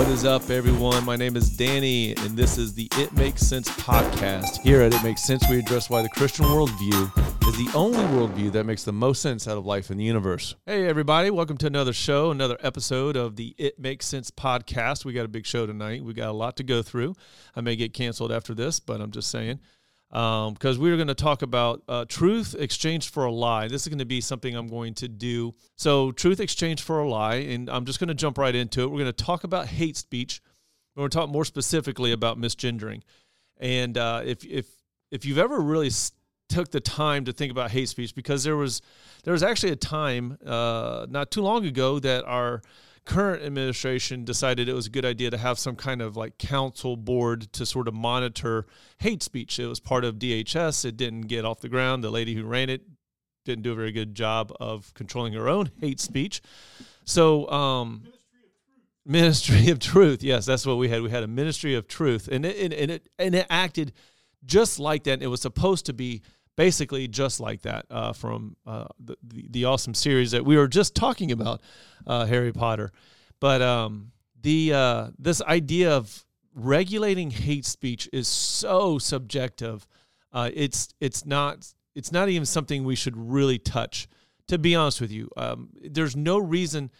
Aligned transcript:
What 0.00 0.08
is 0.08 0.24
up, 0.24 0.48
everyone? 0.48 1.04
My 1.04 1.14
name 1.14 1.36
is 1.36 1.54
Danny, 1.54 2.16
and 2.16 2.34
this 2.34 2.56
is 2.56 2.72
the 2.72 2.88
It 2.92 3.12
Makes 3.12 3.42
Sense 3.42 3.68
podcast. 3.68 4.62
Here 4.62 4.80
at 4.80 4.94
It 4.94 5.04
Makes 5.04 5.24
Sense, 5.24 5.44
we 5.50 5.58
address 5.58 5.90
why 5.90 6.00
the 6.00 6.08
Christian 6.08 6.46
worldview 6.46 7.46
is 7.46 7.56
the 7.58 7.70
only 7.76 7.98
worldview 7.98 8.50
that 8.52 8.64
makes 8.64 8.82
the 8.82 8.94
most 8.94 9.20
sense 9.20 9.46
out 9.46 9.58
of 9.58 9.66
life 9.66 9.90
in 9.90 9.98
the 9.98 10.04
universe. 10.04 10.54
Hey, 10.64 10.86
everybody, 10.86 11.28
welcome 11.28 11.58
to 11.58 11.66
another 11.66 11.92
show, 11.92 12.30
another 12.30 12.56
episode 12.60 13.14
of 13.14 13.36
the 13.36 13.54
It 13.58 13.78
Makes 13.78 14.06
Sense 14.06 14.30
podcast. 14.30 15.04
We 15.04 15.12
got 15.12 15.26
a 15.26 15.28
big 15.28 15.44
show 15.44 15.66
tonight. 15.66 16.02
We 16.02 16.14
got 16.14 16.30
a 16.30 16.32
lot 16.32 16.56
to 16.56 16.62
go 16.62 16.80
through. 16.80 17.14
I 17.54 17.60
may 17.60 17.76
get 17.76 17.92
canceled 17.92 18.32
after 18.32 18.54
this, 18.54 18.80
but 18.80 19.02
I'm 19.02 19.10
just 19.10 19.30
saying 19.30 19.60
because 20.10 20.76
um, 20.76 20.82
we're 20.82 20.96
going 20.96 21.08
to 21.08 21.14
talk 21.14 21.42
about 21.42 21.82
uh, 21.86 22.04
truth 22.08 22.56
exchanged 22.58 23.14
for 23.14 23.26
a 23.26 23.32
lie. 23.32 23.68
This 23.68 23.82
is 23.82 23.88
going 23.88 24.00
to 24.00 24.04
be 24.04 24.20
something 24.20 24.56
I'm 24.56 24.66
going 24.66 24.94
to 24.94 25.08
do. 25.08 25.54
So, 25.76 26.10
truth 26.10 26.40
exchanged 26.40 26.82
for 26.82 26.98
a 26.98 27.08
lie, 27.08 27.36
and 27.36 27.70
I'm 27.70 27.84
just 27.84 28.00
going 28.00 28.08
to 28.08 28.14
jump 28.14 28.36
right 28.36 28.54
into 28.54 28.82
it. 28.82 28.88
We're 28.88 28.98
going 28.98 29.12
to 29.12 29.24
talk 29.24 29.44
about 29.44 29.66
hate 29.66 29.96
speech. 29.96 30.42
We're 30.96 31.02
going 31.02 31.10
to 31.10 31.16
talk 31.16 31.30
more 31.30 31.44
specifically 31.44 32.10
about 32.10 32.40
misgendering. 32.40 33.02
And 33.58 33.96
uh, 33.96 34.22
if 34.24 34.44
if 34.44 34.66
if 35.12 35.24
you've 35.24 35.38
ever 35.38 35.60
really 35.60 35.90
took 36.48 36.72
the 36.72 36.80
time 36.80 37.26
to 37.26 37.32
think 37.32 37.52
about 37.52 37.70
hate 37.70 37.88
speech, 37.88 38.12
because 38.14 38.42
there 38.42 38.56
was 38.56 38.82
there 39.22 39.32
was 39.32 39.44
actually 39.44 39.70
a 39.70 39.76
time 39.76 40.38
uh, 40.44 41.06
not 41.08 41.30
too 41.30 41.42
long 41.42 41.66
ago 41.66 42.00
that 42.00 42.24
our 42.24 42.62
current 43.04 43.42
administration 43.42 44.24
decided 44.24 44.68
it 44.68 44.72
was 44.72 44.86
a 44.86 44.90
good 44.90 45.04
idea 45.04 45.30
to 45.30 45.38
have 45.38 45.58
some 45.58 45.76
kind 45.76 46.00
of 46.00 46.16
like 46.16 46.38
council 46.38 46.96
board 46.96 47.52
to 47.52 47.66
sort 47.66 47.88
of 47.88 47.94
monitor 47.94 48.66
hate 48.98 49.22
speech. 49.22 49.58
It 49.58 49.66
was 49.66 49.80
part 49.80 50.04
of 50.04 50.16
DHS. 50.16 50.84
It 50.84 50.96
didn't 50.96 51.22
get 51.22 51.44
off 51.44 51.60
the 51.60 51.68
ground. 51.68 52.04
The 52.04 52.10
lady 52.10 52.34
who 52.34 52.44
ran 52.44 52.70
it 52.70 52.82
didn't 53.44 53.62
do 53.62 53.72
a 53.72 53.74
very 53.74 53.92
good 53.92 54.14
job 54.14 54.52
of 54.60 54.92
controlling 54.94 55.32
her 55.32 55.48
own 55.48 55.70
hate 55.80 56.00
speech. 56.00 56.40
So, 57.04 57.50
um, 57.50 58.04
Ministry 59.06 59.70
of 59.70 59.78
Truth. 59.78 60.22
Yes, 60.22 60.46
that's 60.46 60.66
what 60.66 60.76
we 60.76 60.88
had. 60.88 61.02
We 61.02 61.10
had 61.10 61.22
a 61.22 61.28
Ministry 61.28 61.74
of 61.74 61.88
Truth, 61.88 62.28
and 62.30 62.44
it, 62.44 62.72
and, 62.72 62.90
it 62.90 63.08
and 63.18 63.34
it 63.34 63.46
acted 63.50 63.92
just 64.44 64.78
like 64.78 65.04
that. 65.04 65.22
It 65.22 65.26
was 65.26 65.40
supposed 65.40 65.86
to 65.86 65.92
be 65.92 66.22
basically 66.60 67.08
just 67.08 67.40
like 67.40 67.62
that 67.62 67.86
uh, 67.88 68.12
from 68.12 68.54
uh, 68.66 68.84
the, 69.02 69.16
the, 69.48 69.64
awesome 69.64 69.94
series 69.94 70.32
that 70.32 70.44
we 70.44 70.58
were 70.58 70.68
just 70.68 70.94
talking 70.94 71.32
about, 71.32 71.62
uh, 72.06 72.26
Harry 72.26 72.52
Potter. 72.52 72.92
But 73.40 73.62
um, 73.62 74.12
the 74.42 74.74
uh, 74.74 75.06
this 75.18 75.40
idea 75.40 75.96
of 75.96 76.26
regulating 76.54 77.30
hate 77.30 77.64
speech 77.64 78.10
is 78.12 78.28
so 78.28 78.98
subjective. 78.98 79.88
Uh, 80.34 80.50
it's 80.52 80.92
it's 81.00 81.24
not 81.24 81.66
it's 81.94 82.12
not 82.12 82.28
even 82.28 82.44
something 82.44 82.84
we 82.84 82.94
should 82.94 83.16
really 83.16 83.58
touch. 83.58 84.06
To 84.48 84.58
be 84.58 84.74
honest 84.74 85.00
with 85.00 85.10
you, 85.10 85.30
um, 85.38 85.70
there's 85.82 86.14
no 86.14 86.36
reason 86.36 86.90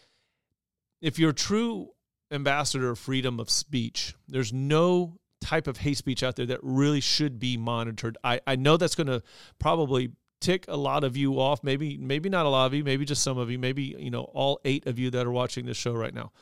if 1.02 1.18
you're 1.18 1.32
a 1.32 1.44
true 1.50 1.90
ambassador 2.30 2.88
of 2.88 2.98
freedom 2.98 3.38
of 3.38 3.50
speech, 3.50 4.14
there's 4.26 4.54
no 4.54 5.19
type 5.40 5.66
of 5.66 5.78
hate 5.78 5.96
speech 5.96 6.22
out 6.22 6.36
there 6.36 6.46
that 6.46 6.60
really 6.62 7.00
should 7.00 7.38
be 7.38 7.56
monitored. 7.56 8.16
I, 8.22 8.40
I 8.46 8.56
know 8.56 8.76
that's 8.76 8.94
going 8.94 9.06
to 9.06 9.22
probably 9.58 10.12
tick 10.40 10.64
a 10.68 10.76
lot 10.76 11.04
of 11.04 11.16
you 11.16 11.40
off. 11.40 11.62
Maybe 11.62 11.96
maybe 11.98 12.28
not 12.28 12.46
a 12.46 12.48
lot 12.48 12.66
of 12.66 12.74
you, 12.74 12.84
maybe 12.84 13.04
just 13.04 13.22
some 13.22 13.38
of 13.38 13.50
you, 13.50 13.58
maybe 13.58 13.96
you 13.98 14.10
know 14.10 14.22
all 14.22 14.60
eight 14.64 14.86
of 14.86 14.98
you 14.98 15.10
that 15.10 15.26
are 15.26 15.30
watching 15.30 15.66
this 15.66 15.76
show 15.76 15.92
right 15.92 16.14
now. 16.14 16.32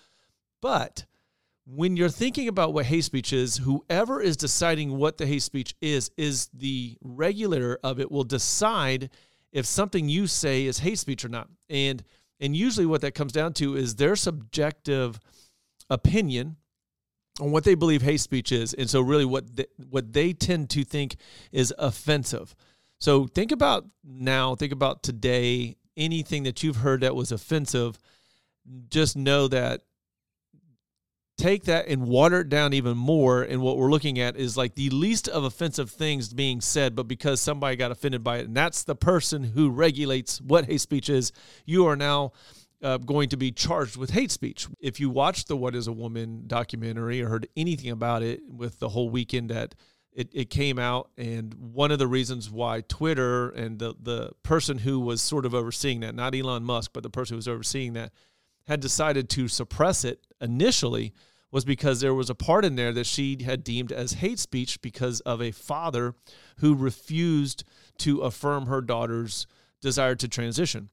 But 0.61 1.05
when 1.67 1.97
you're 1.97 2.09
thinking 2.09 2.49
about 2.49 2.73
what 2.73 2.87
hate 2.87 3.05
speech 3.05 3.33
is, 3.33 3.59
whoever 3.59 4.21
is 4.21 4.37
deciding 4.37 4.97
what 4.97 5.19
the 5.19 5.27
hate 5.27 5.43
speech 5.43 5.75
is 5.81 6.11
is 6.17 6.49
the 6.55 6.97
regulator 7.03 7.79
of 7.83 8.01
it 8.01 8.11
will 8.11 8.25
decide 8.25 9.11
if 9.53 9.67
something 9.67 10.09
you 10.09 10.27
say 10.27 10.65
is 10.65 10.79
hate 10.79 10.99
speech 10.99 11.25
or 11.25 11.29
not. 11.29 11.49
And 11.69 12.03
and 12.41 12.57
usually 12.57 12.87
what 12.87 13.01
that 13.03 13.15
comes 13.15 13.33
down 13.33 13.53
to 13.55 13.77
is 13.77 13.97
their 13.97 14.17
subjective 14.17 15.19
opinion 15.91 16.57
on 17.41 17.51
what 17.51 17.65
they 17.65 17.75
believe 17.75 18.03
hate 18.03 18.21
speech 18.21 18.53
is, 18.53 18.75
and 18.75 18.89
so 18.89 19.01
really 19.01 19.25
what 19.25 19.57
they, 19.57 19.67
what 19.91 20.13
they 20.13 20.33
tend 20.33 20.71
to 20.71 20.85
think 20.85 21.17
is 21.53 21.73
offensive. 21.79 22.55
So 22.99 23.27
think 23.27 23.53
about 23.53 23.87
now, 24.05 24.55
think 24.55 24.73
about 24.73 25.03
today, 25.03 25.77
anything 25.97 26.45
that 26.45 26.63
you've 26.63 26.77
heard 26.77 27.03
that 27.03 27.15
was 27.15 27.33
offensive. 27.33 27.99
Just 28.91 29.17
know 29.17 29.49
that 29.49 29.83
take 31.39 31.65
that 31.65 31.87
and 31.87 32.09
water 32.09 32.41
it 32.41 32.49
down 32.49 32.73
even 32.75 32.97
more. 32.97 33.43
And 33.43 33.63
what 33.63 33.79
we're 33.79 33.91
looking 33.91 34.19
at 34.19 34.37
is 34.37 34.57
like 34.57 34.75
the 34.75 34.91
least 34.91 35.29
of 35.29 35.45
offensive 35.45 35.91
things 35.91 36.35
being 36.35 36.61
said, 36.61 36.95
but 36.95 37.05
because 37.05 37.41
somebody 37.41 37.77
got 37.77 37.93
offended 37.93 38.25
by 38.25 38.39
it, 38.39 38.47
and 38.47 38.57
that's 38.57 38.83
the 38.83 38.97
person 38.97 39.45
who 39.45 39.71
regulates 39.71 40.41
what 40.41 40.67
hate 40.67 40.81
speech 40.81 41.09
is, 41.09 41.33
you 41.65 41.87
are 41.87 41.97
now 41.97 42.33
uh, 42.83 42.99
going 42.99 43.29
to 43.31 43.37
be 43.37 43.51
charged 43.51 43.97
with 43.97 44.11
hate 44.11 44.31
speech. 44.31 44.69
If 44.81 45.01
you 45.01 45.11
watched 45.11 45.49
the 45.49 45.57
What 45.57 45.75
is 45.75 45.87
a 45.87 45.93
Woman 45.93 46.45
documentary 46.47 47.23
or 47.23 47.29
heard 47.29 47.49
anything 47.57 47.91
about 47.91 48.23
it 48.23 48.41
with 48.49 48.79
the 48.79 48.91
whole 48.91 49.11
weekend 49.11 49.51
that 49.51 49.75
it, 50.13 50.29
it 50.33 50.51
came 50.51 50.79
out, 50.79 51.11
and 51.17 51.55
one 51.55 51.93
of 51.93 51.99
the 51.99 52.09
reasons 52.09 52.51
why 52.51 52.81
Twitter 52.81 53.51
and 53.51 53.79
the, 53.79 53.95
the 54.01 54.31
person 54.43 54.79
who 54.79 54.99
was 54.99 55.23
sort 55.23 55.47
of 55.47 55.55
overseeing 55.55 56.01
that, 56.01 56.15
not 56.15 56.35
Elon 56.35 56.65
Musk, 56.65 56.91
but 56.93 57.03
the 57.03 57.11
person 57.11 57.35
who 57.35 57.39
was 57.39 57.49
overseeing 57.49 57.93
that, 57.93 58.13
had 58.67 58.81
decided 58.81 59.29
to 59.31 59.49
suppress 59.49 60.05
it 60.05 60.27
initially 60.41 61.13
was 61.51 61.65
because 61.65 62.01
there 62.01 62.15
was 62.15 62.29
a 62.29 62.35
part 62.35 62.65
in 62.65 62.77
there 62.77 62.93
that 62.93 63.07
she 63.07 63.39
had 63.43 63.65
deemed 63.65 63.93
as 63.93 64.15
hate 64.15 64.39
speech 64.39 64.81
because 64.83 65.21
of 65.21 65.41
a 65.41 65.51
father 65.51 66.15
who 66.59 66.75
refused 66.75 67.65
to 67.99 68.21
affirm 68.21 68.67
her 68.67 68.83
daughter's 68.83 69.47
desire 69.81 70.15
to 70.15 70.29
transition 70.29 70.91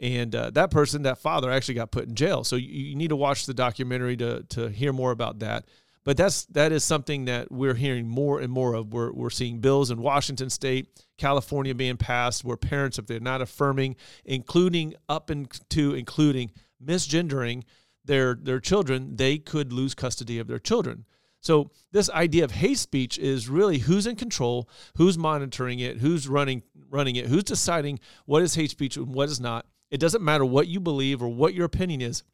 and 0.00 0.34
uh, 0.34 0.50
that 0.50 0.70
person, 0.70 1.02
that 1.02 1.18
father, 1.18 1.50
actually 1.50 1.74
got 1.74 1.90
put 1.90 2.08
in 2.08 2.14
jail. 2.14 2.44
So 2.44 2.56
you, 2.56 2.68
you, 2.68 2.96
need 2.96 3.08
to 3.08 3.16
watch 3.16 3.46
the 3.46 3.54
documentary 3.54 4.16
to 4.16 4.42
to 4.50 4.68
hear 4.68 4.92
more 4.92 5.10
about 5.10 5.38
that. 5.40 5.64
But 6.04 6.16
that's 6.16 6.46
that 6.46 6.72
is 6.72 6.82
something 6.82 7.26
that 7.26 7.52
we're 7.52 7.74
hearing 7.74 8.08
more 8.08 8.40
and 8.40 8.52
more 8.52 8.74
of. 8.74 8.92
We're 8.92 9.12
we're 9.12 9.30
seeing 9.30 9.60
bills 9.60 9.90
in 9.90 10.00
Washington 10.02 10.50
State, 10.50 10.88
California 11.18 11.74
being 11.74 11.96
passed, 11.96 12.44
where 12.44 12.56
parents, 12.56 12.98
if 12.98 13.06
they're 13.06 13.20
not 13.20 13.40
affirming, 13.40 13.96
including 14.24 14.94
up 15.08 15.30
into 15.30 15.94
including 15.94 16.50
misgendering 16.84 17.62
their 18.04 18.34
their 18.34 18.58
children, 18.58 19.16
they 19.16 19.38
could 19.38 19.72
lose 19.72 19.94
custody 19.94 20.38
of 20.40 20.48
their 20.48 20.58
children. 20.58 21.04
So 21.42 21.72
this 21.90 22.08
idea 22.10 22.44
of 22.44 22.52
hate 22.52 22.78
speech 22.78 23.18
is 23.18 23.48
really 23.48 23.78
who's 23.78 24.06
in 24.06 24.14
control, 24.14 24.68
who's 24.96 25.18
monitoring 25.18 25.80
it, 25.80 25.98
who's 25.98 26.28
running 26.28 26.62
running 26.88 27.16
it, 27.16 27.26
who's 27.26 27.44
deciding 27.44 27.98
what 28.26 28.42
is 28.42 28.54
hate 28.54 28.70
speech 28.70 28.96
and 28.96 29.08
what 29.08 29.28
is 29.28 29.40
not. 29.40 29.66
It 29.92 30.00
doesn't 30.00 30.24
matter 30.24 30.44
what 30.44 30.68
you 30.68 30.80
believe 30.80 31.22
or 31.22 31.28
what 31.28 31.52
your 31.52 31.66
opinion 31.66 32.00
is. 32.00 32.24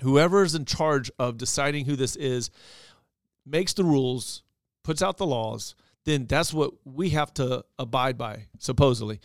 Whoever 0.00 0.42
is 0.42 0.54
in 0.54 0.64
charge 0.64 1.10
of 1.18 1.36
deciding 1.36 1.84
who 1.84 1.96
this 1.96 2.16
is 2.16 2.50
makes 3.44 3.74
the 3.74 3.84
rules, 3.84 4.42
puts 4.82 5.02
out 5.02 5.18
the 5.18 5.26
laws, 5.26 5.74
then 6.06 6.24
that's 6.26 6.52
what 6.52 6.72
we 6.84 7.10
have 7.10 7.34
to 7.34 7.62
abide 7.78 8.16
by, 8.16 8.46
supposedly. 8.58 9.20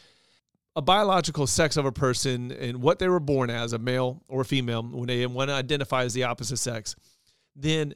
A 0.75 0.81
biological 0.81 1.47
sex 1.47 1.77
of 1.77 1.85
a 1.85 1.91
person 1.91 2.51
and 2.51 2.81
what 2.81 2.99
they 2.99 3.07
were 3.07 3.21
born 3.21 3.49
as, 3.49 3.71
a 3.71 3.79
male 3.79 4.23
or 4.27 4.41
a 4.41 4.45
female, 4.45 4.83
when 4.83 5.07
they 5.07 5.25
want 5.25 5.49
to 5.49 5.53
identify 5.53 6.03
as 6.03 6.13
the 6.13 6.23
opposite 6.23 6.57
sex, 6.57 6.97
then 7.55 7.93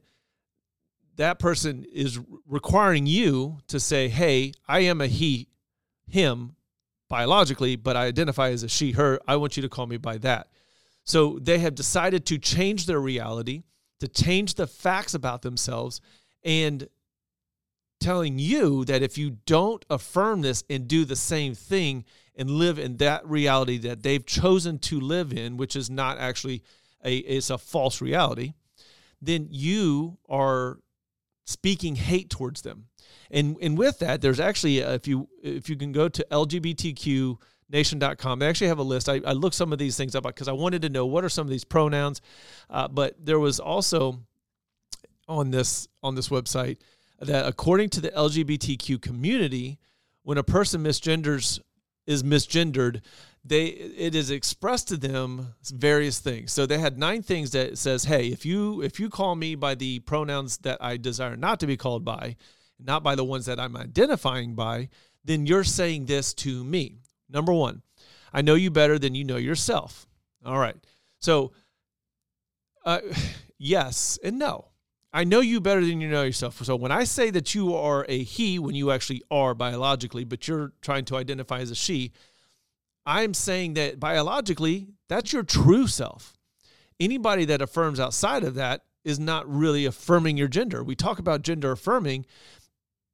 that 1.17 1.39
person 1.39 1.85
is 1.91 2.19
requiring 2.47 3.05
you 3.05 3.57
to 3.67 3.81
say, 3.81 4.07
hey, 4.07 4.53
I 4.65 4.81
am 4.81 5.01
a 5.01 5.07
he, 5.07 5.49
him, 6.07 6.55
biologically, 7.09 7.75
but 7.75 7.95
I 7.95 8.05
identify 8.05 8.49
as 8.49 8.63
a 8.63 8.69
she, 8.69 8.91
her. 8.91 9.19
I 9.27 9.35
want 9.35 9.57
you 9.57 9.63
to 9.63 9.69
call 9.69 9.87
me 9.87 9.97
by 9.97 10.17
that. 10.19 10.47
So 11.03 11.39
they 11.41 11.59
have 11.59 11.75
decided 11.75 12.25
to 12.27 12.37
change 12.37 12.85
their 12.85 12.99
reality, 12.99 13.63
to 13.99 14.07
change 14.07 14.55
the 14.55 14.67
facts 14.67 15.13
about 15.13 15.41
themselves, 15.41 16.01
and 16.43 16.87
telling 17.99 18.37
you 18.39 18.85
that 18.85 19.01
if 19.01 19.17
you 19.17 19.37
don't 19.45 19.83
affirm 19.89 20.41
this 20.41 20.63
and 20.69 20.87
do 20.87 21.05
the 21.05 21.15
same 21.15 21.55
thing 21.55 22.05
and 22.35 22.49
live 22.51 22.77
in 22.77 22.97
that 22.97 23.25
reality 23.27 23.77
that 23.79 24.03
they've 24.03 24.25
chosen 24.25 24.77
to 24.79 24.99
live 24.99 25.33
in, 25.33 25.57
which 25.57 25.75
is 25.75 25.89
not 25.89 26.17
actually 26.17 26.61
a 27.03 27.17
it's 27.17 27.49
a 27.49 27.57
false 27.57 28.01
reality, 28.01 28.53
then 29.21 29.47
you 29.49 30.17
are 30.29 30.77
speaking 31.45 31.95
hate 31.95 32.29
towards 32.29 32.61
them. 32.61 32.86
And 33.31 33.57
and 33.61 33.77
with 33.77 33.99
that, 33.99 34.21
there's 34.21 34.39
actually 34.39 34.83
uh, 34.83 34.93
if 34.93 35.07
you 35.07 35.27
if 35.43 35.69
you 35.69 35.75
can 35.75 35.91
go 35.91 36.09
to 36.09 36.25
LGBTQnation.com, 36.31 38.39
they 38.39 38.47
actually 38.47 38.67
have 38.67 38.79
a 38.79 38.83
list. 38.83 39.09
I, 39.09 39.21
I 39.25 39.33
looked 39.33 39.55
some 39.55 39.73
of 39.73 39.79
these 39.79 39.97
things 39.97 40.15
up 40.15 40.23
because 40.23 40.47
I 40.47 40.53
wanted 40.53 40.81
to 40.83 40.89
know 40.89 41.05
what 41.05 41.23
are 41.23 41.29
some 41.29 41.45
of 41.45 41.51
these 41.51 41.65
pronouns. 41.65 42.21
Uh, 42.69 42.87
but 42.87 43.15
there 43.23 43.39
was 43.39 43.59
also 43.59 44.19
on 45.27 45.51
this 45.51 45.87
on 46.01 46.15
this 46.15 46.29
website 46.29 46.77
that 47.19 47.45
according 47.45 47.89
to 47.89 48.01
the 48.01 48.09
LGBTQ 48.11 49.01
community, 49.01 49.79
when 50.23 50.37
a 50.37 50.43
person 50.43 50.83
misgenders 50.83 51.59
is 52.05 52.23
misgendered, 52.23 53.01
they 53.43 53.65
it 53.65 54.15
is 54.15 54.31
expressed 54.31 54.87
to 54.89 54.97
them 54.97 55.53
various 55.73 56.19
things. 56.19 56.51
So 56.51 56.65
they 56.65 56.79
had 56.79 56.97
nine 56.97 57.21
things 57.21 57.51
that 57.51 57.77
says, 57.77 58.05
"Hey, 58.05 58.27
if 58.27 58.45
you 58.45 58.81
if 58.81 58.99
you 58.99 59.09
call 59.09 59.35
me 59.35 59.55
by 59.55 59.75
the 59.75 59.99
pronouns 59.99 60.57
that 60.59 60.77
I 60.81 60.97
desire 60.97 61.35
not 61.35 61.59
to 61.61 61.67
be 61.67 61.77
called 61.77 62.03
by, 62.03 62.35
not 62.79 63.03
by 63.03 63.15
the 63.15 63.23
ones 63.23 63.45
that 63.45 63.59
I'm 63.59 63.75
identifying 63.75 64.55
by, 64.55 64.89
then 65.23 65.45
you're 65.45 65.63
saying 65.63 66.05
this 66.05 66.33
to 66.35 66.63
me. 66.63 66.99
Number 67.29 67.53
one, 67.53 67.81
I 68.33 68.41
know 68.41 68.55
you 68.55 68.71
better 68.71 68.99
than 68.99 69.15
you 69.15 69.23
know 69.23 69.37
yourself. 69.37 70.07
All 70.45 70.57
right. 70.57 70.75
So, 71.19 71.51
uh, 72.85 72.99
yes 73.57 74.19
and 74.23 74.39
no. 74.39 74.69
I 75.13 75.23
know 75.23 75.39
you 75.39 75.61
better 75.61 75.81
than 75.81 76.01
you 76.01 76.09
know 76.09 76.23
yourself. 76.23 76.63
So 76.63 76.75
when 76.75 76.91
I 76.91 77.03
say 77.03 77.31
that 77.31 77.55
you 77.55 77.73
are 77.75 78.05
a 78.07 78.23
he 78.23 78.59
when 78.59 78.75
you 78.75 78.91
actually 78.91 79.23
are 79.31 79.55
biologically, 79.55 80.25
but 80.25 80.47
you're 80.47 80.73
trying 80.81 81.05
to 81.05 81.15
identify 81.15 81.59
as 81.59 81.71
a 81.71 81.75
she, 81.75 82.11
I'm 83.05 83.33
saying 83.33 83.75
that 83.75 83.99
biologically, 83.99 84.89
that's 85.07 85.31
your 85.31 85.43
true 85.43 85.87
self. 85.87 86.37
Anybody 86.99 87.45
that 87.45 87.61
affirms 87.61 87.99
outside 87.99 88.43
of 88.43 88.55
that 88.55 88.83
is 89.05 89.17
not 89.17 89.49
really 89.49 89.85
affirming 89.85 90.35
your 90.35 90.49
gender. 90.49 90.83
We 90.83 90.95
talk 90.95 91.17
about 91.17 91.41
gender 91.41 91.71
affirming, 91.71 92.25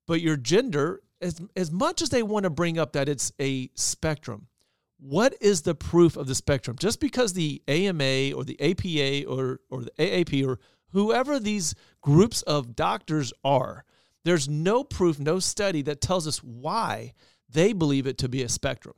but 0.07 0.21
your 0.21 0.38
gender, 0.38 1.01
as, 1.21 1.41
as 1.55 1.71
much 1.71 2.01
as 2.01 2.09
they 2.09 2.23
want 2.23 2.44
to 2.44 2.50
bring 2.50 2.77
up 2.77 2.94
that 2.94 3.09
it's 3.09 3.31
a 3.39 3.69
spectrum, 3.75 4.47
what 5.00 5.35
is 5.41 5.61
the 5.61 5.75
proof 5.75 6.15
of 6.15 6.27
the 6.27 6.35
spectrum? 6.35 6.77
Just 6.79 7.00
because 7.00 7.33
the 7.33 7.61
AMA 7.67 8.31
or 8.35 8.44
the 8.44 8.59
APA 8.61 9.29
or, 9.29 9.59
or 9.69 9.83
the 9.83 9.91
AAP 10.00 10.47
or 10.47 10.59
whoever 10.91 11.39
these 11.39 11.75
groups 12.01 12.41
of 12.44 12.75
doctors 12.75 13.33
are, 13.44 13.83
there's 14.23 14.47
no 14.47 14.83
proof, 14.83 15.19
no 15.19 15.39
study 15.39 15.81
that 15.83 16.00
tells 16.00 16.27
us 16.27 16.38
why 16.38 17.13
they 17.50 17.73
believe 17.73 18.07
it 18.07 18.17
to 18.19 18.29
be 18.29 18.44
a 18.44 18.50
spectrum. 18.50 18.95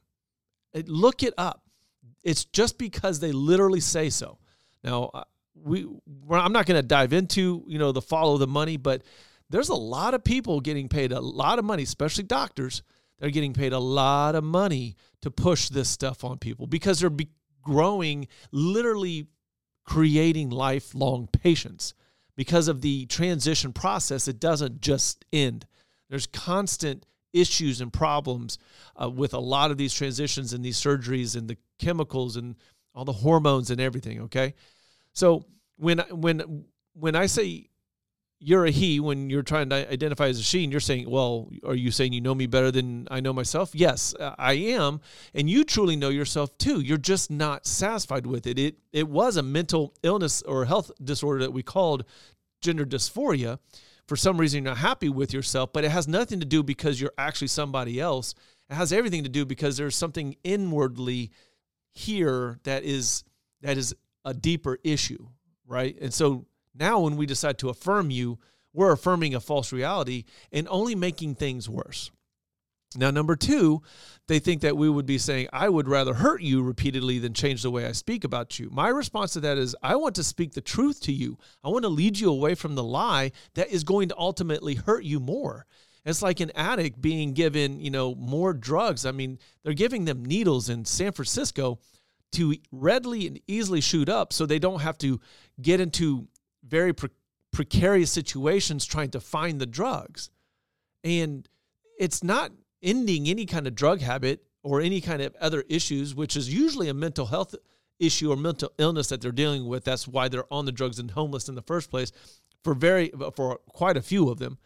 Look 0.86 1.24
it 1.24 1.34
up. 1.38 1.64
It's 2.24 2.46
just 2.46 2.78
because 2.78 3.20
they 3.20 3.32
literally 3.32 3.80
say 3.80 4.10
so. 4.10 4.40
Now, 4.84 5.10
uh, 5.14 5.24
we 5.56 5.88
I'm 6.30 6.52
not 6.52 6.66
going 6.66 6.80
to 6.80 6.88
dive 6.88 7.14
into 7.14 7.64
you 7.68 7.80
know 7.80 7.92
the 7.92 8.02
follow 8.02 8.38
the 8.38 8.48
money, 8.48 8.78
but 8.78 9.04
there's 9.56 9.70
a 9.70 9.74
lot 9.74 10.14
of 10.14 10.22
people 10.22 10.60
getting 10.60 10.90
paid 10.90 11.14
a 11.14 11.22
lot 11.22 11.60
of 11.60 11.64
money, 11.64 11.84
especially 11.84 12.26
doctors. 12.26 12.84
They're 13.20 13.30
getting 13.30 13.54
paid 13.54 13.72
a 13.72 13.80
lot 13.80 14.36
of 14.36 14.44
money 14.44 14.98
to 15.22 15.32
push 15.32 15.70
this 15.70 15.90
stuff 15.90 16.26
on 16.26 16.40
people 16.40 16.68
because 16.68 17.00
they're 17.00 17.10
be- 17.10 17.30
growing, 17.62 18.28
literally 18.52 19.28
creating 19.86 20.50
lifelong 20.50 21.30
patients. 21.32 21.94
Because 22.36 22.68
of 22.68 22.82
the 22.82 23.06
transition 23.06 23.72
process, 23.72 24.28
it 24.28 24.42
doesn't 24.42 24.82
just 24.82 25.24
end. 25.32 25.66
There's 26.10 26.28
constant 26.28 27.06
issues 27.32 27.80
and 27.80 27.94
problems 27.94 28.58
uh, 29.02 29.10
with 29.10 29.34
a 29.34 29.40
lot 29.40 29.72
of 29.72 29.78
these 29.78 29.94
transitions 29.94 30.52
and 30.52 30.66
these 30.66 30.78
surgeries 30.78 31.38
and 31.38 31.48
the 31.48 31.56
chemicals 31.80 32.36
and 32.36 32.58
all 32.94 33.06
the 33.06 33.14
hormones 33.14 33.72
and 33.72 33.80
everything. 33.80 34.24
Okay, 34.24 34.54
so 35.14 35.46
when 35.78 36.00
when 36.12 36.66
when 36.92 37.16
I 37.16 37.28
say 37.28 37.70
you're 38.40 38.66
a 38.66 38.72
he 38.72 39.00
when 39.00 39.30
you're 39.30 39.42
trying 39.42 39.70
to 39.70 39.92
identify 39.92 40.28
as 40.28 40.40
a 40.40 40.44
she 40.44 40.64
and 40.64 40.72
you're 40.72 40.80
saying 40.80 41.10
well 41.10 41.50
are 41.66 41.76
you 41.76 41.90
saying 41.90 42.14
you 42.14 42.22
know 42.22 42.36
me 42.36 42.48
better 42.48 42.72
than 42.72 43.08
i 43.10 43.20
know 43.20 43.34
myself? 43.34 43.74
Yes 43.74 44.14
uh, 44.20 44.36
i 44.38 44.54
am. 44.54 45.02
And 45.34 45.50
you 45.50 45.64
truly 45.64 45.96
know 45.96 46.10
yourself 46.10 46.58
too. 46.58 46.82
You're 46.82 46.98
just 46.98 47.32
not 47.32 47.66
satisfied 47.66 48.26
with 48.26 48.46
it. 48.48 48.60
It 48.60 48.76
it 48.92 49.08
was 49.08 49.38
a 49.38 49.44
mental 49.44 49.94
illness 50.04 50.42
or 50.42 50.66
health 50.66 50.92
disorder 51.04 51.42
that 51.42 51.54
we 51.54 51.64
called 51.64 52.06
gender 52.62 52.86
dysphoria. 52.86 53.60
For 54.08 54.16
some 54.16 54.38
reason 54.38 54.64
you're 54.64 54.72
not 54.72 54.80
happy 54.80 55.10
with 55.10 55.34
yourself, 55.34 55.74
but 55.74 55.84
it 55.84 55.92
has 55.92 56.08
nothing 56.08 56.40
to 56.40 56.46
do 56.46 56.62
because 56.62 57.02
you're 57.02 57.14
actually 57.18 57.48
somebody 57.48 58.00
else. 58.00 58.36
It 58.70 58.76
has 58.76 58.92
everything 58.92 59.24
to 59.24 59.30
do 59.30 59.46
because 59.46 59.78
there's 59.78 59.96
something 59.96 60.36
inwardly 60.44 61.32
here 61.94 62.60
that 62.64 62.84
is 62.84 63.24
that 63.62 63.78
is 63.78 63.96
a 64.26 64.34
deeper 64.34 64.78
issue, 64.84 65.28
right? 65.66 65.98
And 66.02 66.14
so 66.14 66.46
now 66.78 67.00
when 67.00 67.18
we 67.18 67.26
decide 67.26 67.58
to 67.60 67.70
affirm 67.70 68.10
you, 68.12 68.40
we're 68.74 68.92
affirming 68.92 69.34
a 69.34 69.40
false 69.40 69.72
reality 69.72 70.26
and 70.52 70.68
only 70.70 70.96
making 70.96 71.36
things 71.36 71.70
worse. 71.70 72.12
Now, 72.98 73.12
number 73.12 73.36
two, 73.36 73.82
they 74.28 74.40
think 74.40 74.62
that 74.62 74.78
we 74.78 74.90
would 74.90 75.06
be 75.06 75.18
saying, 75.18 75.50
I 75.52 75.70
would 75.70 75.88
rather 75.88 76.14
hurt 76.14 76.42
you 76.42 76.62
repeatedly 76.62 77.20
than 77.20 77.34
change 77.34 77.62
the 77.62 77.72
way 77.72 77.86
I 77.86 77.92
speak 77.92 78.24
about 78.24 78.58
you. 78.58 78.70
My 78.72 78.88
response 78.88 79.34
to 79.34 79.42
that 79.42 79.58
is, 79.58 79.76
I 79.84 79.96
want 79.96 80.16
to 80.16 80.24
speak 80.24 80.54
the 80.54 80.62
truth 80.62 81.02
to 81.02 81.12
you. 81.12 81.38
I 81.64 81.70
want 81.70 81.84
to 81.84 81.90
lead 81.90 82.20
you 82.20 82.30
away 82.30 82.56
from 82.56 82.76
the 82.76 82.84
lie 82.84 83.32
that 83.56 83.70
is 83.70 83.84
going 83.84 84.10
to 84.10 84.18
ultimately 84.18 84.76
hurt 84.76 85.04
you 85.04 85.20
more. 85.20 85.66
It's 86.06 86.22
like 86.22 86.40
an 86.40 86.52
addict 86.56 87.02
being 87.02 87.34
given, 87.34 87.80
you 87.80 87.90
know, 87.90 88.14
more 88.16 88.54
drugs. 88.54 89.06
I 89.06 89.12
mean, 89.12 89.40
they're 89.64 89.74
giving 89.74 90.06
them 90.06 90.24
needles 90.24 90.70
in 90.70 90.86
San 90.86 91.12
Francisco 91.12 91.80
to 92.34 92.56
readily 92.72 93.28
and 93.28 93.40
easily 93.48 93.82
shoot 93.82 94.08
up 94.08 94.32
so 94.32 94.46
they 94.46 94.60
don't 94.60 94.82
have 94.82 94.98
to 95.00 95.20
get 95.62 95.80
into 95.80 96.28
very 96.68 96.94
pre- 96.94 97.10
precarious 97.52 98.12
situations 98.12 98.86
trying 98.86 99.12
to 99.12 99.20
find 99.20 99.60
the 99.60 99.66
drugs. 99.66 100.30
And 101.04 101.48
it's 102.00 102.24
not 102.24 102.52
ending 102.82 103.28
any 103.28 103.46
kind 103.46 103.68
of 103.68 103.76
drug 103.76 104.02
habit 104.02 104.44
or 104.64 104.82
any 104.82 105.02
kind 105.02 105.22
of 105.22 105.36
other 105.40 105.64
issues, 105.70 106.16
which 106.16 106.36
is 106.36 106.54
usually 106.54 106.90
a 106.90 106.94
mental 106.94 107.28
health 107.28 107.56
issue 108.00 108.32
or 108.32 108.36
mental 108.36 108.72
illness 108.78 109.08
that 109.10 109.22
they're 109.22 109.32
dealing 109.32 109.68
with. 109.68 109.84
That's 109.84 110.08
why 110.08 110.28
they're 110.28 110.52
on 110.52 110.66
the 110.66 110.72
drugs 110.72 111.00
and 111.00 111.12
homeless 111.12 111.48
in 111.48 111.56
the 111.56 111.62
first 111.62 111.90
place 111.90 112.12
for 112.64 112.74
very 112.74 113.12
for 113.36 113.60
quite 113.70 113.96
a 113.96 114.02
few 114.02 114.30
of 114.30 114.40
them. 114.40 114.58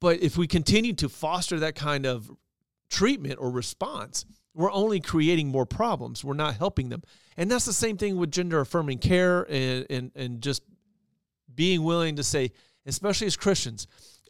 But 0.00 0.20
if 0.20 0.36
we 0.36 0.46
continue 0.46 0.92
to 0.94 1.08
foster 1.08 1.58
that 1.60 1.76
kind 1.76 2.04
of 2.04 2.30
treatment 2.90 3.38
or 3.38 3.50
response, 3.50 4.26
we're 4.54 4.72
only 4.72 5.00
creating 5.00 5.48
more 5.48 5.66
problems. 5.66 6.22
We're 6.22 6.34
not 6.34 6.56
helping 6.56 6.88
them. 6.90 7.02
And 7.36 7.50
that's 7.50 7.64
the 7.64 7.72
same 7.72 7.96
thing 7.96 8.16
with 8.16 8.30
gender 8.30 8.60
affirming 8.60 8.98
care 8.98 9.42
and, 9.50 9.86
and, 9.90 10.12
and 10.14 10.40
just 10.40 10.62
being 11.54 11.82
willing 11.82 12.16
to 12.16 12.22
say, 12.22 12.52
especially 12.86 13.26
as 13.26 13.36
Christians, 13.36 13.86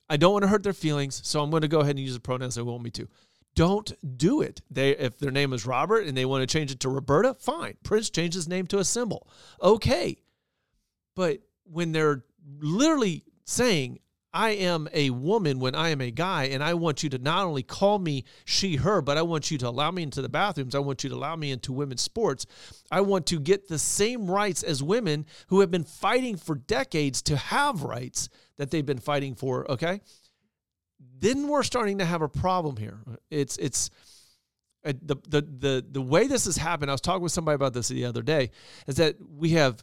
I 0.08 0.16
don't 0.16 0.32
want 0.32 0.42
to 0.42 0.48
hurt 0.48 0.62
their 0.62 0.72
feelings, 0.72 1.20
so 1.24 1.42
I'm 1.42 1.50
going 1.50 1.62
to 1.62 1.68
go 1.68 1.80
ahead 1.80 1.96
and 1.96 2.04
use 2.04 2.14
the 2.14 2.20
pronouns 2.20 2.54
they 2.54 2.62
want 2.62 2.82
me 2.82 2.90
to. 2.90 3.08
Don't 3.54 3.92
do 4.18 4.42
it. 4.42 4.60
They 4.70 4.90
if 4.90 5.18
their 5.18 5.30
name 5.30 5.52
is 5.52 5.64
Robert 5.64 6.06
and 6.06 6.16
they 6.16 6.24
want 6.24 6.42
to 6.42 6.52
change 6.52 6.72
it 6.72 6.80
to 6.80 6.88
Roberta, 6.88 7.34
fine. 7.34 7.76
Prince 7.84 8.10
changed 8.10 8.34
his 8.34 8.48
name 8.48 8.66
to 8.68 8.78
a 8.78 8.84
symbol. 8.84 9.28
Okay. 9.62 10.16
But 11.14 11.38
when 11.64 11.92
they're 11.92 12.24
literally 12.58 13.24
saying, 13.44 14.00
I 14.34 14.50
am 14.50 14.88
a 14.92 15.10
woman 15.10 15.60
when 15.60 15.76
I 15.76 15.90
am 15.90 16.00
a 16.00 16.10
guy, 16.10 16.46
and 16.46 16.62
I 16.62 16.74
want 16.74 17.04
you 17.04 17.08
to 17.10 17.18
not 17.18 17.46
only 17.46 17.62
call 17.62 18.00
me 18.00 18.24
she, 18.44 18.76
her, 18.76 19.00
but 19.00 19.16
I 19.16 19.22
want 19.22 19.52
you 19.52 19.58
to 19.58 19.68
allow 19.68 19.92
me 19.92 20.02
into 20.02 20.20
the 20.20 20.28
bathrooms. 20.28 20.74
I 20.74 20.80
want 20.80 21.04
you 21.04 21.10
to 21.10 21.16
allow 21.16 21.36
me 21.36 21.52
into 21.52 21.72
women's 21.72 22.02
sports. 22.02 22.44
I 22.90 23.00
want 23.00 23.26
to 23.26 23.38
get 23.38 23.68
the 23.68 23.78
same 23.78 24.28
rights 24.28 24.64
as 24.64 24.82
women 24.82 25.24
who 25.46 25.60
have 25.60 25.70
been 25.70 25.84
fighting 25.84 26.36
for 26.36 26.56
decades 26.56 27.22
to 27.22 27.36
have 27.36 27.84
rights 27.84 28.28
that 28.56 28.72
they've 28.72 28.84
been 28.84 28.98
fighting 28.98 29.36
for. 29.36 29.70
Okay. 29.70 30.00
Then 31.20 31.46
we're 31.46 31.62
starting 31.62 31.98
to 31.98 32.04
have 32.04 32.20
a 32.20 32.28
problem 32.28 32.76
here. 32.76 32.98
It's, 33.30 33.56
it's, 33.58 33.90
uh, 34.84 34.92
the, 35.00 35.16
the 35.28 35.40
the 35.40 35.86
the 35.92 36.02
way 36.02 36.26
this 36.26 36.44
has 36.44 36.58
happened, 36.58 36.90
I 36.90 36.94
was 36.94 37.00
talking 37.00 37.22
with 37.22 37.32
somebody 37.32 37.54
about 37.54 37.72
this 37.72 37.88
the 37.88 38.04
other 38.04 38.20
day, 38.20 38.50
is 38.86 38.96
that 38.96 39.16
we 39.34 39.50
have 39.50 39.82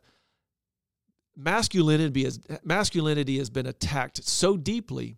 masculinity 1.35 2.23
has 2.23 2.39
masculinity 2.63 3.37
has 3.37 3.49
been 3.49 3.65
attacked 3.65 4.23
so 4.23 4.57
deeply 4.57 5.17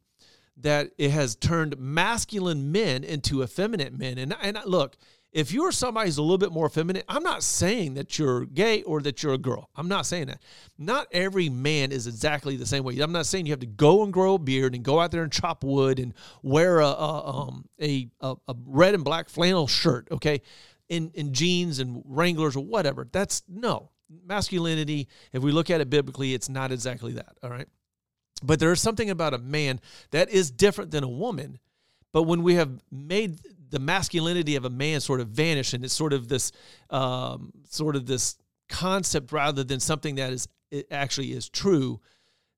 that 0.57 0.91
it 0.97 1.11
has 1.11 1.35
turned 1.35 1.77
masculine 1.77 2.71
men 2.71 3.03
into 3.03 3.43
effeminate 3.43 3.97
men. 3.97 4.17
And 4.17 4.35
and 4.41 4.59
look, 4.65 4.97
if 5.31 5.51
you're 5.51 5.71
somebody 5.71 6.07
who's 6.07 6.19
a 6.19 6.21
little 6.21 6.37
bit 6.37 6.51
more 6.51 6.69
feminine, 6.69 7.03
I'm 7.09 7.23
not 7.23 7.41
saying 7.41 7.95
that 7.95 8.19
you're 8.19 8.45
gay 8.45 8.83
or 8.83 9.01
that 9.01 9.23
you're 9.23 9.33
a 9.33 9.39
girl. 9.39 9.69
I'm 9.75 9.87
not 9.87 10.05
saying 10.05 10.27
that. 10.27 10.43
Not 10.77 11.07
every 11.11 11.49
man 11.49 11.91
is 11.91 12.05
exactly 12.05 12.55
the 12.55 12.67
same 12.67 12.83
way. 12.83 12.99
I'm 12.99 13.11
not 13.11 13.25
saying 13.25 13.47
you 13.47 13.51
have 13.51 13.59
to 13.61 13.65
go 13.65 14.03
and 14.03 14.13
grow 14.13 14.35
a 14.35 14.39
beard 14.39 14.75
and 14.75 14.83
go 14.83 14.99
out 14.99 15.09
there 15.11 15.23
and 15.23 15.31
chop 15.31 15.63
wood 15.63 15.99
and 15.99 16.13
wear 16.43 16.79
a 16.79 16.87
a, 16.87 17.47
um, 17.47 17.65
a, 17.81 18.09
a, 18.21 18.35
a 18.47 18.55
red 18.65 18.93
and 18.93 19.03
black 19.03 19.27
flannel 19.27 19.67
shirt, 19.67 20.07
okay, 20.11 20.41
in 20.87 21.09
in 21.15 21.33
jeans 21.33 21.79
and 21.79 22.03
Wranglers 22.05 22.55
or 22.55 22.63
whatever. 22.63 23.07
That's 23.11 23.41
no 23.47 23.89
masculinity, 24.09 25.07
if 25.31 25.43
we 25.43 25.51
look 25.51 25.69
at 25.69 25.81
it 25.81 25.89
biblically, 25.89 26.33
it's 26.33 26.49
not 26.49 26.71
exactly 26.71 27.13
that. 27.13 27.37
All 27.41 27.49
right. 27.49 27.67
But 28.43 28.59
there 28.59 28.71
is 28.71 28.81
something 28.81 29.09
about 29.09 29.33
a 29.33 29.37
man 29.37 29.79
that 30.11 30.29
is 30.29 30.51
different 30.51 30.91
than 30.91 31.03
a 31.03 31.09
woman. 31.09 31.59
But 32.11 32.23
when 32.23 32.43
we 32.43 32.55
have 32.55 32.79
made 32.91 33.39
the 33.69 33.79
masculinity 33.79 34.55
of 34.55 34.65
a 34.65 34.69
man 34.69 34.99
sort 34.99 35.19
of 35.19 35.29
vanish, 35.29 35.73
and 35.73 35.83
it's 35.83 35.93
sort 35.93 36.13
of 36.13 36.27
this, 36.27 36.51
um, 36.89 37.51
sort 37.69 37.95
of 37.95 38.05
this 38.05 38.35
concept 38.69 39.31
rather 39.31 39.63
than 39.63 39.79
something 39.79 40.15
that 40.15 40.31
is 40.31 40.47
actually 40.91 41.31
is 41.31 41.49
true, 41.49 41.99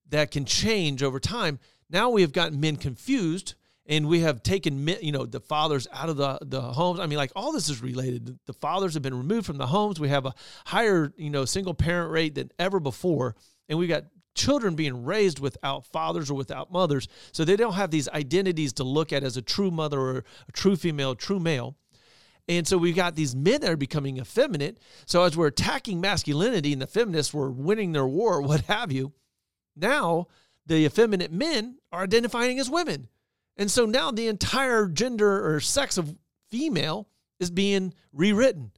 that 0.09 0.31
can 0.31 0.45
change 0.45 1.03
over 1.03 1.19
time. 1.19 1.59
Now 1.89 2.09
we 2.09 2.21
have 2.21 2.31
gotten 2.31 2.59
men 2.59 2.77
confused 2.77 3.55
and 3.87 4.07
we 4.07 4.21
have 4.21 4.41
taken 4.43 4.87
you 5.01 5.11
know 5.11 5.25
the 5.25 5.39
fathers 5.39 5.87
out 5.91 6.09
of 6.09 6.17
the 6.17 6.39
the 6.41 6.61
homes. 6.61 6.99
I 6.99 7.05
mean 7.05 7.17
like 7.17 7.31
all 7.35 7.51
this 7.51 7.69
is 7.69 7.81
related. 7.81 8.39
The 8.45 8.53
fathers 8.53 8.93
have 8.93 9.03
been 9.03 9.17
removed 9.17 9.45
from 9.45 9.57
the 9.57 9.67
homes. 9.67 9.99
We 9.99 10.09
have 10.09 10.25
a 10.25 10.33
higher 10.65 11.13
you 11.17 11.29
know 11.29 11.45
single 11.45 11.73
parent 11.73 12.11
rate 12.11 12.35
than 12.35 12.51
ever 12.59 12.79
before 12.79 13.35
and 13.69 13.79
we've 13.79 13.89
got 13.89 14.05
children 14.33 14.75
being 14.75 15.05
raised 15.05 15.39
without 15.39 15.85
fathers 15.85 16.29
or 16.29 16.33
without 16.33 16.71
mothers. 16.71 17.07
So 17.31 17.45
they 17.45 17.55
don't 17.55 17.73
have 17.73 17.91
these 17.91 18.09
identities 18.09 18.73
to 18.73 18.83
look 18.83 19.13
at 19.13 19.23
as 19.23 19.37
a 19.37 19.41
true 19.41 19.71
mother 19.71 19.99
or 19.99 20.23
a 20.47 20.51
true 20.51 20.75
female 20.75 21.15
true 21.15 21.39
male. 21.39 21.77
And 22.47 22.67
so 22.67 22.77
we've 22.77 22.95
got 22.95 23.15
these 23.15 23.35
men 23.35 23.61
that 23.61 23.71
are 23.71 23.77
becoming 23.77 24.17
effeminate. 24.17 24.77
So 25.07 25.23
as 25.23 25.35
we're 25.35 25.47
attacking 25.47 25.99
masculinity 25.99 26.73
and 26.73 26.81
the 26.81 26.87
feminists 26.87 27.33
were 27.33 27.49
winning 27.51 27.91
their 27.91 28.07
war 28.07 28.41
what 28.41 28.61
have 28.61 28.91
you 28.91 29.13
now 29.75 30.27
the 30.67 30.85
effeminate 30.85 31.31
men 31.31 31.77
are 31.91 32.03
identifying 32.03 32.59
as 32.59 32.69
women 32.69 33.07
and 33.57 33.69
so 33.69 33.85
now 33.85 34.11
the 34.11 34.27
entire 34.27 34.87
gender 34.87 35.53
or 35.53 35.59
sex 35.59 35.97
of 35.97 36.15
female 36.51 37.07
is 37.39 37.51
being 37.51 37.93
rewritten. 38.13 38.71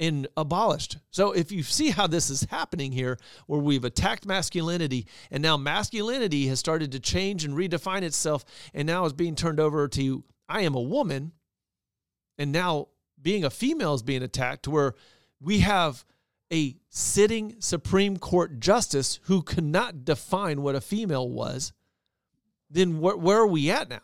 and 0.00 0.26
abolished. 0.36 0.96
So 1.10 1.30
if 1.30 1.52
you 1.52 1.62
see 1.62 1.90
how 1.90 2.08
this 2.08 2.28
is 2.28 2.42
happening 2.50 2.90
here, 2.90 3.18
where 3.46 3.60
we've 3.60 3.84
attacked 3.84 4.26
masculinity, 4.26 5.06
and 5.30 5.40
now 5.42 5.56
masculinity 5.56 6.48
has 6.48 6.58
started 6.58 6.90
to 6.92 6.98
change 7.00 7.44
and 7.44 7.54
redefine 7.54 8.02
itself, 8.02 8.44
and 8.74 8.86
now 8.86 9.04
is 9.04 9.12
being 9.12 9.36
turned 9.36 9.60
over 9.60 9.86
to 9.88 10.24
I 10.48 10.62
am 10.62 10.74
a 10.74 10.80
woman, 10.80 11.30
and 12.36 12.50
now 12.50 12.88
being 13.20 13.44
a 13.44 13.50
female 13.50 13.94
is 13.94 14.02
being 14.02 14.24
attacked, 14.24 14.66
where 14.66 14.94
we 15.40 15.60
have 15.60 16.04
a 16.52 16.74
sitting 16.88 17.54
Supreme 17.60 18.16
Court 18.16 18.58
justice 18.58 19.20
who 19.24 19.40
cannot 19.42 20.04
define 20.04 20.62
what 20.62 20.74
a 20.74 20.80
female 20.80 21.28
was, 21.30 21.72
then 22.72 23.00
where, 23.00 23.16
where 23.16 23.38
are 23.38 23.46
we 23.46 23.70
at 23.70 23.88
now? 23.88 24.00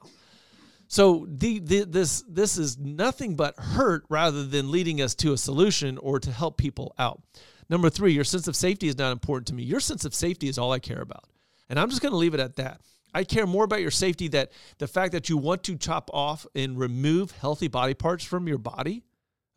So 0.88 1.26
the, 1.28 1.58
the, 1.58 1.84
this 1.84 2.22
this 2.26 2.56
is 2.56 2.78
nothing 2.78 3.36
but 3.36 3.58
hurt 3.58 4.04
rather 4.08 4.44
than 4.44 4.70
leading 4.70 5.02
us 5.02 5.14
to 5.16 5.34
a 5.34 5.36
solution 5.36 5.98
or 5.98 6.18
to 6.18 6.32
help 6.32 6.56
people 6.56 6.94
out. 6.98 7.22
Number 7.68 7.90
three, 7.90 8.12
your 8.14 8.24
sense 8.24 8.48
of 8.48 8.56
safety 8.56 8.88
is 8.88 8.96
not 8.96 9.12
important 9.12 9.46
to 9.48 9.54
me. 9.54 9.62
Your 9.62 9.80
sense 9.80 10.06
of 10.06 10.14
safety 10.14 10.48
is 10.48 10.56
all 10.56 10.72
I 10.72 10.78
care 10.78 11.02
about, 11.02 11.24
and 11.68 11.78
I'm 11.78 11.90
just 11.90 12.00
going 12.00 12.12
to 12.12 12.18
leave 12.18 12.32
it 12.32 12.40
at 12.40 12.56
that. 12.56 12.80
I 13.12 13.24
care 13.24 13.46
more 13.46 13.64
about 13.64 13.82
your 13.82 13.90
safety 13.90 14.28
that 14.28 14.52
the 14.78 14.86
fact 14.86 15.12
that 15.12 15.28
you 15.28 15.36
want 15.36 15.62
to 15.64 15.76
chop 15.76 16.10
off 16.12 16.46
and 16.54 16.78
remove 16.78 17.32
healthy 17.32 17.68
body 17.68 17.94
parts 17.94 18.24
from 18.24 18.48
your 18.48 18.58
body. 18.58 19.02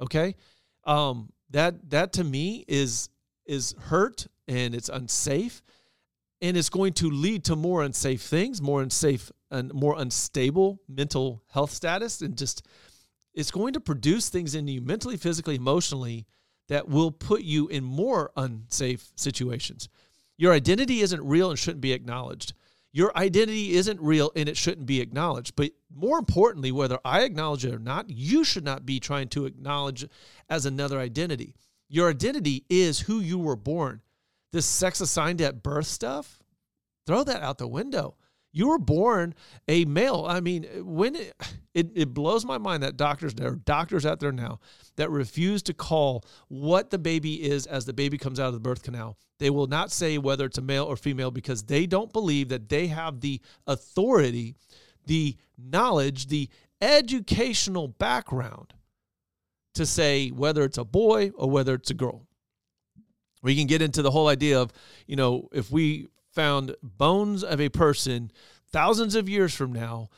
Okay, 0.01 0.35
um, 0.83 1.31
that 1.51 1.89
that 1.91 2.13
to 2.13 2.25
me 2.25 2.65
is 2.67 3.09
is 3.45 3.73
hurt 3.79 4.27
and 4.49 4.75
it's 4.75 4.89
unsafe 4.89 5.61
and 6.41 6.57
it's 6.57 6.69
going 6.69 6.93
to 6.93 7.09
lead 7.09 7.43
to 7.45 7.55
more 7.55 7.83
unsafe 7.83 8.21
things, 8.21 8.61
more 8.61 8.81
unsafe 8.81 9.31
and 9.51 9.73
more 9.73 9.99
unstable 9.99 10.81
mental 10.87 11.43
health 11.49 11.71
status, 11.71 12.21
and 12.21 12.37
just 12.37 12.65
it's 13.33 13.51
going 13.51 13.73
to 13.73 13.79
produce 13.79 14.29
things 14.29 14.55
in 14.55 14.67
you 14.67 14.81
mentally, 14.81 15.17
physically, 15.17 15.55
emotionally 15.55 16.25
that 16.67 16.87
will 16.87 17.11
put 17.11 17.41
you 17.41 17.67
in 17.67 17.83
more 17.83 18.31
unsafe 18.35 19.09
situations. 19.15 19.89
Your 20.37 20.53
identity 20.53 21.01
isn't 21.01 21.23
real 21.23 21.49
and 21.49 21.59
shouldn't 21.59 21.81
be 21.81 21.93
acknowledged. 21.93 22.53
Your 22.93 23.15
identity 23.17 23.73
isn't 23.73 24.01
real 24.01 24.31
and 24.35 24.49
it 24.49 24.57
shouldn't 24.57 24.85
be 24.85 24.99
acknowledged. 24.99 25.55
But 25.55 25.71
more 25.93 26.17
importantly, 26.17 26.71
whether 26.71 26.99
I 27.05 27.21
acknowledge 27.21 27.63
it 27.65 27.73
or 27.73 27.79
not, 27.79 28.09
you 28.09 28.43
should 28.43 28.65
not 28.65 28.85
be 28.85 28.99
trying 28.99 29.29
to 29.29 29.45
acknowledge 29.45 30.05
as 30.49 30.65
another 30.65 30.99
identity. 30.99 31.55
Your 31.87 32.09
identity 32.09 32.65
is 32.69 32.99
who 32.99 33.19
you 33.19 33.37
were 33.37 33.55
born 33.55 34.01
this 34.51 34.65
sex 34.65 35.01
assigned 35.01 35.41
at 35.41 35.63
birth 35.63 35.87
stuff, 35.87 36.41
throw 37.07 37.23
that 37.23 37.41
out 37.41 37.57
the 37.57 37.67
window. 37.67 38.15
You 38.53 38.67
were 38.67 38.79
born 38.79 39.33
a 39.67 39.85
male. 39.85 40.25
I 40.27 40.41
mean, 40.41 40.65
when 40.83 41.15
it, 41.15 41.33
it, 41.73 41.91
it 41.95 42.13
blows 42.13 42.43
my 42.43 42.57
mind 42.57 42.83
that 42.83 42.97
doctors, 42.97 43.33
there 43.33 43.51
are 43.51 43.55
doctors 43.55 44.05
out 44.05 44.19
there 44.19 44.33
now 44.33 44.59
that 44.97 45.09
refuse 45.09 45.63
to 45.63 45.73
call 45.73 46.25
what 46.49 46.89
the 46.89 46.99
baby 46.99 47.41
is 47.49 47.65
as 47.65 47.85
the 47.85 47.93
baby 47.93 48.17
comes 48.17 48.39
out 48.39 48.47
of 48.47 48.53
the 48.53 48.59
birth 48.59 48.83
canal. 48.83 49.17
They 49.39 49.49
will 49.49 49.67
not 49.67 49.91
say 49.91 50.17
whether 50.17 50.45
it's 50.45 50.57
a 50.57 50.61
male 50.61 50.83
or 50.83 50.97
female 50.97 51.31
because 51.31 51.63
they 51.63 51.85
don't 51.85 52.11
believe 52.11 52.49
that 52.49 52.67
they 52.67 52.87
have 52.87 53.21
the 53.21 53.41
authority, 53.67 54.55
the 55.05 55.37
knowledge, 55.57 56.27
the 56.27 56.49
educational 56.81 57.87
background 57.87 58.73
to 59.75 59.85
say 59.85 60.29
whether 60.29 60.63
it's 60.63 60.77
a 60.77 60.83
boy 60.83 61.31
or 61.35 61.49
whether 61.49 61.75
it's 61.75 61.89
a 61.89 61.93
girl 61.93 62.27
we 63.41 63.55
can 63.55 63.67
get 63.67 63.81
into 63.81 64.01
the 64.01 64.11
whole 64.11 64.27
idea 64.27 64.59
of, 64.59 64.71
you 65.07 65.15
know, 65.15 65.49
if 65.51 65.71
we 65.71 66.07
found 66.33 66.75
bones 66.81 67.43
of 67.43 67.59
a 67.59 67.69
person 67.69 68.31
thousands 68.71 69.15
of 69.15 69.27
years 69.27 69.53
from 69.53 69.73
now, 69.73 70.09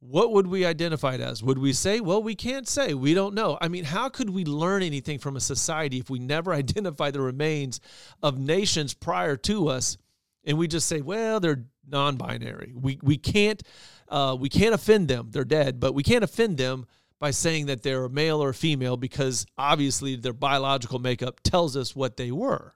what 0.00 0.32
would 0.32 0.46
we 0.46 0.66
identify 0.66 1.14
it 1.14 1.20
as? 1.20 1.42
Would 1.42 1.58
we 1.58 1.72
say, 1.72 2.00
well, 2.00 2.22
we 2.22 2.34
can't 2.34 2.68
say, 2.68 2.92
we 2.92 3.14
don't 3.14 3.34
know? 3.34 3.56
I 3.60 3.68
mean, 3.68 3.84
how 3.84 4.08
could 4.10 4.30
we 4.30 4.44
learn 4.44 4.82
anything 4.82 5.18
from 5.18 5.36
a 5.36 5.40
society 5.40 5.98
if 5.98 6.10
we 6.10 6.18
never 6.18 6.52
identify 6.62 7.10
the 7.10 7.20
remains 7.20 7.80
of 8.22 8.38
nations 8.38 8.94
prior 8.94 9.36
to 9.38 9.68
us 9.68 9.96
and 10.44 10.58
we 10.58 10.68
just 10.68 10.88
say, 10.88 11.00
well, 11.00 11.40
they're 11.40 11.64
non-binary. 11.88 12.72
We 12.74 12.98
we 13.02 13.16
can't 13.16 13.62
uh, 14.08 14.36
we 14.38 14.48
can't 14.48 14.74
offend 14.74 15.08
them. 15.08 15.28
They're 15.30 15.44
dead, 15.44 15.80
but 15.80 15.94
we 15.94 16.02
can't 16.02 16.24
offend 16.24 16.58
them 16.58 16.86
by 17.20 17.30
saying 17.30 17.66
that 17.66 17.82
they're 17.82 18.08
male 18.08 18.42
or 18.42 18.52
female 18.52 18.96
because 18.96 19.46
obviously 19.56 20.16
their 20.16 20.32
biological 20.32 20.98
makeup 20.98 21.40
tells 21.42 21.76
us 21.76 21.94
what 21.94 22.16
they 22.16 22.30
were. 22.30 22.74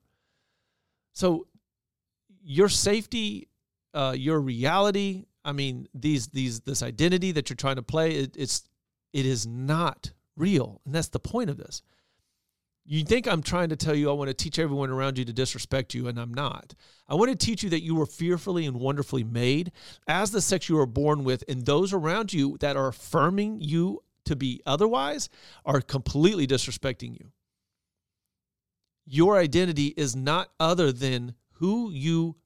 So 1.12 1.46
your 2.42 2.68
safety, 2.68 3.48
uh, 3.92 4.14
your 4.16 4.40
reality, 4.40 5.26
I 5.44 5.52
mean 5.52 5.88
these 5.94 6.28
these 6.28 6.60
this 6.60 6.82
identity 6.82 7.32
that 7.32 7.50
you're 7.50 7.56
trying 7.56 7.76
to 7.76 7.82
play, 7.82 8.12
it, 8.12 8.36
it's 8.36 8.68
it 9.12 9.26
is 9.26 9.46
not 9.46 10.12
real, 10.36 10.80
and 10.84 10.94
that's 10.94 11.08
the 11.08 11.20
point 11.20 11.50
of 11.50 11.56
this. 11.56 11.82
You 12.84 13.04
think 13.04 13.26
I'm 13.26 13.42
trying 13.42 13.68
to 13.68 13.76
tell 13.76 13.94
you 13.94 14.08
I 14.08 14.14
want 14.14 14.28
to 14.28 14.34
teach 14.34 14.58
everyone 14.58 14.88
around 14.88 15.18
you 15.18 15.24
to 15.26 15.32
disrespect 15.32 15.92
you, 15.92 16.08
and 16.08 16.18
I'm 16.18 16.32
not. 16.32 16.74
I 17.06 17.16
want 17.16 17.30
to 17.30 17.36
teach 17.36 17.62
you 17.62 17.68
that 17.70 17.82
you 17.82 17.94
were 17.94 18.06
fearfully 18.06 18.64
and 18.64 18.80
wonderfully 18.80 19.24
made 19.24 19.72
as 20.06 20.30
the 20.30 20.40
sex 20.40 20.70
you 20.70 20.76
were 20.76 20.86
born 20.86 21.22
with, 21.24 21.44
and 21.48 21.66
those 21.66 21.92
around 21.92 22.32
you 22.32 22.56
that 22.60 22.76
are 22.76 22.88
affirming 22.88 23.60
you 23.60 24.02
to 24.28 24.36
be 24.36 24.60
otherwise 24.64 25.28
are 25.64 25.80
completely 25.80 26.46
disrespecting 26.46 27.18
you. 27.18 27.32
Your 29.04 29.36
identity 29.38 29.88
is 29.96 30.14
not 30.14 30.50
other 30.60 30.92
than 30.92 31.34
who 31.54 31.90
you 31.90 32.36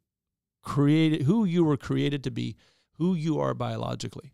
created, 0.62 1.23
who 1.23 1.45
you 1.45 1.65
were 1.65 1.77
created 1.77 2.25
to 2.25 2.31
be, 2.31 2.57
who 2.99 3.15
you 3.15 3.41
are 3.41 3.55
biologically. 3.55 4.33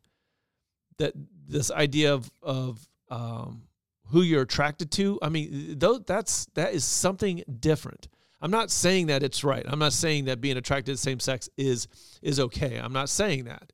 That 0.99 1.15
this 1.47 1.71
idea 1.71 2.15
of 2.15 2.31
of 2.43 2.87
um, 3.11 3.63
who 4.11 4.23
you're 4.23 4.43
attracted 4.43 4.91
to, 4.93 5.19
I 5.23 5.29
mean, 5.29 5.79
though 5.79 5.99
that's 5.99 6.47
that 6.55 6.75
is 6.75 6.85
something 6.85 7.43
different. 7.61 8.09
I'm 8.41 8.51
not 8.51 8.71
saying 8.71 9.07
that 9.07 9.23
it's 9.23 9.43
right. 9.43 9.65
I'm 9.67 9.79
not 9.79 9.93
saying 9.93 10.27
that 10.27 10.41
being 10.41 10.57
attracted 10.57 10.93
to 10.93 10.97
same 10.97 11.21
sex 11.21 11.49
is 11.57 11.89
is 12.23 12.39
okay. 12.39 12.79
I'm 12.79 12.93
not 12.93 13.09
saying 13.09 13.45
that. 13.45 13.73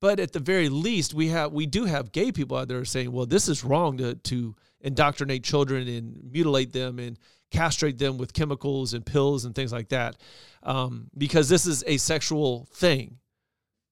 But 0.00 0.20
at 0.20 0.32
the 0.32 0.40
very 0.40 0.68
least, 0.68 1.14
we 1.14 1.28
have 1.28 1.52
we 1.52 1.66
do 1.66 1.84
have 1.84 2.12
gay 2.12 2.32
people 2.32 2.56
out 2.56 2.68
there 2.68 2.84
saying, 2.84 3.10
well, 3.12 3.26
this 3.26 3.48
is 3.48 3.64
wrong 3.64 3.98
to 3.98 4.14
to 4.14 4.54
indoctrinate 4.80 5.42
children 5.42 5.88
and 5.88 6.30
mutilate 6.30 6.72
them 6.72 6.98
and 6.98 7.18
castrate 7.50 7.98
them 7.98 8.18
with 8.18 8.32
chemicals 8.32 8.94
and 8.94 9.06
pills 9.06 9.44
and 9.44 9.54
things 9.54 9.72
like 9.72 9.88
that, 9.88 10.16
um, 10.62 11.08
because 11.16 11.48
this 11.48 11.66
is 11.66 11.84
a 11.86 11.96
sexual 11.96 12.66
thing. 12.72 13.18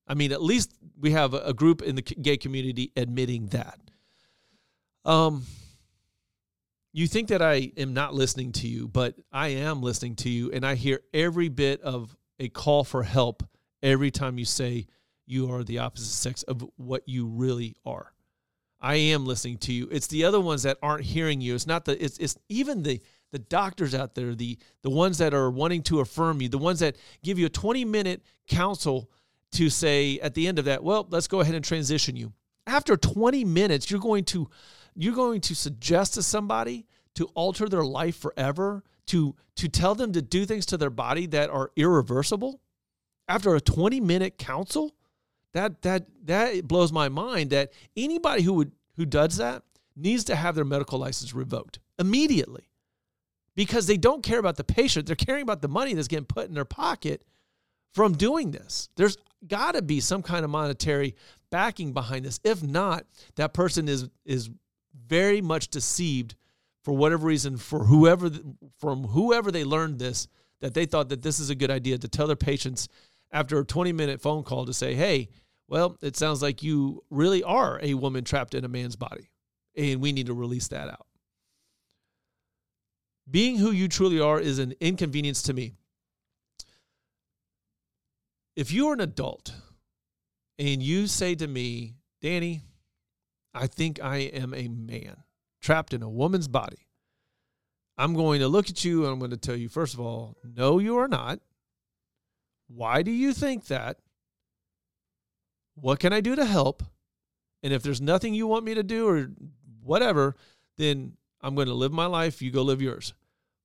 I 0.07 0.15
mean, 0.15 0.33
at 0.33 0.43
least 0.43 0.75
we 1.01 1.13
have 1.13 1.33
a 1.33 1.55
group 1.55 1.81
in 1.81 1.95
the 1.95 2.03
gay 2.03 2.37
community 2.37 2.93
admitting 2.97 3.47
that. 3.47 3.79
Um, 5.05 5.45
you 6.93 7.07
think 7.07 7.29
that 7.29 7.41
I 7.41 7.73
am 7.77 7.95
not 7.95 8.13
listening 8.13 8.53
to 8.53 8.69
you, 8.69 8.89
but 8.89 9.15
I 9.33 9.49
am 9.49 9.81
listening 9.81 10.17
to 10.17 10.29
you, 10.29 10.51
and 10.53 10.67
I 10.67 10.75
hear 10.75 11.01
every 11.15 11.49
bit 11.49 11.81
of 11.81 12.15
a 12.39 12.49
call 12.49 12.85
for 12.85 13.03
help 13.03 13.43
every 13.83 14.11
time 14.11 14.39
you 14.39 14.45
say 14.45 14.87
you 15.33 15.51
are 15.51 15.65
the 15.65 15.79
opposite 15.79 16.13
sex 16.13 16.43
of 16.45 16.65
what 16.77 17.09
you 17.09 17.27
really 17.27 17.75
are. 17.85 18.13
I 18.81 18.97
am 18.97 19.27
listening 19.27 19.59
to 19.59 19.73
you. 19.73 19.89
It's 19.91 20.09
the 20.09 20.25
other 20.25 20.41
ones 20.41 20.65
that 20.65 20.77
aren't 20.83 21.05
hearing 21.05 21.41
you. 21.41 21.55
It's 21.55 21.69
not 21.69 21.85
the 21.85 22.03
it's 22.05 22.19
it's 22.19 22.37
even 22.49 22.83
the 22.83 23.01
the 23.31 23.39
doctors 23.39 23.95
out 23.95 24.15
there, 24.15 24.35
the 24.35 24.59
the 24.83 24.91
ones 24.91 25.19
that 25.19 25.33
are 25.33 25.51
wanting 25.51 25.83
to 25.85 26.01
affirm 26.01 26.43
you, 26.43 26.49
the 26.49 26.59
ones 26.59 26.81
that 26.81 26.97
give 27.23 27.39
you 27.39 27.47
a 27.47 27.51
20 27.51 27.85
minute 27.85 28.23
counsel 28.49 29.09
to 29.53 29.71
say 29.71 30.19
at 30.21 30.35
the 30.35 30.49
end 30.49 30.59
of 30.59 30.65
that, 30.65 30.83
well, 30.83 31.07
let's 31.11 31.29
go 31.29 31.41
ahead 31.41 31.55
and 31.55 31.65
transition 31.65 32.17
you. 32.17 32.33
After 32.67 32.97
20 32.97 33.45
minutes, 33.45 33.91
you're 33.91 34.01
going 34.01 34.25
to 34.27 34.49
you're 34.95 35.15
going 35.15 35.41
to 35.43 35.55
suggest 35.55 36.15
to 36.15 36.23
somebody 36.23 36.87
to 37.15 37.27
alter 37.35 37.69
their 37.69 37.85
life 37.85 38.17
forever, 38.17 38.83
to 39.07 39.37
to 39.57 39.69
tell 39.69 39.95
them 39.95 40.13
to 40.13 40.23
do 40.23 40.45
things 40.45 40.67
to 40.67 40.77
their 40.77 40.91
body 40.91 41.27
that 41.27 41.51
are 41.51 41.71
irreversible. 41.77 42.61
After 43.29 43.55
a 43.55 43.61
20 43.61 44.01
minute 44.01 44.39
counsel, 44.39 44.97
that 45.55 45.83
that 45.83 46.07
that 46.25 46.67
blows 46.67 46.93
my 46.93 47.09
mind 47.09 47.51
that 47.51 47.73
anybody 47.97 48.43
who 48.43 48.55
would 48.55 48.73
who 48.97 49.07
does 49.07 49.37
that 49.37 49.63
needs 49.97 50.25
to 50.25 50.37
have 50.37 50.55
their 50.55 50.65
medical 50.65 50.99
license 50.99 51.35
revoked 51.35 51.79
immediately 51.99 52.65
because 53.55 53.87
they 53.87 53.97
don't 53.97 54.23
care 54.23 54.39
about 54.39 54.57
the 54.57 54.65
patient. 54.65 55.07
They're 55.07 55.17
caring 55.17 55.43
about 55.43 55.61
the 55.61 55.69
money 55.69 55.95
that's 55.95 56.09
getting 56.09 56.25
put 56.25 56.49
in 56.49 56.55
their 56.55 56.65
pocket 56.65 57.23
from 57.93 58.15
doing 58.15 58.51
this. 58.51 58.89
There's 58.97 59.19
got 59.47 59.73
to 59.75 59.83
be 59.83 60.01
some 60.01 60.23
kind 60.23 60.45
of 60.45 60.51
monetary 60.51 61.15
backing 61.51 61.93
behind 61.93 62.25
this. 62.25 62.41
If 62.45 62.63
not 62.63 63.05
that 63.37 63.53
person 63.53 63.89
is 63.89 64.09
is 64.25 64.51
very 65.07 65.41
much 65.41 65.69
deceived 65.69 66.35
for 66.83 66.95
whatever 66.95 67.27
reason 67.27 67.57
for 67.57 67.85
whoever 67.85 68.31
from 68.79 69.05
whoever 69.05 69.51
they 69.51 69.65
learned 69.65 69.99
this 69.99 70.29
that 70.61 70.75
they 70.75 70.87
thought 70.87 71.09
that 71.09 71.23
this 71.23 71.41
is 71.41 71.51
a 71.51 71.55
good 71.55 71.71
idea 71.71 71.99
to 71.99 72.09
tell 72.09 72.27
their 72.27 72.37
patients 72.37 72.89
after 73.33 73.59
a 73.59 73.65
20 73.65 73.93
minute 73.93 74.21
phone 74.21 74.43
call 74.43 74.67
to 74.67 74.73
say 74.73 74.95
hey 74.95 75.29
well, 75.73 75.97
it 76.03 76.17
sounds 76.17 76.43
like 76.43 76.63
you 76.63 77.03
really 77.09 77.43
are 77.43 77.81
a 77.83 77.95
woman 77.95 78.25
trapped 78.25 78.55
in 78.55 78.63
a 78.63 78.69
man's 78.69 78.95
body, 78.95 79.31
and 79.75 80.03
we 80.03 80.13
need 80.13 80.27
to 80.27 80.35
release 80.35 80.69
that 80.69 80.89
out. 80.89 81.07
Being 83.31 83.57
who 83.57 83.71
you 83.71 83.89
truly 83.89 84.21
are 84.21 84.39
is 84.39 84.59
an 84.59 84.75
inconvenience 84.81 85.41
to 85.45 85.55
me. 85.55 85.73
If 88.55 88.71
you're 88.71 88.93
an 88.93 89.01
adult 89.01 89.55
and 90.59 90.83
you 90.83 91.07
say 91.07 91.35
to 91.37 91.49
me, 91.49 91.95
Danny, 92.21 92.65
I 93.55 93.67
think 93.67 93.99
I 94.03 94.19
am 94.19 94.53
a 94.53 94.69
man 94.69 95.23
trapped 95.63 95.95
in 95.95 96.03
a 96.03 96.11
woman's 96.11 96.49
body, 96.49 96.87
I'm 97.97 98.13
going 98.13 98.41
to 98.41 98.49
look 98.49 98.69
at 98.69 98.85
you 98.85 99.05
and 99.05 99.13
I'm 99.15 99.19
going 99.19 99.31
to 99.31 99.39
tell 99.39 99.57
you, 99.57 99.71
first 99.71 99.95
of 99.95 100.01
all, 100.01 100.37
no, 100.45 100.79
you 100.79 100.99
are 100.99 101.09
not. 101.09 101.41
Why 102.75 103.03
do 103.03 103.11
you 103.11 103.33
think 103.33 103.67
that? 103.67 103.99
What 105.75 106.01
can 106.01 106.13
I 106.13 106.21
do 106.21 106.37
to 106.37 106.45
help? 106.45 106.83
And 107.63 107.73
if 107.73 107.83
there's 107.83 108.01
nothing 108.01 108.35
you 108.35 108.47
want 108.47 108.65
me 108.65 108.75
to 108.75 108.83
do 108.83 109.07
or 109.07 109.31
whatever, 109.83 110.37
then 110.79 111.17
I'm 111.41 111.55
going 111.55 111.69
to 111.69 111.75
live 111.75 111.93
my 111.93 112.07
life. 112.07 112.43
You 112.43 112.51
go 112.51 112.63
live 112.63 112.83
yours. 112.83 113.15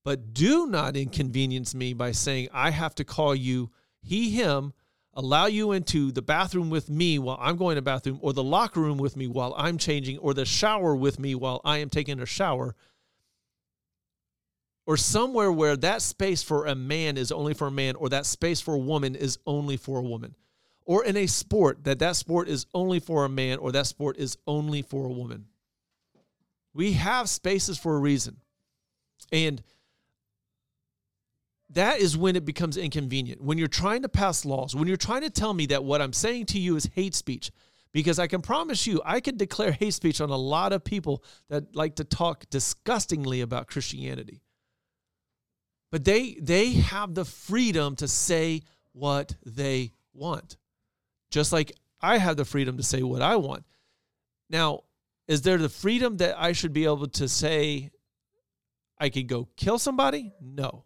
But 0.03 0.33
do 0.33 0.67
not 0.67 0.95
inconvenience 0.95 1.75
me 1.75 1.93
by 1.93 2.11
saying 2.11 2.49
I 2.53 2.69
have 2.71 2.95
to 2.95 3.03
call 3.03 3.35
you 3.35 3.71
he, 4.01 4.29
him, 4.29 4.73
allow 5.13 5.47
you 5.47 5.73
into 5.73 6.11
the 6.11 6.21
bathroom 6.21 6.69
with 6.69 6.89
me 6.89 7.19
while 7.19 7.37
I'm 7.41 7.57
going 7.57 7.75
to 7.75 7.81
bathroom, 7.81 8.19
or 8.21 8.31
the 8.31 8.43
locker 8.43 8.79
room 8.79 8.97
with 8.97 9.17
me 9.17 9.27
while 9.27 9.53
I'm 9.57 9.77
changing, 9.77 10.19
or 10.19 10.33
the 10.33 10.45
shower 10.45 10.95
with 10.95 11.19
me 11.19 11.35
while 11.35 11.59
I 11.65 11.79
am 11.79 11.89
taking 11.89 12.19
a 12.19 12.25
shower, 12.25 12.75
or 14.87 14.97
somewhere 14.97 15.51
where 15.51 15.75
that 15.75 16.01
space 16.01 16.41
for 16.41 16.65
a 16.65 16.73
man 16.73 17.17
is 17.17 17.31
only 17.31 17.53
for 17.53 17.67
a 17.67 17.71
man, 17.71 17.95
or 17.97 18.09
that 18.09 18.25
space 18.25 18.61
for 18.61 18.73
a 18.73 18.79
woman 18.79 19.15
is 19.15 19.37
only 19.45 19.75
for 19.77 19.99
a 19.99 20.01
woman, 20.01 20.33
or 20.85 21.03
in 21.03 21.17
a 21.17 21.27
sport 21.27 21.83
that 21.83 21.99
that 21.99 22.15
sport 22.15 22.47
is 22.47 22.65
only 22.73 22.99
for 22.99 23.25
a 23.25 23.29
man, 23.29 23.59
or 23.59 23.73
that 23.73 23.85
sport 23.85 24.17
is 24.17 24.37
only 24.47 24.81
for 24.81 25.05
a 25.05 25.11
woman. 25.11 25.45
We 26.73 26.93
have 26.93 27.29
spaces 27.29 27.77
for 27.77 27.95
a 27.95 27.99
reason. 27.99 28.37
And 29.31 29.61
that 31.71 31.99
is 31.99 32.15
when 32.15 32.37
it 32.37 32.45
becomes 32.45 32.77
inconvenient. 32.77 33.41
When 33.41 33.57
you're 33.57 33.67
trying 33.67 34.03
to 34.03 34.09
pass 34.09 34.45
laws, 34.45 34.73
when 34.73 34.87
you're 34.87 34.95
trying 34.95 35.23
to 35.23 35.29
tell 35.29 35.53
me 35.53 35.65
that 35.65 35.83
what 35.83 36.01
I'm 36.01 36.13
saying 36.13 36.45
to 36.47 36.59
you 36.59 36.77
is 36.77 36.89
hate 36.95 37.13
speech, 37.13 37.51
because 37.91 38.19
I 38.19 38.27
can 38.27 38.41
promise 38.41 38.87
you, 38.87 39.01
I 39.03 39.19
can 39.19 39.35
declare 39.35 39.73
hate 39.73 39.95
speech 39.95 40.21
on 40.21 40.29
a 40.29 40.37
lot 40.37 40.71
of 40.71 40.85
people 40.85 41.25
that 41.49 41.75
like 41.75 41.95
to 41.95 42.05
talk 42.05 42.45
disgustingly 42.49 43.41
about 43.41 43.67
Christianity. 43.67 44.39
But 45.97 46.05
they 46.05 46.37
they 46.39 46.73
have 46.73 47.15
the 47.15 47.25
freedom 47.25 47.95
to 47.95 48.07
say 48.07 48.61
what 48.91 49.35
they 49.47 49.93
want. 50.13 50.55
Just 51.31 51.51
like 51.51 51.71
I 51.99 52.19
have 52.19 52.37
the 52.37 52.45
freedom 52.45 52.77
to 52.77 52.83
say 52.83 53.01
what 53.01 53.23
I 53.23 53.37
want. 53.37 53.63
Now, 54.47 54.81
is 55.27 55.41
there 55.41 55.57
the 55.57 55.69
freedom 55.69 56.17
that 56.17 56.39
I 56.39 56.51
should 56.51 56.71
be 56.71 56.83
able 56.83 57.07
to 57.07 57.27
say 57.27 57.89
I 58.99 59.09
could 59.09 59.27
go 59.27 59.47
kill 59.55 59.79
somebody? 59.79 60.33
No. 60.39 60.83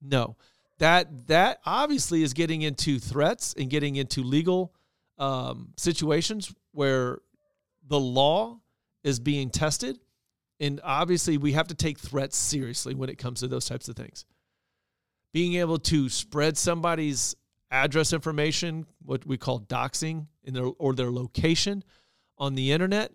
No, 0.00 0.36
that 0.80 1.28
that 1.28 1.60
obviously 1.64 2.24
is 2.24 2.32
getting 2.32 2.62
into 2.62 2.98
threats 2.98 3.54
and 3.56 3.70
getting 3.70 3.94
into 3.94 4.24
legal 4.24 4.74
um, 5.16 5.74
situations 5.76 6.52
where 6.72 7.20
the 7.86 8.00
law 8.00 8.58
is 9.04 9.20
being 9.20 9.48
tested, 9.48 10.00
and 10.62 10.80
obviously 10.84 11.36
we 11.36 11.52
have 11.52 11.66
to 11.66 11.74
take 11.74 11.98
threats 11.98 12.38
seriously 12.38 12.94
when 12.94 13.10
it 13.10 13.18
comes 13.18 13.40
to 13.40 13.48
those 13.48 13.66
types 13.66 13.88
of 13.88 13.96
things. 13.96 14.24
Being 15.34 15.54
able 15.54 15.78
to 15.78 16.08
spread 16.08 16.56
somebody's 16.56 17.34
address 17.70 18.12
information, 18.12 18.86
what 19.04 19.26
we 19.26 19.36
call 19.36 19.60
doxing, 19.60 20.28
in 20.44 20.54
their, 20.54 20.66
or 20.78 20.94
their 20.94 21.10
location 21.10 21.82
on 22.38 22.54
the 22.54 22.70
internet, 22.70 23.10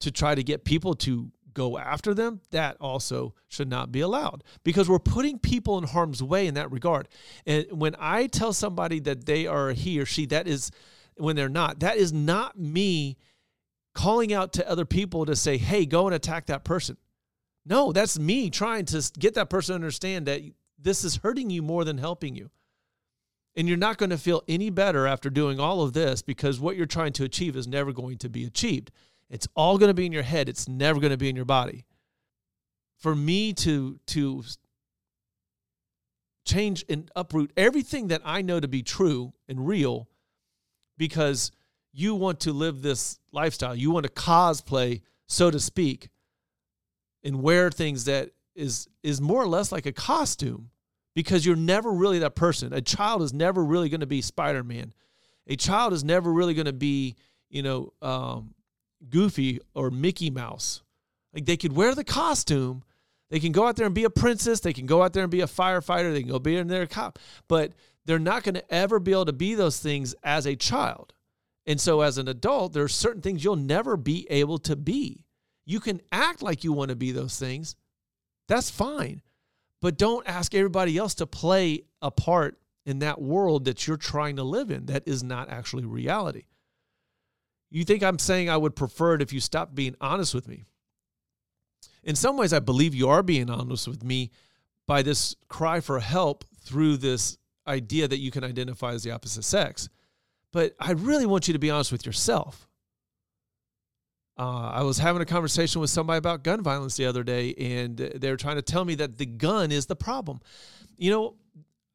to 0.00 0.12
try 0.12 0.34
to 0.34 0.42
get 0.42 0.64
people 0.64 0.94
to 0.94 1.32
go 1.52 1.78
after 1.78 2.14
them, 2.14 2.40
that 2.50 2.76
also 2.80 3.34
should 3.48 3.68
not 3.68 3.90
be 3.90 4.00
allowed 4.00 4.44
because 4.62 4.88
we're 4.88 4.98
putting 4.98 5.38
people 5.38 5.78
in 5.78 5.84
harm's 5.84 6.22
way 6.22 6.46
in 6.46 6.54
that 6.54 6.70
regard. 6.70 7.08
And 7.44 7.66
when 7.72 7.96
I 7.98 8.28
tell 8.28 8.52
somebody 8.52 9.00
that 9.00 9.26
they 9.26 9.46
are 9.46 9.70
he 9.70 9.98
or 10.00 10.06
she, 10.06 10.26
that 10.26 10.46
is 10.46 10.70
when 11.16 11.34
they're 11.34 11.48
not, 11.48 11.80
that 11.80 11.96
is 11.96 12.12
not 12.12 12.58
me 12.58 13.16
calling 13.94 14.32
out 14.32 14.54
to 14.54 14.68
other 14.68 14.84
people 14.84 15.26
to 15.26 15.36
say, 15.36 15.58
hey, 15.58 15.86
go 15.86 16.06
and 16.06 16.14
attack 16.14 16.46
that 16.46 16.64
person. 16.64 16.96
No, 17.64 17.92
that's 17.92 18.18
me 18.18 18.50
trying 18.50 18.86
to 18.86 19.10
get 19.18 19.34
that 19.34 19.50
person 19.50 19.72
to 19.72 19.76
understand 19.76 20.26
that 20.26 20.42
this 20.78 21.04
is 21.04 21.16
hurting 21.16 21.50
you 21.50 21.62
more 21.62 21.84
than 21.84 21.98
helping 21.98 22.34
you. 22.34 22.50
And 23.54 23.68
you're 23.68 23.76
not 23.76 23.98
going 23.98 24.10
to 24.10 24.18
feel 24.18 24.42
any 24.48 24.70
better 24.70 25.06
after 25.06 25.28
doing 25.30 25.60
all 25.60 25.82
of 25.82 25.92
this 25.92 26.22
because 26.22 26.58
what 26.58 26.76
you're 26.76 26.86
trying 26.86 27.12
to 27.14 27.24
achieve 27.24 27.54
is 27.54 27.68
never 27.68 27.92
going 27.92 28.18
to 28.18 28.28
be 28.28 28.44
achieved. 28.44 28.90
It's 29.28 29.46
all 29.54 29.78
going 29.78 29.90
to 29.90 29.94
be 29.94 30.06
in 30.06 30.12
your 30.12 30.22
head. 30.22 30.48
It's 30.48 30.68
never 30.68 31.00
going 31.00 31.10
to 31.10 31.18
be 31.18 31.28
in 31.28 31.36
your 31.36 31.44
body. 31.44 31.84
For 32.98 33.14
me 33.14 33.52
to 33.54 33.98
to 34.06 34.44
change 36.44 36.84
and 36.88 37.10
uproot 37.14 37.52
everything 37.56 38.08
that 38.08 38.22
I 38.24 38.42
know 38.42 38.58
to 38.58 38.68
be 38.68 38.82
true 38.82 39.32
and 39.48 39.66
real 39.66 40.08
because 40.96 41.52
you 41.92 42.14
want 42.14 42.40
to 42.40 42.52
live 42.52 42.82
this 42.82 43.18
lifestyle. 43.32 43.74
You 43.74 43.90
want 43.90 44.04
to 44.06 44.12
cosplay, 44.12 45.02
so 45.26 45.50
to 45.50 45.60
speak, 45.60 46.08
and 47.22 47.42
wear 47.42 47.70
things 47.70 48.04
that 48.04 48.30
is 48.54 48.88
is 49.02 49.20
more 49.20 49.42
or 49.42 49.46
less 49.48 49.72
like 49.72 49.86
a 49.86 49.92
costume 49.92 50.70
because 51.14 51.44
you're 51.44 51.56
never 51.56 51.92
really 51.92 52.18
that 52.20 52.34
person. 52.34 52.72
A 52.72 52.80
child 52.80 53.22
is 53.22 53.32
never 53.32 53.62
really 53.64 53.88
going 53.88 54.00
to 54.00 54.06
be 54.06 54.22
Spider-Man. 54.22 54.92
A 55.46 55.56
child 55.56 55.92
is 55.92 56.04
never 56.04 56.32
really 56.32 56.54
going 56.54 56.66
to 56.66 56.72
be, 56.72 57.16
you 57.50 57.62
know, 57.62 57.92
um, 58.00 58.54
Goofy 59.08 59.60
or 59.74 59.90
Mickey 59.90 60.30
Mouse. 60.30 60.82
Like 61.34 61.44
they 61.44 61.56
could 61.56 61.74
wear 61.74 61.94
the 61.94 62.04
costume. 62.04 62.84
They 63.30 63.40
can 63.40 63.52
go 63.52 63.66
out 63.66 63.76
there 63.76 63.86
and 63.86 63.94
be 63.94 64.04
a 64.04 64.10
princess. 64.10 64.60
They 64.60 64.72
can 64.72 64.86
go 64.86 65.02
out 65.02 65.12
there 65.12 65.22
and 65.22 65.32
be 65.32 65.40
a 65.40 65.46
firefighter. 65.46 66.12
They 66.12 66.20
can 66.20 66.30
go 66.30 66.38
be 66.38 66.56
in 66.56 66.86
cop. 66.88 67.18
But 67.48 67.72
they're 68.04 68.18
not 68.18 68.42
going 68.42 68.56
to 68.56 68.74
ever 68.74 68.98
be 68.98 69.12
able 69.12 69.26
to 69.26 69.32
be 69.32 69.54
those 69.54 69.78
things 69.78 70.14
as 70.22 70.46
a 70.46 70.54
child. 70.54 71.14
And 71.66 71.80
so 71.80 72.00
as 72.00 72.18
an 72.18 72.28
adult, 72.28 72.72
there 72.72 72.82
are 72.82 72.88
certain 72.88 73.22
things 73.22 73.44
you'll 73.44 73.56
never 73.56 73.96
be 73.96 74.26
able 74.30 74.58
to 74.58 74.76
be. 74.76 75.24
You 75.64 75.80
can 75.80 76.00
act 76.10 76.42
like 76.42 76.64
you 76.64 76.72
want 76.72 76.88
to 76.88 76.96
be 76.96 77.12
those 77.12 77.38
things. 77.38 77.76
That's 78.48 78.70
fine. 78.70 79.22
But 79.80 79.98
don't 79.98 80.26
ask 80.28 80.54
everybody 80.54 80.96
else 80.96 81.14
to 81.16 81.26
play 81.26 81.82
a 82.00 82.10
part 82.10 82.58
in 82.84 83.00
that 83.00 83.20
world 83.20 83.64
that 83.66 83.86
you're 83.86 83.96
trying 83.96 84.36
to 84.36 84.42
live 84.42 84.70
in 84.70 84.86
that 84.86 85.04
is 85.06 85.22
not 85.22 85.50
actually 85.50 85.84
reality. 85.84 86.44
You 87.70 87.84
think 87.84 88.02
I'm 88.02 88.18
saying 88.18 88.50
I 88.50 88.56
would 88.56 88.76
prefer 88.76 89.14
it 89.14 89.22
if 89.22 89.32
you 89.32 89.40
stopped 89.40 89.74
being 89.74 89.94
honest 90.00 90.34
with 90.34 90.48
me? 90.48 90.64
In 92.02 92.16
some 92.16 92.36
ways, 92.36 92.52
I 92.52 92.58
believe 92.58 92.94
you 92.94 93.08
are 93.08 93.22
being 93.22 93.48
honest 93.48 93.86
with 93.86 94.02
me 94.02 94.30
by 94.86 95.02
this 95.02 95.36
cry 95.48 95.80
for 95.80 96.00
help 96.00 96.44
through 96.60 96.96
this 96.96 97.38
idea 97.66 98.08
that 98.08 98.18
you 98.18 98.30
can 98.30 98.44
identify 98.44 98.92
as 98.92 99.04
the 99.04 99.12
opposite 99.12 99.44
sex. 99.44 99.88
But 100.52 100.74
I 100.78 100.92
really 100.92 101.26
want 101.26 101.48
you 101.48 101.52
to 101.52 101.58
be 101.58 101.70
honest 101.70 101.92
with 101.92 102.04
yourself. 102.04 102.68
Uh, 104.38 104.70
I 104.70 104.82
was 104.82 104.98
having 104.98 105.22
a 105.22 105.26
conversation 105.26 105.80
with 105.80 105.90
somebody 105.90 106.18
about 106.18 106.42
gun 106.42 106.62
violence 106.62 106.96
the 106.96 107.06
other 107.06 107.22
day, 107.22 107.54
and 107.54 107.96
they 107.96 108.30
were 108.30 108.36
trying 108.36 108.56
to 108.56 108.62
tell 108.62 108.84
me 108.84 108.94
that 108.96 109.18
the 109.18 109.26
gun 109.26 109.70
is 109.70 109.86
the 109.86 109.96
problem. 109.96 110.40
You 110.96 111.10
know, 111.10 111.34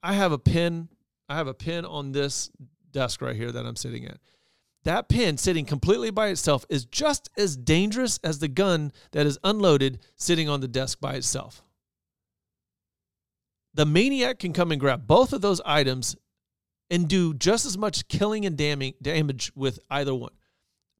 I 0.03 0.13
have 0.13 0.31
a 0.31 0.37
pin. 0.37 0.89
I 1.29 1.35
have 1.35 1.47
a 1.47 1.53
pin 1.53 1.85
on 1.85 2.11
this 2.11 2.51
desk 2.91 3.21
right 3.21 3.35
here 3.35 3.51
that 3.51 3.65
I'm 3.65 3.75
sitting 3.75 4.05
at 4.05 4.19
that 4.87 5.09
pin 5.09 5.37
sitting 5.37 5.65
completely 5.65 6.11
by 6.11 6.29
itself 6.29 6.65
is 6.69 6.85
just 6.85 7.29
as 7.37 7.57
dangerous 7.57 8.19
as 8.23 8.39
the 8.39 8.47
gun 8.47 8.93
that 9.11 9.25
is 9.25 9.37
unloaded 9.43 9.99
sitting 10.15 10.47
on 10.47 10.61
the 10.61 10.67
desk 10.67 11.01
by 11.01 11.15
itself. 11.15 11.61
The 13.73 13.85
maniac 13.85 14.39
can 14.39 14.53
come 14.53 14.71
and 14.71 14.79
grab 14.79 15.05
both 15.05 15.33
of 15.33 15.41
those 15.41 15.59
items 15.65 16.15
and 16.89 17.07
do 17.07 17.33
just 17.33 17.65
as 17.65 17.77
much 17.77 18.07
killing 18.07 18.45
and 18.45 18.57
damage 18.57 19.51
with 19.55 19.79
either 19.89 20.15
one. 20.15 20.33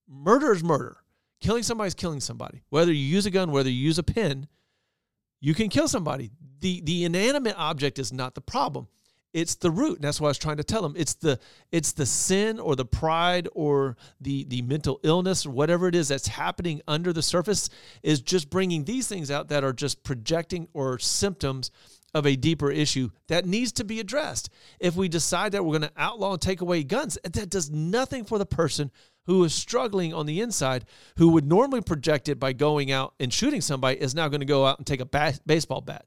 Murder 0.07 0.51
is 0.51 0.63
murder. 0.63 0.97
Killing 1.39 1.63
somebody 1.63 1.87
is 1.87 1.93
killing 1.93 2.19
somebody. 2.19 2.63
Whether 2.69 2.91
you 2.91 3.03
use 3.03 3.25
a 3.25 3.31
gun, 3.31 3.51
whether 3.51 3.69
you 3.69 3.75
use 3.75 3.99
a 3.99 4.03
pin, 4.03 4.47
you 5.39 5.53
can 5.53 5.69
kill 5.69 5.87
somebody. 5.87 6.31
The, 6.59 6.81
the 6.81 7.05
inanimate 7.05 7.55
object 7.57 7.99
is 7.99 8.11
not 8.11 8.33
the 8.33 8.41
problem. 8.41 8.87
It's 9.33 9.55
the 9.55 9.69
root. 9.69 9.97
And 9.97 10.03
that's 10.03 10.19
what 10.19 10.27
I 10.27 10.31
was 10.31 10.37
trying 10.39 10.57
to 10.57 10.63
tell 10.63 10.81
them. 10.81 10.95
It's 10.97 11.13
the 11.13 11.39
it's 11.71 11.91
the 11.91 12.07
sin 12.07 12.59
or 12.59 12.75
the 12.75 12.85
pride 12.85 13.47
or 13.53 13.97
the 14.19 14.45
the 14.45 14.63
mental 14.63 14.99
illness 15.03 15.45
or 15.45 15.51
whatever 15.51 15.87
it 15.87 15.93
is 15.93 16.07
that's 16.07 16.27
happening 16.27 16.81
under 16.87 17.13
the 17.13 17.21
surface 17.21 17.69
is 18.01 18.21
just 18.21 18.49
bringing 18.49 18.85
these 18.85 19.07
things 19.07 19.29
out 19.29 19.49
that 19.49 19.63
are 19.63 19.73
just 19.73 20.03
projecting 20.03 20.67
or 20.73 20.97
symptoms 20.97 21.69
of 22.17 22.25
a 22.25 22.35
deeper 22.35 22.71
issue 22.71 23.09
that 23.27 23.45
needs 23.45 23.71
to 23.73 23.83
be 23.83 23.99
addressed. 23.99 24.49
If 24.79 24.95
we 24.95 25.07
decide 25.07 25.51
that 25.51 25.63
we're 25.63 25.77
going 25.77 25.89
to 25.89 26.01
outlaw 26.01 26.33
and 26.33 26.41
take 26.41 26.61
away 26.61 26.83
guns, 26.83 27.17
that 27.23 27.49
does 27.49 27.69
nothing 27.69 28.25
for 28.25 28.37
the 28.37 28.45
person 28.45 28.91
who 29.27 29.43
is 29.43 29.53
struggling 29.53 30.13
on 30.13 30.25
the 30.25 30.41
inside, 30.41 30.85
who 31.17 31.29
would 31.29 31.45
normally 31.45 31.81
project 31.81 32.27
it 32.27 32.39
by 32.39 32.53
going 32.53 32.91
out 32.91 33.13
and 33.19 33.31
shooting 33.31 33.61
somebody, 33.61 33.99
is 34.01 34.15
now 34.15 34.27
going 34.27 34.39
to 34.39 34.45
go 34.45 34.65
out 34.65 34.77
and 34.79 34.87
take 34.87 35.01
a 35.01 35.33
baseball 35.45 35.81
bat 35.81 36.05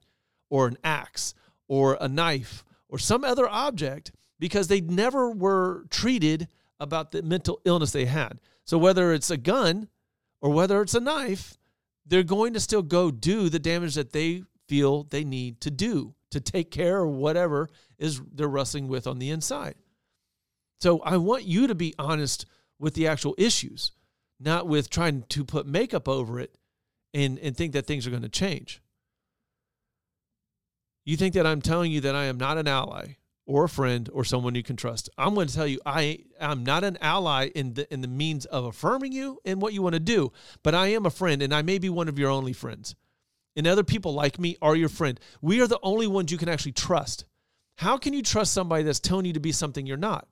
or 0.49 0.67
an 0.67 0.77
axe 0.83 1.35
or 1.69 1.97
a 2.01 2.09
knife 2.09 2.65
or 2.89 2.99
some 2.99 3.23
other 3.23 3.49
object 3.49 4.11
because 4.39 4.69
they 4.69 4.81
never 4.81 5.31
were 5.31 5.85
treated 5.91 6.49
about 6.81 7.13
the 7.13 7.23
mental 7.23 7.61
illness 7.65 7.93
they 7.93 8.07
had. 8.07 8.41
So 8.65 8.79
whether 8.79 9.13
it's 9.13 9.31
a 9.31 9.37
gun 9.37 9.89
or 10.41 10.51
whether 10.51 10.81
it's 10.83 10.95
a 10.95 11.01
knife, 11.01 11.59
they're 12.07 12.23
going 12.23 12.55
to 12.55 12.61
still 12.61 12.83
go 12.83 13.11
do 13.11 13.49
the 13.49 13.59
damage 13.59 13.95
that 13.95 14.13
they 14.13 14.43
feel 14.71 15.03
they 15.03 15.25
need 15.25 15.61
to 15.61 15.69
do 15.69 16.15
to 16.31 16.41
take 16.41 16.71
care 16.71 17.03
of 17.03 17.11
whatever 17.11 17.69
is 17.99 18.21
they're 18.33 18.47
wrestling 18.47 18.87
with 18.87 19.09
on 19.09 19.19
the 19.19 19.31
inside. 19.31 19.75
So 20.81 21.01
I 21.01 21.17
want 21.17 21.43
you 21.45 21.67
to 21.67 21.75
be 21.75 21.93
honest 21.99 22.47
with 22.79 22.95
the 22.95 23.09
actual 23.09 23.35
issues, 23.37 23.91
not 24.39 24.69
with 24.69 24.89
trying 24.89 25.25
to 25.31 25.45
put 25.45 25.67
makeup 25.67 26.09
over 26.09 26.39
it 26.39 26.55
and, 27.13 27.37
and 27.41 27.57
think 27.57 27.73
that 27.73 27.85
things 27.85 28.07
are 28.07 28.11
going 28.11 28.23
to 28.23 28.29
change. 28.29 28.81
You 31.05 31.17
think 31.17 31.35
that 31.35 31.49
I'm 31.49 31.61
telling 31.61 31.91
you 31.91 32.01
that 32.03 32.15
I 32.15 32.27
am 32.27 32.39
not 32.39 32.57
an 32.57 32.69
ally 32.69 33.17
or 33.45 33.65
a 33.65 33.69
friend 33.69 34.09
or 34.13 34.25
someone 34.25 34.55
you 34.55 34.63
can 34.63 34.77
trust. 34.77 35.11
I'm 35.19 35.35
going 35.35 35.49
to 35.49 35.55
tell 35.55 35.67
you 35.67 35.81
I 35.85 36.21
am 36.39 36.63
not 36.63 36.85
an 36.85 36.97
ally 37.01 37.51
in 37.57 37.75
the 37.75 37.93
in 37.93 38.03
the 38.03 38.09
means 38.09 38.47
of 38.47 38.67
affirming 38.67 39.11
you 39.11 39.41
and 39.45 39.61
what 39.61 39.73
you 39.73 39.83
want 39.83 39.95
to 39.95 40.01
do, 40.01 40.31
but 40.63 40.77
I 40.77 40.89
am 40.89 41.07
a 41.07 41.11
friend 41.11 41.43
and 41.43 41.53
I 41.53 41.63
may 41.63 41.79
be 41.79 41.89
one 41.89 42.09
of 42.09 42.21
your 42.21 42.31
only 42.31 42.53
friends. 42.53 42.95
And 43.61 43.67
other 43.67 43.85
people 43.85 44.15
like 44.15 44.39
me 44.39 44.57
are 44.63 44.75
your 44.75 44.89
friend. 44.89 45.21
We 45.43 45.61
are 45.61 45.67
the 45.67 45.79
only 45.83 46.07
ones 46.07 46.33
you 46.33 46.39
can 46.39 46.49
actually 46.49 46.73
trust. 46.73 47.27
How 47.77 47.99
can 47.99 48.15
you 48.15 48.23
trust 48.23 48.55
somebody 48.55 48.85
that's 48.85 49.01
telling 49.01 49.27
you 49.27 49.35
to 49.35 49.39
be 49.39 49.53
something 49.53 49.85
you're 49.85 49.99
not? 49.99 50.27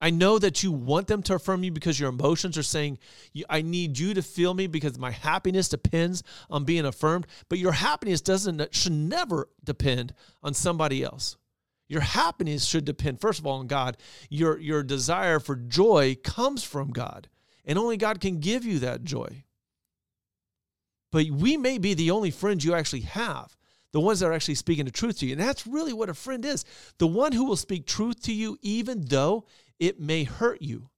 I 0.00 0.10
know 0.10 0.36
that 0.40 0.64
you 0.64 0.72
want 0.72 1.06
them 1.06 1.22
to 1.22 1.36
affirm 1.36 1.62
you 1.62 1.70
because 1.70 2.00
your 2.00 2.08
emotions 2.08 2.58
are 2.58 2.64
saying, 2.64 2.98
I 3.48 3.62
need 3.62 3.96
you 3.96 4.12
to 4.14 4.22
feel 4.22 4.54
me 4.54 4.66
because 4.66 4.98
my 4.98 5.12
happiness 5.12 5.68
depends 5.68 6.24
on 6.50 6.64
being 6.64 6.84
affirmed. 6.84 7.28
But 7.48 7.60
your 7.60 7.70
happiness 7.70 8.20
doesn't 8.20 8.74
should 8.74 8.90
never 8.90 9.48
depend 9.62 10.12
on 10.42 10.52
somebody 10.52 11.04
else. 11.04 11.36
Your 11.86 12.00
happiness 12.00 12.64
should 12.64 12.86
depend, 12.86 13.20
first 13.20 13.38
of 13.38 13.46
all, 13.46 13.60
on 13.60 13.68
God. 13.68 13.98
Your, 14.28 14.58
your 14.58 14.82
desire 14.82 15.38
for 15.38 15.54
joy 15.54 16.16
comes 16.24 16.64
from 16.64 16.90
God, 16.90 17.28
and 17.64 17.78
only 17.78 17.96
God 17.96 18.20
can 18.20 18.40
give 18.40 18.64
you 18.64 18.80
that 18.80 19.04
joy. 19.04 19.44
But 21.12 21.30
we 21.30 21.56
may 21.56 21.78
be 21.78 21.94
the 21.94 22.10
only 22.10 22.30
friends 22.30 22.64
you 22.64 22.74
actually 22.74 23.00
have 23.00 23.56
the 23.92 24.00
ones 24.00 24.20
that 24.20 24.26
are 24.26 24.32
actually 24.32 24.54
speaking 24.54 24.84
the 24.84 24.90
truth 24.90 25.18
to 25.18 25.26
you. 25.26 25.32
And 25.32 25.40
that's 25.40 25.66
really 25.66 25.92
what 25.92 26.08
a 26.08 26.14
friend 26.14 26.44
is 26.44 26.64
the 26.98 27.06
one 27.06 27.32
who 27.32 27.44
will 27.44 27.56
speak 27.56 27.86
truth 27.86 28.22
to 28.22 28.32
you, 28.32 28.56
even 28.62 29.04
though 29.06 29.46
it 29.78 30.00
may 30.00 30.24
hurt 30.24 30.62
you. 30.62 30.90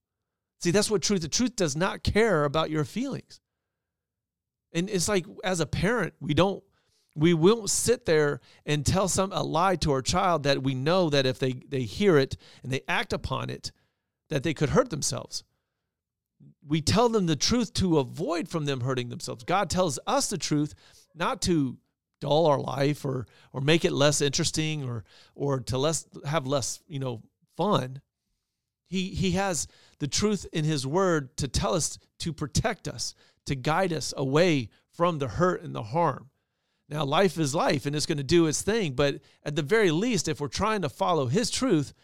See, 0.61 0.71
that's 0.71 0.91
what 0.91 1.03
truth, 1.03 1.23
the 1.23 1.29
truth 1.29 1.57
does 1.57 1.77
not 1.77 2.03
care 2.03 2.45
about 2.45 2.71
your 2.71 2.85
feelings. 2.85 3.41
And 4.73 4.89
it's 4.89 5.09
like 5.09 5.27
as 5.45 5.61
a 5.61 5.67
parent, 5.67 6.15
we 6.21 6.35
don't, 6.35 6.63
we 7.15 7.35
won't 7.35 7.69
sit 7.69 8.07
there 8.07 8.41
and 8.65 8.87
tell 8.87 9.09
some 9.09 9.33
a 9.33 9.43
lie 9.43 9.77
to 9.77 9.93
our 9.93 10.03
child 10.03 10.45
that 10.45 10.63
we 10.63 10.75
know 10.75 11.11
that 11.11 11.27
if 11.27 11.39
they, 11.39 11.53
they 11.69 11.83
hear 11.83 12.17
it 12.17 12.37
and 12.63 12.73
they 12.73 12.83
act 12.89 13.13
upon 13.13 13.51
it, 13.51 13.73
that 14.31 14.43
they 14.43 14.55
could 14.55 14.71
hurt 14.71 14.91
themselves. 14.91 15.45
We 16.67 16.81
tell 16.81 17.09
them 17.09 17.27
the 17.27 17.37
truth 17.37 17.75
to 17.75 17.99
avoid 17.99 18.49
from 18.49 18.65
them 18.65 18.81
hurting 18.81 19.09
themselves. 19.09 19.45
God 19.45 19.69
tells 19.69 19.99
us 20.07 20.31
the 20.31 20.39
truth 20.39 20.75
not 21.15 21.43
to 21.43 21.77
dull 22.21 22.47
our 22.47 22.61
life 22.61 23.05
or 23.05 23.27
or 23.53 23.61
make 23.61 23.85
it 23.85 23.93
less 23.93 24.21
interesting 24.21 24.89
or 24.89 25.05
or 25.35 25.61
to 25.61 25.79
less 25.79 26.07
have 26.25 26.47
less, 26.47 26.81
you 26.87 27.01
know, 27.01 27.23
fun. 27.57 28.01
He, 28.89 29.09
he 29.09 29.31
has 29.33 29.69
the 30.01 30.07
truth 30.07 30.47
in 30.53 30.65
his 30.65 30.87
word 30.87 31.37
to 31.39 31.49
tell 31.49 31.75
us 31.75 31.99
to 32.19 32.33
protect 32.33 32.87
us, 32.87 33.15
to 33.47 33.55
guide 33.55 33.93
us 33.93 34.13
away 34.17 34.69
from 34.93 35.19
the 35.19 35.29
hurt 35.29 35.63
and 35.63 35.75
the 35.75 35.83
harm. 35.83 36.29
Now, 36.91 37.05
life 37.05 37.39
is 37.39 37.55
life 37.55 37.87
and 37.87 37.97
it's 37.97 38.05
going 38.05 38.19
to 38.19 38.25
do 38.25 38.47
its 38.47 38.61
thing, 38.61 38.93
but 38.93 39.21
at 39.45 39.57
the 39.57 39.63
very 39.63 39.91
least, 39.91 40.29
if 40.29 40.43
we're 40.43 40.49
trying 40.49 40.83
to 40.83 40.91
follow 40.91 41.27
his 41.27 41.51
truth, 41.51 41.95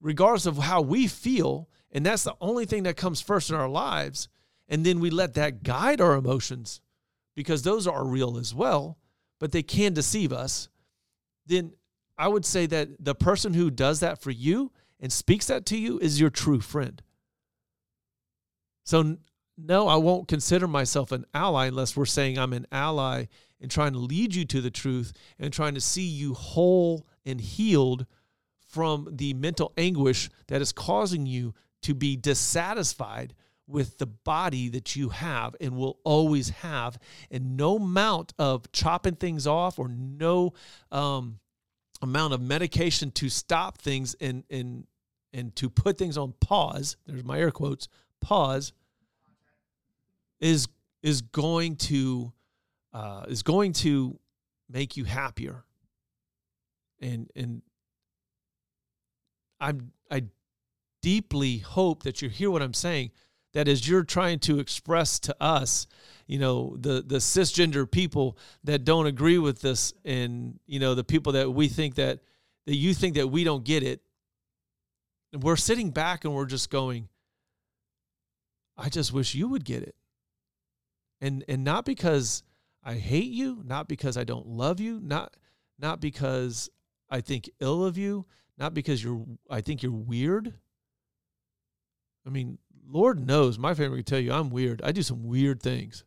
regardless 0.00 0.46
of 0.46 0.58
how 0.58 0.80
we 0.80 1.08
feel, 1.08 1.68
and 1.92 2.04
that's 2.04 2.24
the 2.24 2.36
only 2.40 2.66
thing 2.66 2.84
that 2.84 2.96
comes 2.96 3.20
first 3.20 3.50
in 3.50 3.56
our 3.56 3.68
lives, 3.68 4.28
and 4.68 4.84
then 4.84 5.00
we 5.00 5.10
let 5.10 5.34
that 5.34 5.62
guide 5.62 6.00
our 6.00 6.14
emotions 6.14 6.80
because 7.34 7.62
those 7.62 7.86
are 7.86 8.04
real 8.04 8.38
as 8.38 8.54
well, 8.54 8.98
but 9.38 9.52
they 9.52 9.62
can 9.62 9.92
deceive 9.92 10.32
us, 10.32 10.68
then 11.46 11.72
I 12.18 12.28
would 12.28 12.44
say 12.44 12.66
that 12.66 12.88
the 12.98 13.14
person 13.14 13.54
who 13.54 13.70
does 13.70 14.00
that 14.00 14.20
for 14.20 14.30
you 14.30 14.72
and 14.98 15.12
speaks 15.12 15.46
that 15.46 15.66
to 15.66 15.76
you 15.76 15.98
is 15.98 16.18
your 16.18 16.30
true 16.30 16.60
friend. 16.60 17.02
So, 18.84 19.18
no, 19.58 19.88
I 19.88 19.96
won't 19.96 20.28
consider 20.28 20.66
myself 20.66 21.12
an 21.12 21.26
ally 21.34 21.66
unless 21.66 21.96
we're 21.96 22.06
saying 22.06 22.38
I'm 22.38 22.52
an 22.52 22.66
ally 22.72 23.26
and 23.60 23.70
trying 23.70 23.92
to 23.92 23.98
lead 23.98 24.34
you 24.34 24.44
to 24.46 24.60
the 24.60 24.70
truth 24.70 25.12
and 25.38 25.52
trying 25.52 25.74
to 25.74 25.80
see 25.80 26.06
you 26.06 26.34
whole 26.34 27.06
and 27.24 27.40
healed 27.40 28.06
from 28.68 29.08
the 29.10 29.34
mental 29.34 29.72
anguish 29.76 30.30
that 30.48 30.62
is 30.62 30.72
causing 30.72 31.26
you 31.26 31.54
to 31.86 31.94
be 31.94 32.16
dissatisfied 32.16 33.32
with 33.68 33.98
the 33.98 34.06
body 34.06 34.68
that 34.68 34.96
you 34.96 35.10
have 35.10 35.54
and 35.60 35.76
will 35.76 36.00
always 36.02 36.48
have. 36.50 36.98
And 37.30 37.56
no 37.56 37.76
amount 37.76 38.32
of 38.40 38.70
chopping 38.72 39.14
things 39.14 39.46
off 39.46 39.78
or 39.78 39.88
no 39.88 40.52
um, 40.90 41.38
amount 42.02 42.34
of 42.34 42.40
medication 42.40 43.12
to 43.12 43.28
stop 43.28 43.78
things 43.78 44.16
and 44.20 44.42
and 44.50 44.86
and 45.32 45.54
to 45.56 45.70
put 45.70 45.96
things 45.96 46.18
on 46.18 46.34
pause 46.40 46.96
there's 47.06 47.24
my 47.24 47.38
air 47.38 47.50
quotes 47.50 47.88
pause 48.20 48.72
is 50.40 50.68
is 51.02 51.22
going 51.22 51.76
to 51.76 52.32
uh, 52.92 53.24
is 53.28 53.42
going 53.42 53.72
to 53.72 54.18
make 54.68 54.96
you 54.96 55.04
happier 55.04 55.64
and 57.00 57.30
and 57.34 57.62
i'm 59.58 59.90
i 60.10 60.22
deeply 61.06 61.58
hope 61.58 62.02
that 62.02 62.20
you 62.20 62.28
hear 62.28 62.50
what 62.50 62.60
i'm 62.60 62.74
saying 62.74 63.12
that 63.52 63.68
as 63.68 63.88
you're 63.88 64.02
trying 64.02 64.40
to 64.40 64.58
express 64.58 65.20
to 65.20 65.36
us 65.40 65.86
you 66.26 66.36
know 66.36 66.76
the 66.80 67.00
the 67.06 67.18
cisgender 67.18 67.88
people 67.88 68.36
that 68.64 68.84
don't 68.84 69.06
agree 69.06 69.38
with 69.38 69.60
this 69.60 69.94
and 70.04 70.58
you 70.66 70.80
know 70.80 70.96
the 70.96 71.04
people 71.04 71.30
that 71.30 71.48
we 71.48 71.68
think 71.68 71.94
that 71.94 72.18
that 72.66 72.74
you 72.74 72.92
think 72.92 73.14
that 73.14 73.28
we 73.28 73.44
don't 73.44 73.62
get 73.62 73.84
it 73.84 74.02
And 75.32 75.44
we're 75.44 75.54
sitting 75.54 75.90
back 75.90 76.24
and 76.24 76.34
we're 76.34 76.44
just 76.44 76.70
going 76.70 77.08
i 78.76 78.88
just 78.88 79.12
wish 79.12 79.32
you 79.32 79.46
would 79.46 79.64
get 79.64 79.84
it. 79.84 79.94
And 81.20 81.44
and 81.46 81.62
not 81.62 81.84
because 81.84 82.42
i 82.82 82.94
hate 82.94 83.30
you 83.30 83.62
not 83.64 83.86
because 83.86 84.16
i 84.16 84.24
don't 84.24 84.48
love 84.48 84.80
you 84.80 84.98
not 85.00 85.36
not 85.78 86.00
because 86.00 86.68
i 87.08 87.20
think 87.20 87.48
ill 87.60 87.84
of 87.84 87.96
you 87.96 88.26
not 88.58 88.74
because 88.74 89.04
you're 89.04 89.24
i 89.48 89.60
think 89.60 89.84
you're 89.84 89.92
weird 89.92 90.52
i 92.26 92.30
mean 92.30 92.58
Lord 92.88 93.24
knows 93.26 93.58
my 93.58 93.74
family 93.74 93.98
can 93.98 94.04
tell 94.04 94.20
you 94.20 94.32
I'm 94.32 94.50
weird. 94.50 94.80
I 94.82 94.92
do 94.92 95.02
some 95.02 95.24
weird 95.24 95.62
things. 95.62 96.04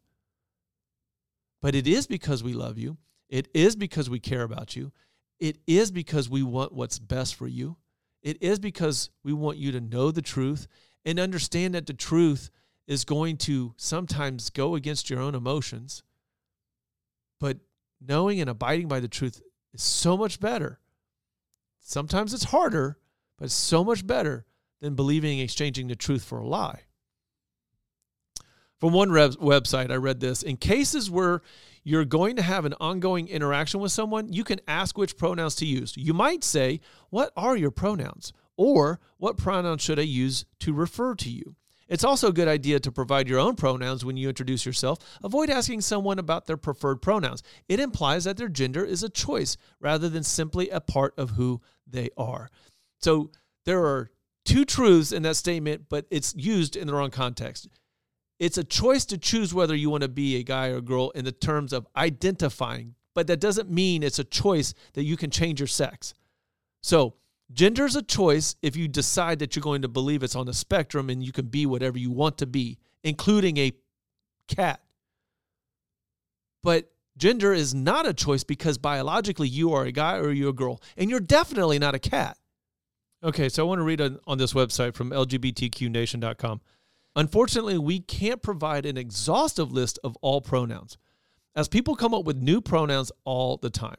But 1.62 1.76
it 1.76 1.88
is 1.88 2.08
because 2.08 2.44
we 2.44 2.54
love 2.54 2.78
you. 2.78 2.98
It 3.28 3.50
is 3.54 3.76
because 3.76 4.10
we 4.10 4.20
care 4.20 4.44
about 4.44 4.76
you. 4.76 4.92
It 5.40 5.58
is 5.68 5.92
because 5.92 6.30
we 6.30 6.42
want 6.42 6.74
what's 6.74 7.00
best 7.00 7.36
for 7.36 7.48
you. 7.48 7.78
It 8.22 8.42
is 8.42 8.60
because 8.60 9.10
we 9.24 9.34
want 9.34 9.58
you 9.58 9.72
to 9.74 9.82
know 9.82 10.12
the 10.12 10.22
truth 10.22 10.68
and 11.06 11.20
understand 11.20 11.76
that 11.76 11.86
the 11.86 11.94
truth 11.94 12.50
is 12.88 13.06
going 13.06 13.38
to 13.38 13.74
sometimes 13.78 14.50
go 14.50 14.76
against 14.76 15.10
your 15.10 15.22
own 15.22 15.36
emotions. 15.36 16.04
But 17.40 17.58
knowing 18.02 18.42
and 18.42 18.50
abiding 18.50 18.88
by 18.88 19.00
the 19.00 19.08
truth 19.08 19.42
is 19.74 19.84
so 19.84 20.18
much 20.18 20.40
better. 20.40 20.80
Sometimes 21.82 22.34
it's 22.34 22.46
harder, 22.46 22.98
but 23.38 23.46
it's 23.46 23.54
so 23.54 23.84
much 23.84 24.06
better 24.06 24.46
than 24.82 24.96
believing 24.96 25.40
exchanging 25.40 25.88
the 25.88 25.96
truth 25.96 26.24
for 26.24 26.40
a 26.40 26.48
lie. 26.48 26.82
From 28.80 28.94
one 28.94 29.10
website, 29.10 29.92
I 29.92 29.96
read 29.96 30.22
this 30.22 30.42
In 30.42 30.58
cases 30.58 31.12
where 31.12 31.42
you're 31.84 32.06
going 32.06 32.36
to 32.38 32.42
have 32.42 32.66
an 32.66 32.76
ongoing 32.80 33.28
interaction 33.28 33.80
with 33.80 33.92
someone, 33.92 34.32
you 34.32 34.44
can 34.44 34.62
ask 34.68 34.98
which 34.98 35.18
pronouns 35.18 35.56
to 35.56 35.66
use. 35.66 35.96
You 35.98 36.14
might 36.14 36.44
say, 36.44 36.80
What 37.10 37.34
are 37.36 37.58
your 37.58 37.72
pronouns? 37.72 38.32
Or, 38.56 39.00
What 39.18 39.38
pronouns 39.38 39.82
should 39.82 40.00
I 40.00 40.04
use 40.04 40.46
to 40.60 40.74
refer 40.74 41.16
to 41.16 41.30
you? 41.30 41.56
It's 41.90 42.04
also 42.04 42.28
a 42.28 42.34
good 42.34 42.48
idea 42.48 42.80
to 42.80 42.92
provide 42.92 43.28
your 43.28 43.40
own 43.40 43.56
pronouns 43.56 44.06
when 44.06 44.16
you 44.16 44.30
introduce 44.30 44.66
yourself. 44.66 45.00
Avoid 45.24 45.50
asking 45.50 45.82
someone 45.82 46.20
about 46.20 46.46
their 46.46 46.56
preferred 46.56 47.02
pronouns. 47.02 47.42
It 47.68 47.80
implies 47.80 48.26
that 48.26 48.38
their 48.38 48.48
gender 48.48 48.86
is 48.86 49.02
a 49.02 49.10
choice 49.10 49.58
rather 49.80 50.08
than 50.08 50.24
simply 50.24 50.70
a 50.70 50.80
part 50.80 51.16
of 51.18 51.32
who 51.32 51.62
they 51.88 52.12
are. 52.16 52.50
So, 53.00 53.32
there 53.66 53.84
are 53.86 54.12
two 54.50 54.66
truths 54.66 55.12
in 55.12 55.22
that 55.22 55.36
statement, 55.36 55.86
but 55.90 56.08
it's 56.10 56.34
used 56.36 56.76
in 56.76 56.88
the 56.88 56.94
wrong 56.94 57.12
context. 57.12 57.68
It's 58.40 58.58
a 58.58 58.64
choice 58.64 59.06
to 59.06 59.18
choose 59.18 59.54
whether 59.54 59.76
you 59.76 59.92
want 59.92 60.02
to 60.02 60.10
be 60.10 60.38
a 60.38 60.44
guy 60.44 60.70
or 60.70 60.78
a 60.78 60.82
girl 60.82 61.12
in 61.12 61.24
the 61.24 61.32
terms 61.32 61.72
of 61.72 61.86
identifying, 61.96 62.96
but 63.14 63.28
that 63.28 63.40
doesn't 63.40 63.70
mean 63.70 64.02
it's 64.02 64.18
a 64.18 64.24
choice 64.24 64.74
that 64.94 65.04
you 65.04 65.18
can 65.18 65.30
change 65.30 65.60
your 65.60 65.68
sex. 65.68 66.16
So, 66.82 67.14
gender 67.54 67.86
is 67.86 67.96
a 67.96 68.02
choice 68.02 68.56
if 68.64 68.76
you 68.76 68.88
decide 68.88 69.38
that 69.40 69.56
you're 69.56 69.62
going 69.62 69.84
to 69.84 69.88
believe 69.88 70.24
it's 70.24 70.36
on 70.36 70.48
the 70.48 70.54
spectrum 70.54 71.12
and 71.12 71.24
you 71.24 71.32
can 71.32 71.46
be 71.46 71.68
whatever 71.68 72.00
you 72.00 72.10
want 72.10 72.40
to 72.40 72.48
be, 72.48 72.80
including 73.04 73.58
a 73.58 73.74
cat. 74.48 74.82
But 76.64 76.92
gender 77.18 77.54
is 77.54 77.76
not 77.76 78.08
a 78.08 78.16
choice 78.16 78.44
because 78.44 78.80
biologically 78.80 79.48
you 79.48 79.74
are 79.74 79.86
a 79.86 79.92
guy 79.92 80.18
or 80.18 80.32
you're 80.32 80.50
a 80.50 80.54
girl, 80.54 80.82
and 80.98 81.08
you're 81.08 81.20
definitely 81.20 81.78
not 81.78 81.94
a 81.94 82.00
cat. 82.00 82.39
Okay, 83.24 83.50
so 83.50 83.66
I 83.66 83.68
want 83.68 83.80
to 83.80 83.84
read 83.84 84.00
on, 84.00 84.20
on 84.28 84.38
this 84.38 84.54
website 84.54 84.96
from 84.96 85.12
LGBTQNation.com. 85.12 86.62
Unfortunately, 87.16 87.78
we 87.78 88.00
can't 88.00 88.42
provide 88.42 88.86
an 88.86 88.98
exhaustive 88.98 89.72
list 89.72 90.00
of 90.04 90.16
all 90.22 90.40
pronouns, 90.42 90.98
as 91.56 91.68
people 91.68 91.96
come 91.96 92.14
up 92.14 92.24
with 92.24 92.38
new 92.38 92.62
pronouns 92.62 93.12
all 93.26 93.58
the 93.58 93.70
time. 93.70 93.98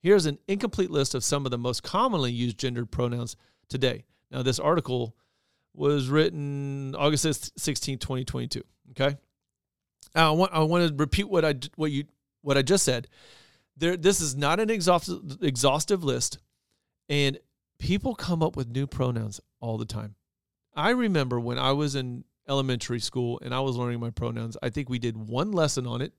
Here's 0.00 0.26
an 0.26 0.38
incomplete 0.48 0.90
list 0.90 1.14
of 1.14 1.24
some 1.24 1.44
of 1.44 1.50
the 1.50 1.58
most 1.58 1.82
commonly 1.82 2.32
used 2.32 2.58
gendered 2.58 2.90
pronouns 2.90 3.36
today. 3.68 4.04
Now, 4.30 4.42
this 4.42 4.58
article 4.58 5.16
was 5.74 6.08
written 6.08 6.94
August 6.94 7.60
16, 7.60 7.98
2022. 7.98 8.62
Okay. 8.92 9.16
I 10.14 10.30
want, 10.30 10.52
I 10.52 10.60
want 10.60 10.88
to 10.88 10.94
repeat 10.94 11.28
what 11.28 11.44
I, 11.44 11.54
what, 11.74 11.90
you, 11.90 12.04
what 12.40 12.56
I 12.56 12.62
just 12.62 12.84
said. 12.84 13.08
there 13.76 13.96
this 13.96 14.20
is 14.20 14.34
not 14.34 14.60
an 14.60 14.70
exhaustive 14.70 15.38
exhaustive 15.42 16.02
list 16.02 16.38
and 17.08 17.38
people 17.78 18.14
come 18.14 18.42
up 18.42 18.56
with 18.56 18.68
new 18.68 18.86
pronouns 18.86 19.40
all 19.60 19.78
the 19.78 19.84
time. 19.84 20.14
I 20.74 20.90
remember 20.90 21.40
when 21.40 21.58
I 21.58 21.72
was 21.72 21.94
in 21.94 22.24
elementary 22.48 23.00
school 23.00 23.40
and 23.42 23.54
I 23.54 23.60
was 23.60 23.76
learning 23.76 24.00
my 24.00 24.10
pronouns, 24.10 24.56
I 24.62 24.70
think 24.70 24.88
we 24.88 24.98
did 24.98 25.16
one 25.16 25.52
lesson 25.52 25.86
on 25.86 26.00
it. 26.02 26.12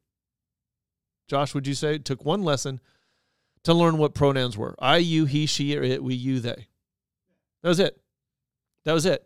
Josh, 1.28 1.54
would 1.54 1.68
you 1.68 1.74
say 1.74 1.96
it 1.96 2.06
took 2.06 2.24
one 2.24 2.44
lesson 2.44 2.80
to 3.64 3.74
learn 3.74 3.98
what 3.98 4.14
pronouns 4.14 4.58
were? 4.58 4.76
I, 4.80 4.98
you, 4.98 5.26
he, 5.26 5.46
she, 5.46 5.78
or 5.78 5.84
it, 5.84 6.04
we, 6.04 6.16
you, 6.16 6.40
they. 6.40 6.68
That 7.64 7.70
was 7.70 7.80
it. 7.80 8.00
That 8.86 8.94
was 8.94 9.06
it. 9.06 9.26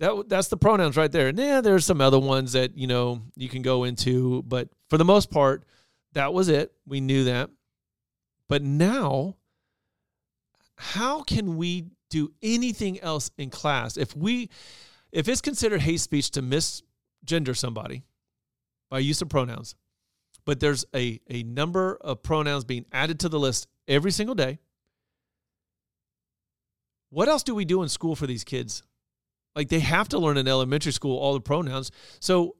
That 0.00 0.28
that's 0.28 0.48
the 0.48 0.56
pronouns 0.56 0.96
right 0.96 1.10
there. 1.10 1.28
And 1.28 1.38
yeah, 1.38 1.60
there's 1.60 1.86
some 1.86 2.00
other 2.00 2.18
ones 2.18 2.52
that, 2.52 2.76
you 2.76 2.86
know, 2.86 3.22
you 3.36 3.48
can 3.48 3.62
go 3.62 3.84
into, 3.84 4.42
but 4.42 4.68
for 4.90 4.98
the 4.98 5.04
most 5.04 5.30
part, 5.30 5.64
that 6.12 6.34
was 6.34 6.48
it. 6.48 6.72
We 6.86 7.00
knew 7.00 7.24
that. 7.24 7.50
But 8.48 8.62
now 8.62 9.36
how 10.76 11.22
can 11.22 11.56
we 11.56 11.86
do 12.10 12.32
anything 12.42 13.00
else 13.00 13.30
in 13.38 13.50
class? 13.50 13.96
If 13.96 14.16
we 14.16 14.50
if 15.12 15.28
it's 15.28 15.40
considered 15.40 15.80
hate 15.80 16.00
speech 16.00 16.30
to 16.32 16.42
misgender 16.42 17.56
somebody 17.56 18.02
by 18.90 18.98
use 18.98 19.22
of 19.22 19.28
pronouns 19.28 19.74
but 20.44 20.60
there's 20.60 20.84
a, 20.94 21.18
a 21.30 21.42
number 21.44 21.96
of 22.02 22.22
pronouns 22.22 22.64
being 22.64 22.84
added 22.92 23.18
to 23.20 23.30
the 23.30 23.38
list 23.38 23.66
every 23.88 24.10
single 24.10 24.34
day 24.34 24.58
what 27.14 27.28
else 27.28 27.44
do 27.44 27.54
we 27.54 27.64
do 27.64 27.80
in 27.84 27.88
school 27.88 28.16
for 28.16 28.26
these 28.26 28.42
kids? 28.42 28.82
Like 29.54 29.68
they 29.68 29.78
have 29.78 30.08
to 30.08 30.18
learn 30.18 30.36
in 30.36 30.48
elementary 30.48 30.90
school 30.90 31.16
all 31.16 31.32
the 31.32 31.40
pronouns. 31.40 31.92
So 32.18 32.56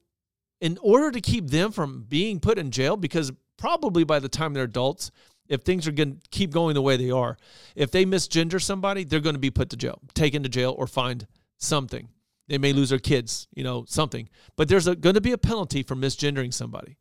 in 0.61 0.79
order 0.81 1.11
to 1.11 1.21
keep 1.21 1.49
them 1.49 1.73
from 1.73 2.05
being 2.09 2.39
put 2.39 2.57
in 2.57 2.71
jail 2.71 2.97
because 2.97 3.33
probably 3.59 4.05
by 4.05 4.21
the 4.21 4.29
time 4.29 4.55
they're 4.55 4.63
adults 4.63 5.11
if 5.49 5.63
things 5.63 5.87
are 5.87 5.93
going 5.93 6.17
to 6.17 6.29
keep 6.31 6.51
going 6.51 6.75
the 6.75 6.83
way 6.83 6.97
they 6.97 7.11
are, 7.11 7.37
if 7.75 7.91
they 7.91 8.05
misgender 8.05 8.61
somebody, 8.61 9.05
they're 9.05 9.21
going 9.21 9.35
to 9.35 9.41
be 9.41 9.51
put 9.51 9.71
to 9.71 9.77
jail, 9.77 10.01
taken 10.15 10.43
to 10.43 10.49
jail, 10.49 10.75
or 10.77 10.87
fined 10.87 11.27
something. 11.59 12.09
They 12.49 12.59
may 12.59 12.73
lose 12.73 12.91
their 12.91 12.99
kids, 12.99 13.49
you 13.55 13.65
know, 13.65 13.85
something. 13.89 14.29
But 14.57 14.69
there's 14.69 14.87
going 14.87 15.15
to 15.15 15.21
be 15.21 15.33
a 15.33 15.39
penalty 15.39 15.83
for 15.83 15.95
misgendering 15.95 16.53
somebody. 16.53 16.99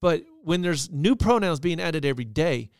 But 0.00 0.24
when 0.42 0.62
there's 0.62 0.90
new 0.90 1.16
pronouns 1.16 1.60
being 1.60 1.80
added 1.80 2.04
every 2.04 2.24
day, 2.24 2.70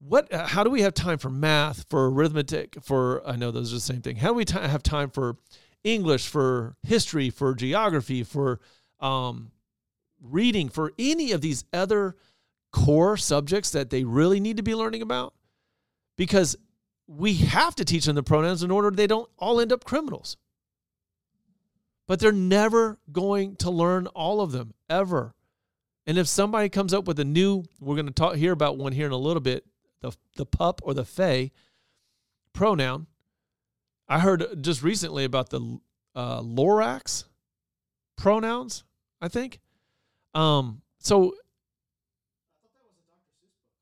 what? 0.00 0.32
How 0.32 0.62
do 0.62 0.70
we 0.70 0.82
have 0.82 0.94
time 0.94 1.18
for 1.18 1.30
math, 1.30 1.86
for 1.88 2.08
arithmetic, 2.10 2.76
for 2.82 3.26
I 3.26 3.36
know 3.36 3.50
those 3.50 3.72
are 3.72 3.76
the 3.76 3.80
same 3.80 4.02
thing. 4.02 4.16
How 4.16 4.28
do 4.28 4.34
we 4.34 4.44
t- 4.44 4.58
have 4.58 4.82
time 4.82 5.10
for 5.10 5.36
English, 5.82 6.28
for 6.28 6.76
history, 6.82 7.30
for 7.30 7.54
geography, 7.54 8.22
for 8.22 8.60
um, 9.00 9.50
reading, 10.20 10.68
for 10.68 10.92
any 10.98 11.32
of 11.32 11.40
these 11.40 11.64
other 11.72 12.16
core 12.72 13.16
subjects 13.16 13.70
that 13.70 13.90
they 13.90 14.04
really 14.04 14.40
need 14.40 14.56
to 14.56 14.62
be 14.62 14.74
learning 14.74 15.02
about 15.02 15.34
because 16.16 16.56
we 17.06 17.34
have 17.34 17.74
to 17.76 17.84
teach 17.84 18.04
them 18.04 18.14
the 18.14 18.22
pronouns 18.22 18.62
in 18.62 18.70
order 18.70 18.90
they 18.90 19.06
don't 19.06 19.30
all 19.38 19.60
end 19.60 19.72
up 19.72 19.84
criminals. 19.84 20.36
But 22.06 22.20
they're 22.20 22.32
never 22.32 22.98
going 23.10 23.56
to 23.56 23.70
learn 23.70 24.06
all 24.08 24.40
of 24.40 24.52
them 24.52 24.74
ever. 24.88 25.34
And 26.06 26.16
if 26.16 26.26
somebody 26.26 26.68
comes 26.68 26.94
up 26.94 27.06
with 27.06 27.18
a 27.20 27.24
new, 27.24 27.64
we're 27.80 27.96
going 27.96 28.06
to 28.06 28.12
talk 28.12 28.36
here 28.36 28.52
about 28.52 28.78
one 28.78 28.92
here 28.92 29.06
in 29.06 29.12
a 29.12 29.16
little 29.16 29.42
bit, 29.42 29.64
the 30.00 30.12
the 30.36 30.46
pup 30.46 30.80
or 30.84 30.94
the 30.94 31.04
fae 31.04 31.50
pronoun. 32.54 33.06
I 34.08 34.20
heard 34.20 34.62
just 34.62 34.82
recently 34.82 35.24
about 35.24 35.50
the 35.50 35.78
uh, 36.14 36.40
Lorax 36.40 37.24
pronouns. 38.16 38.84
I 39.20 39.28
think. 39.28 39.60
Um, 40.34 40.82
so 40.98 41.34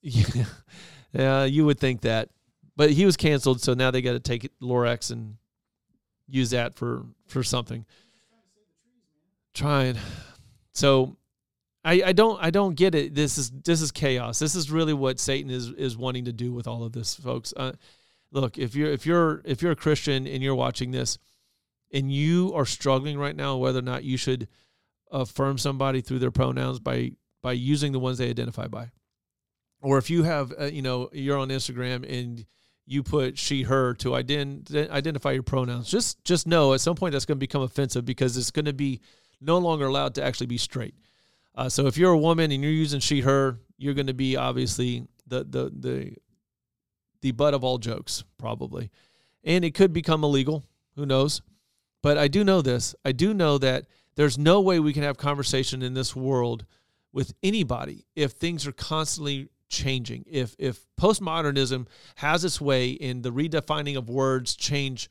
yeah, 0.07 0.45
yeah, 1.13 1.45
you 1.45 1.65
would 1.65 1.79
think 1.79 2.03
that, 2.03 2.31
but 2.77 2.91
he 2.91 3.05
was 3.05 3.17
canceled, 3.17 3.61
so 3.61 3.75
now 3.75 3.91
they 3.91 4.03
got 4.03 4.13
to 4.13 4.21
take 4.21 4.51
Lorax 4.61 5.11
and 5.11 5.37
use 6.29 6.51
that 6.51 6.75
for 6.75 7.07
for 7.27 7.43
something. 7.43 7.85
Trying, 9.55 9.97
so 10.75 11.17
I, 11.85 12.03
I 12.07 12.13
don't 12.13 12.43
I 12.43 12.51
don't 12.51 12.75
get 12.75 12.95
it. 12.95 13.15
This 13.15 13.39
is 13.39 13.51
this 13.51 13.81
is 13.81 13.91
chaos. 13.91 14.39
This 14.39 14.55
is 14.55 14.71
really 14.71 14.95
what 14.95 15.19
Satan 15.19 15.51
is 15.51 15.69
is 15.71 15.97
wanting 15.97 16.27
to 16.27 16.33
do 16.33 16.53
with 16.53 16.67
all 16.67 16.85
of 16.85 16.93
this, 16.93 17.15
folks. 17.15 17.53
Uh, 17.57 17.73
look, 18.31 18.59
if 18.59 18.75
you're 18.75 18.91
if 18.91 19.07
you're 19.07 19.43
if 19.45 19.63
you're 19.63 19.73
a 19.73 19.77
Christian 19.77 20.27
and 20.27 20.43
you're 20.43 20.55
watching 20.55 20.91
this, 20.91 21.19
and 21.93 22.13
you 22.13 22.53
are 22.55 22.67
struggling 22.67 23.19
right 23.19 23.35
now 23.35 23.57
whether 23.57 23.79
or 23.79 23.83
not 23.83 24.05
you 24.05 24.17
should 24.17 24.47
affirm 25.11 25.59
somebody 25.59 26.01
through 26.01 26.19
their 26.19 26.31
pronouns 26.31 26.79
by 26.79 27.13
by 27.43 27.53
using 27.53 27.93
the 27.93 27.99
ones 27.99 28.19
they 28.19 28.29
identify 28.29 28.67
by 28.67 28.91
or 29.87 29.99
if 29.99 30.11
you 30.11 30.25
have 30.25 30.53
uh, 30.59 30.65
you 30.65 30.83
know 30.83 31.09
you're 31.13 31.39
on 31.39 31.49
Instagram 31.49 32.05
and 32.13 32.45
you 32.87 33.05
put 33.05 33.39
she 33.39 33.63
her 33.63 33.95
to 33.95 34.11
ident- 34.11 34.91
identify 34.91 35.31
your 35.31 35.45
pronouns 35.45 35.89
just 35.89 36.23
just 36.25 36.45
know 36.47 36.75
at 36.75 36.81
some 36.81 36.97
point 36.97 37.13
that's 37.13 37.25
going 37.25 37.37
to 37.37 37.47
become 37.47 37.63
offensive 37.63 38.05
because 38.05 38.37
it's 38.37 38.51
going 38.51 38.65
to 38.65 38.73
be 38.73 39.01
no 39.41 39.59
longer 39.59 39.87
allowed 39.87 40.15
to 40.17 40.25
actually 40.25 40.47
be 40.47 40.59
straight. 40.59 40.95
Uh, 41.55 41.69
so 41.69 41.87
if 41.87 41.97
you're 41.97 42.13
a 42.13 42.19
woman 42.19 42.51
and 42.51 42.65
you're 42.65 42.73
using 42.73 42.99
she 42.99 43.21
her 43.21 43.61
you're 43.79 43.95
going 43.95 44.09
to 44.09 44.15
be 44.15 44.37
obviously 44.37 45.07
the 45.29 45.45
the 45.45 45.73
the 45.79 46.17
the 47.21 47.31
butt 47.31 47.55
of 47.55 47.63
all 47.63 47.79
jokes 47.79 48.25
probably. 48.39 48.91
And 49.45 49.65
it 49.65 49.75
could 49.75 49.93
become 49.93 50.25
illegal 50.25 50.65
who 50.97 51.07
knows? 51.07 51.43
But 52.03 52.19
i 52.19 52.27
do 52.27 52.43
know 52.43 52.61
this 52.61 52.95
i 53.05 53.13
do 53.13 53.33
know 53.33 53.57
that 53.59 53.87
there's 54.17 54.37
no 54.37 54.61
way 54.61 54.81
we 54.81 54.93
can 54.93 55.05
have 55.05 55.17
conversation 55.17 55.83
in 55.83 55.95
this 55.95 56.17
world 56.17 56.65
with 57.13 57.35
anybody 57.43 58.07
if 58.17 58.33
things 58.33 58.67
are 58.67 58.73
constantly 58.73 59.49
changing. 59.69 60.25
If 60.27 60.55
if 60.59 60.87
postmodernism 61.01 61.87
has 62.17 62.45
its 62.45 62.61
way 62.61 62.91
in 62.91 63.23
the 63.23 63.31
redefining 63.31 63.97
of 63.97 64.09
words 64.09 64.55
change, 64.57 65.09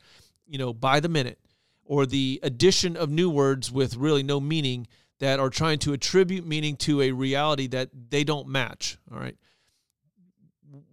you 0.47 0.57
know, 0.57 0.73
by 0.73 0.99
the 0.99 1.09
minute, 1.09 1.39
or 1.85 2.05
the 2.05 2.39
addition 2.43 2.97
of 2.97 3.09
new 3.09 3.29
words 3.29 3.71
with 3.71 3.95
really 3.95 4.23
no 4.23 4.39
meaning 4.39 4.87
that 5.19 5.39
are 5.39 5.49
trying 5.49 5.79
to 5.79 5.93
attribute 5.93 6.45
meaning 6.45 6.75
to 6.75 7.01
a 7.01 7.11
reality 7.11 7.67
that 7.67 7.89
they 8.09 8.23
don't 8.23 8.47
match. 8.47 8.97
All 9.11 9.19
right. 9.19 9.37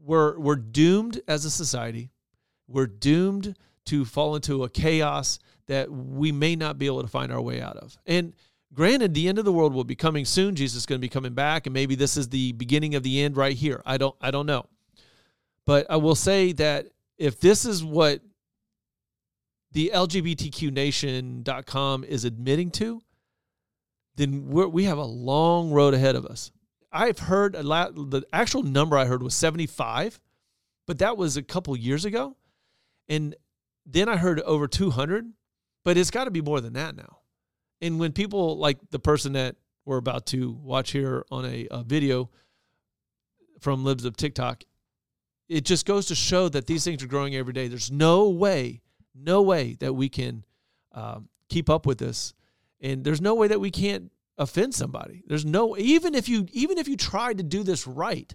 We're 0.01 0.39
we're 0.39 0.57
doomed 0.57 1.21
as 1.27 1.45
a 1.45 1.51
society. 1.51 2.11
We're 2.69 2.87
doomed 2.87 3.57
to 3.87 4.05
fall 4.05 4.37
into 4.37 4.65
a 4.65 4.69
chaos 4.69 5.39
that 5.67 5.91
we 5.91 6.33
may 6.33 6.57
not 6.57 6.79
be 6.79 6.87
able 6.87 7.03
to 7.03 7.09
find 7.09 7.33
our 7.33 7.41
way 7.41 7.61
out 7.61 7.77
of. 7.77 7.97
And 8.07 8.35
Granted, 8.75 9.13
the 9.13 9.29
end 9.29 9.39
of 9.39 9.45
the 9.45 9.53
world 9.53 9.75
will 9.75 9.85
be 9.85 9.95
coming 9.95 10.25
soon. 10.25 10.55
Jesus 10.55 10.79
is 10.79 10.87
going 10.87 10.99
to 10.99 11.05
be 11.05 11.11
coming 11.11 11.35
back, 11.35 11.67
and 11.67 11.75
maybe 11.75 11.95
this 11.95 12.17
is 12.17 12.29
the 12.29 12.53
beginning 12.53 12.95
of 12.95 13.03
the 13.03 13.21
end 13.21 13.37
right 13.37 13.57
here. 13.57 13.83
I 13.85 13.99
don't 13.99 14.17
I 14.21 14.31
don't 14.31 14.47
know. 14.47 14.67
But 15.67 15.87
I 15.91 15.97
will 15.97 16.15
say 16.15 16.53
that 16.53 16.89
if 17.19 17.39
this 17.39 17.65
is 17.65 17.85
what 17.85 18.21
the 19.73 19.91
LGBTQnation.com 19.95 22.05
is 22.05 22.25
admitting 22.25 22.71
to, 22.73 23.01
then 24.17 24.49
we 24.49 24.85
have 24.85 24.99
a 24.99 25.05
long 25.05 25.71
road 25.71 25.95
ahead 25.95 26.17
of 26.17 26.27
us. 26.27 26.51
I've 26.93 27.19
heard 27.19 27.55
a 27.55 27.63
lot, 27.63 27.95
the 27.95 28.23
actual 28.33 28.63
number 28.63 28.99
I 28.99 29.07
heard 29.07 29.23
was 29.23 29.35
75, 29.35 30.21
but 30.87 30.99
that 30.99 31.17
was 31.17 31.39
a 31.39 31.43
couple 31.43 31.75
years 31.77 32.05
ago. 32.05 32.37
And 33.09 33.35
then 33.87 34.11
I 34.11 34.17
heard 34.17 34.41
over 34.41 34.69
200, 34.69 35.33
but 35.85 35.97
it's 35.97 36.11
got 36.11 36.25
to 36.25 36.31
be 36.31 36.43
more 36.43 36.61
than 36.61 36.75
that 36.75 36.95
now. 36.95 37.22
And 37.83 37.99
when 37.99 38.13
people 38.13 38.57
like 38.57 38.79
the 38.91 39.01
person 39.01 39.33
that 39.33 39.57
we're 39.85 39.97
about 39.97 40.27
to 40.27 40.53
watch 40.53 40.93
here 40.93 41.27
on 41.33 41.45
a, 41.45 41.67
a 41.71 41.83
video 41.83 42.31
from 43.59 43.85
Libs 43.85 44.05
of 44.05 44.17
TikTok, 44.17 44.63
it 45.49 45.65
just 45.65 45.85
goes 45.85 46.07
to 46.07 46.15
show 46.15 46.49
that 46.49 46.67
these 46.67 46.85
things 46.85 47.03
are 47.03 47.09
growing 47.09 47.35
every 47.35 47.53
day. 47.53 47.67
There's 47.67 47.91
no 47.91 48.29
way, 48.29 48.81
no 49.15 49.43
way 49.43 49.77
that 49.81 49.95
we 49.95 50.09
can 50.09 50.45
um, 50.93 51.29
keep 51.49 51.69
up 51.69 51.85
with 51.85 51.99
this, 51.99 52.35
and 52.81 53.03
there's 53.03 53.21
no 53.21 53.35
way 53.35 53.49
that 53.49 53.61
we 53.61 53.73
can't 53.73 54.13
offend 54.39 54.75
somebody. 54.75 55.25
There's 55.27 55.45
no 55.45 55.77
even 55.77 56.15
if 56.15 56.29
you 56.29 56.47
even 56.53 56.79
if 56.79 56.87
you 56.87 56.97
try 56.97 57.35
to 57.35 57.43
do 57.43 57.65
this 57.65 57.87
right, 57.89 58.33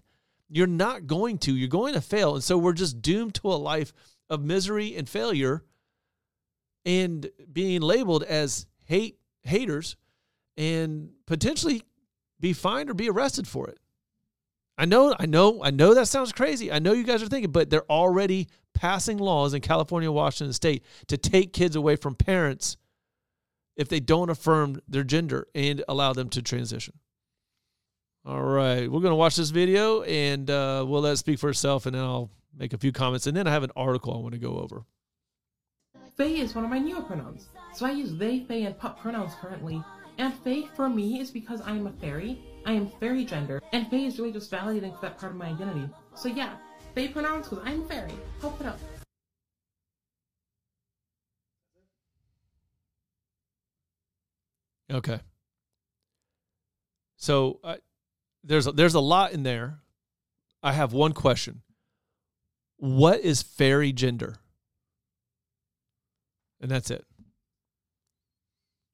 you're 0.49 0.67
not 0.67 1.07
going 1.07 1.37
to. 1.39 1.55
You're 1.55 1.69
going 1.69 1.93
to 1.93 2.01
fail, 2.01 2.35
and 2.35 2.43
so 2.43 2.57
we're 2.57 2.73
just 2.73 3.01
doomed 3.01 3.35
to 3.35 3.47
a 3.47 3.55
life 3.55 3.93
of 4.29 4.43
misery 4.43 4.97
and 4.97 5.07
failure, 5.07 5.63
and 6.85 7.29
being 7.53 7.81
labeled 7.81 8.23
as 8.23 8.67
hate 8.83 9.17
haters 9.47 9.95
and 10.57 11.09
potentially 11.25 11.83
be 12.39 12.53
fined 12.53 12.89
or 12.89 12.93
be 12.93 13.09
arrested 13.09 13.47
for 13.47 13.67
it. 13.67 13.79
I 14.77 14.85
know, 14.85 15.15
I 15.19 15.25
know, 15.25 15.63
I 15.63 15.71
know 15.71 15.95
that 15.95 16.07
sounds 16.07 16.31
crazy. 16.31 16.71
I 16.71 16.79
know 16.79 16.93
you 16.93 17.03
guys 17.03 17.23
are 17.23 17.27
thinking, 17.27 17.51
but 17.51 17.69
they're 17.69 17.89
already 17.91 18.47
passing 18.75 19.17
laws 19.17 19.55
in 19.55 19.61
California, 19.61 20.11
Washington 20.11 20.53
state 20.53 20.83
to 21.07 21.17
take 21.17 21.51
kids 21.51 21.75
away 21.75 21.95
from 21.95 22.13
parents 22.13 22.77
if 23.75 23.89
they 23.89 23.99
don't 23.99 24.29
affirm 24.29 24.79
their 24.87 25.03
gender 25.03 25.47
and 25.55 25.83
allow 25.87 26.13
them 26.13 26.29
to 26.29 26.41
transition. 26.41 26.93
All 28.25 28.43
right, 28.43 28.91
we're 28.91 28.99
going 28.99 29.11
to 29.11 29.15
watch 29.15 29.35
this 29.35 29.49
video 29.49 30.03
and 30.03 30.49
uh, 30.49 30.85
we'll 30.87 31.01
let 31.01 31.13
it 31.13 31.17
speak 31.17 31.39
for 31.39 31.49
itself, 31.49 31.85
and 31.85 31.95
then 31.95 32.03
I'll 32.03 32.29
make 32.55 32.73
a 32.73 32.77
few 32.77 32.91
comments, 32.91 33.25
and 33.25 33.37
then 33.37 33.47
I 33.47 33.51
have 33.51 33.63
an 33.63 33.71
article 33.75 34.13
I 34.13 34.17
want 34.17 34.33
to 34.33 34.39
go 34.39 34.57
over. 34.57 34.83
They 36.17 36.37
is 36.37 36.55
one 36.55 36.63
of 36.63 36.71
my 36.71 36.79
newer 36.79 37.03
pronouns. 37.03 37.49
So 37.73 37.85
I 37.85 37.91
use 37.91 38.15
they, 38.15 38.39
they, 38.39 38.63
and 38.63 38.77
pup 38.77 38.99
pronouns 38.99 39.33
currently. 39.39 39.83
And 40.17 40.33
they 40.43 40.67
for 40.75 40.89
me 40.89 41.19
is 41.19 41.29
because 41.29 41.61
I 41.61 41.71
am 41.71 41.85
a 41.85 41.91
fairy. 41.91 42.41
I 42.65 42.73
am 42.73 42.89
fairy 42.99 43.23
gender, 43.23 43.61
and 43.71 43.87
Fae 43.87 43.97
is 43.97 44.19
really 44.19 44.33
just 44.33 44.51
validating 44.51 44.93
for 44.95 45.01
that 45.03 45.19
part 45.19 45.31
of 45.31 45.37
my 45.37 45.45
identity. 45.49 45.87
So 46.15 46.27
yeah, 46.27 46.55
Fae 46.95 47.07
pronouns 47.07 47.47
because 47.47 47.63
I'm 47.63 47.87
fairy. 47.87 48.11
Help 48.41 48.59
it 48.59 48.65
up. 48.65 48.79
Okay. 54.91 55.19
So 57.17 57.59
uh, 57.63 57.75
there's 58.43 58.65
a, 58.65 58.71
there's 58.71 58.95
a 58.95 58.99
lot 58.99 59.33
in 59.33 59.43
there. 59.43 59.81
I 60.63 60.73
have 60.73 60.93
one 60.93 61.13
question. 61.13 61.61
What 62.77 63.19
is 63.21 63.43
fairy 63.43 63.91
gender? 63.91 64.37
And 66.61 66.71
that's 66.71 66.91
it. 66.91 67.05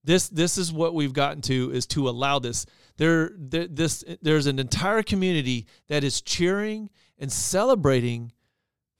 This 0.04 0.28
this 0.28 0.58
is 0.58 0.72
what 0.72 0.94
we've 0.94 1.14
gotten 1.14 1.42
to 1.44 1.72
is 1.72 1.86
to 1.88 2.10
allow 2.10 2.40
this. 2.40 2.66
There, 2.98 3.32
there 3.38 3.68
this 3.68 4.04
there's 4.22 4.48
an 4.48 4.60
entire 4.60 5.02
community 5.02 5.66
that 5.88 6.04
is 6.04 6.22
cheering 6.22 6.90
and 7.18 7.32
celebrating 7.32 8.34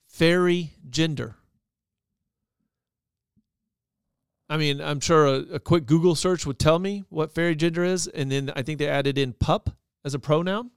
fairy 0.06 0.72
gender. 0.88 1.36
I 4.48 4.56
mean, 4.56 4.80
I'm 4.80 5.00
sure 5.00 5.26
a, 5.26 5.38
a, 5.54 5.58
quick 5.58 5.86
Google 5.86 6.14
search 6.14 6.46
would 6.46 6.58
tell 6.58 6.78
me 6.78 7.04
what 7.08 7.34
fairy 7.34 7.56
gender 7.56 7.82
is, 7.82 8.06
and 8.06 8.30
then 8.30 8.52
I 8.54 8.62
think 8.62 8.78
they 8.78 8.86
added 8.86 9.16
in 9.16 9.32
pup 9.32 9.70
as 10.04 10.14
a 10.14 10.18
pronoun. 10.18 10.70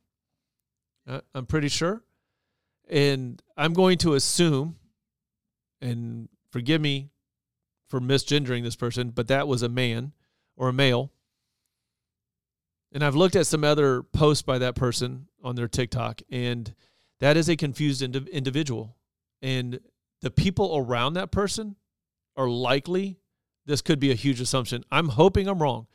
Uh, 1.08 1.20
I'm 1.36 1.46
pretty 1.46 1.68
sure, 1.68 2.02
and 2.90 3.42
I'm 3.56 3.74
going 3.74 3.98
to 4.00 4.14
assume, 4.14 4.78
and 5.82 6.30
forgive 6.50 6.82
me 6.82 7.10
for 7.88 8.00
misgendering 8.00 8.64
this 8.64 8.76
person, 8.76 9.10
but 9.10 9.28
that 9.28 9.48
was 9.48 9.62
a 9.62 9.70
man 9.70 10.14
or 10.56 10.70
a 10.70 10.74
male. 10.74 11.12
And 12.92 13.04
I've 13.04 13.16
looked 13.16 13.36
at 13.36 13.48
some 13.48 13.64
other 13.64 14.02
posts 14.02 14.42
by 14.42 14.58
that 14.60 14.76
person 14.76 15.28
on 15.44 15.56
their 15.56 15.68
TikTok, 15.68 16.22
and 16.32 16.74
that 17.20 17.38
is 17.38 17.50
a 17.50 17.56
confused 17.56 18.02
ind- 18.02 18.30
individual. 18.30 18.96
And 19.42 19.80
the 20.22 20.32
people 20.32 20.78
around 20.78 21.14
that 21.14 21.32
person 21.32 21.76
are 22.36 22.50
likely 22.50 23.20
this 23.68 23.82
could 23.82 24.00
be 24.00 24.12
a 24.12 24.16
huge 24.16 24.40
assumption. 24.40 24.84
I'm 24.92 25.10
hoping 25.10 25.48
I'm 25.48 25.62
wrong. 25.62 25.88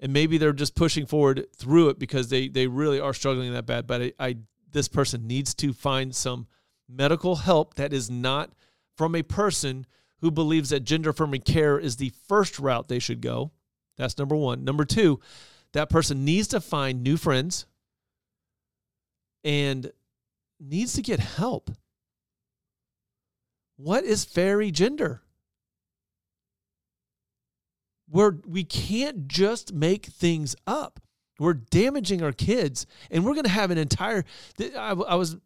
And 0.00 0.12
maybe 0.12 0.36
they're 0.36 0.52
just 0.52 0.74
pushing 0.74 1.06
forward 1.06 1.46
through 1.56 1.88
it 1.88 1.98
because 1.98 2.28
they 2.28 2.48
they 2.48 2.66
really 2.66 3.00
are 3.00 3.14
struggling 3.14 3.52
that 3.52 3.64
bad. 3.64 3.86
But 3.86 4.02
I, 4.02 4.12
I 4.18 4.36
this 4.70 4.88
person 4.88 5.26
needs 5.26 5.54
to 5.54 5.72
find 5.72 6.14
some 6.14 6.48
medical 6.88 7.36
help 7.36 7.74
that 7.74 7.92
is 7.92 8.10
not 8.10 8.52
from 8.96 9.14
a 9.14 9.22
person 9.22 9.86
who 10.24 10.30
believes 10.30 10.70
that 10.70 10.84
gender 10.84 11.10
affirming 11.10 11.42
care 11.42 11.78
is 11.78 11.96
the 11.96 12.10
first 12.26 12.58
route 12.58 12.88
they 12.88 12.98
should 12.98 13.20
go. 13.20 13.50
That's 13.98 14.16
number 14.16 14.34
one. 14.34 14.64
Number 14.64 14.86
two, 14.86 15.20
that 15.74 15.90
person 15.90 16.24
needs 16.24 16.48
to 16.48 16.62
find 16.62 17.02
new 17.02 17.18
friends 17.18 17.66
and 19.44 19.92
needs 20.58 20.94
to 20.94 21.02
get 21.02 21.20
help. 21.20 21.70
What 23.76 24.04
is 24.04 24.24
fairy 24.24 24.70
gender? 24.70 25.20
We're, 28.08 28.36
we 28.46 28.64
can't 28.64 29.28
just 29.28 29.74
make 29.74 30.06
things 30.06 30.56
up. 30.66 31.00
We're 31.38 31.52
damaging 31.52 32.22
our 32.22 32.32
kids, 32.32 32.86
and 33.10 33.26
we're 33.26 33.34
going 33.34 33.44
to 33.44 33.50
have 33.50 33.70
an 33.70 33.76
entire. 33.76 34.24
I, 34.58 34.92
I 34.92 35.16
was 35.16 35.36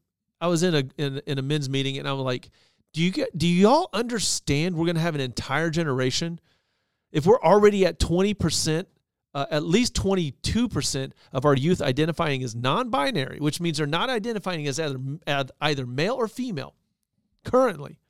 I 0.41 0.47
was 0.47 0.62
in 0.62 0.75
a 0.77 0.85
in, 0.97 1.21
in 1.27 1.38
a 1.38 1.43
men's 1.43 1.69
meeting, 1.69 1.99
and 1.99 2.07
I'm 2.07 2.19
like, 2.19 2.51
do 2.92 3.03
you 3.03 3.11
get 3.11 3.37
do 3.37 3.46
y'all 3.46 3.88
understand? 3.92 4.77
We're 4.77 4.87
going 4.87 4.96
to 4.96 5.03
have 5.03 5.14
an 5.14 5.20
entire 5.20 5.70
generation. 5.70 6.40
If 7.12 7.27
we're 7.27 7.40
already 7.40 7.87
at 7.87 7.98
twenty 7.98 8.35
percent 8.35 8.88
uh, 9.35 9.46
at 9.51 9.62
least 9.62 9.94
22% 9.94 11.12
of 11.33 11.44
our 11.44 11.55
youth 11.55 11.83
identifying 11.83 12.42
as 12.42 12.55
non-binary, 12.55 13.38
which 13.38 13.61
means 13.61 13.79
they're 13.79 13.87
not 13.87 14.11
identifying 14.11 14.66
as 14.66 14.81
either, 14.81 14.98
either 15.61 15.87
male 15.87 16.14
or 16.14 16.27
female 16.27 16.74
currently. 17.44 18.01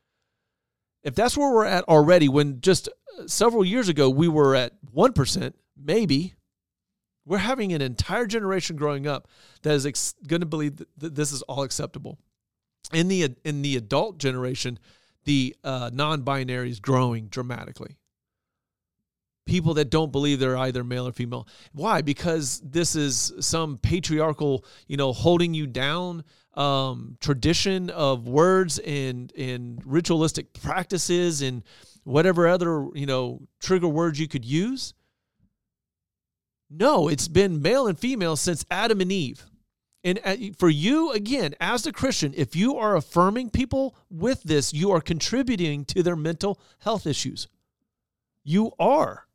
If 1.02 1.14
that's 1.14 1.36
where 1.36 1.52
we're 1.52 1.66
at 1.66 1.84
already, 1.84 2.28
when 2.28 2.60
just 2.60 2.88
several 3.26 3.64
years 3.64 3.88
ago 3.88 4.08
we 4.08 4.28
were 4.28 4.54
at 4.54 4.72
1%, 4.94 5.52
maybe. 5.76 6.34
We're 7.26 7.38
having 7.38 7.74
an 7.74 7.82
entire 7.82 8.26
generation 8.26 8.76
growing 8.76 9.06
up 9.06 9.28
that 9.60 9.74
is 9.74 9.84
ex- 9.84 10.14
going 10.26 10.40
to 10.40 10.46
believe 10.46 10.82
that 10.96 11.14
this 11.14 11.30
is 11.30 11.42
all 11.42 11.62
acceptable. 11.62 12.18
In 12.92 13.08
the 13.08 13.34
in 13.44 13.62
the 13.62 13.76
adult 13.76 14.18
generation, 14.18 14.78
the 15.24 15.54
uh, 15.62 15.90
non-binary 15.92 16.70
is 16.70 16.80
growing 16.80 17.28
dramatically. 17.28 17.96
People 19.44 19.74
that 19.74 19.90
don't 19.90 20.12
believe 20.12 20.40
they're 20.40 20.56
either 20.56 20.84
male 20.84 21.08
or 21.08 21.12
female. 21.12 21.46
Why? 21.72 22.02
Because 22.02 22.60
this 22.60 22.94
is 22.94 23.32
some 23.40 23.78
patriarchal, 23.78 24.64
you 24.86 24.96
know, 24.96 25.12
holding 25.12 25.54
you 25.54 25.66
down 25.66 26.24
um, 26.54 27.16
tradition 27.20 27.90
of 27.90 28.28
words 28.28 28.78
and 28.78 29.32
and 29.36 29.80
ritualistic 29.84 30.52
practices 30.54 31.42
and 31.42 31.62
whatever 32.04 32.48
other, 32.48 32.88
you 32.94 33.06
know, 33.06 33.42
trigger 33.60 33.88
words 33.88 34.18
you 34.18 34.28
could 34.28 34.44
use? 34.44 34.94
No, 36.70 37.08
it's 37.08 37.28
been 37.28 37.62
male 37.62 37.86
and 37.86 37.98
female 37.98 38.36
since 38.36 38.64
Adam 38.70 39.00
and 39.00 39.12
Eve. 39.12 39.46
And 40.04 40.20
uh, 40.24 40.36
for 40.56 40.68
you, 40.68 41.12
again, 41.12 41.54
as 41.60 41.86
a 41.86 41.92
Christian, 41.92 42.32
if 42.36 42.54
you 42.54 42.76
are 42.76 42.96
affirming 42.96 43.50
people 43.50 43.96
with 44.10 44.42
this, 44.44 44.72
you 44.72 44.90
are 44.92 45.00
contributing 45.00 45.84
to 45.86 46.02
their 46.02 46.16
mental 46.16 46.60
health 46.80 47.06
issues. 47.06 47.48
You 48.44 48.72
are. 48.78 49.26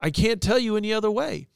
I 0.00 0.10
can't 0.10 0.40
tell 0.40 0.58
you 0.58 0.76
any 0.76 0.92
other 0.92 1.10
way. 1.10 1.48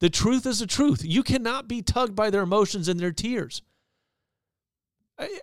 The 0.00 0.10
truth 0.10 0.46
is 0.46 0.60
the 0.60 0.66
truth. 0.66 1.02
You 1.04 1.22
cannot 1.22 1.68
be 1.68 1.82
tugged 1.82 2.14
by 2.14 2.30
their 2.30 2.42
emotions 2.42 2.86
and 2.86 3.00
their 3.00 3.12
tears 3.12 3.62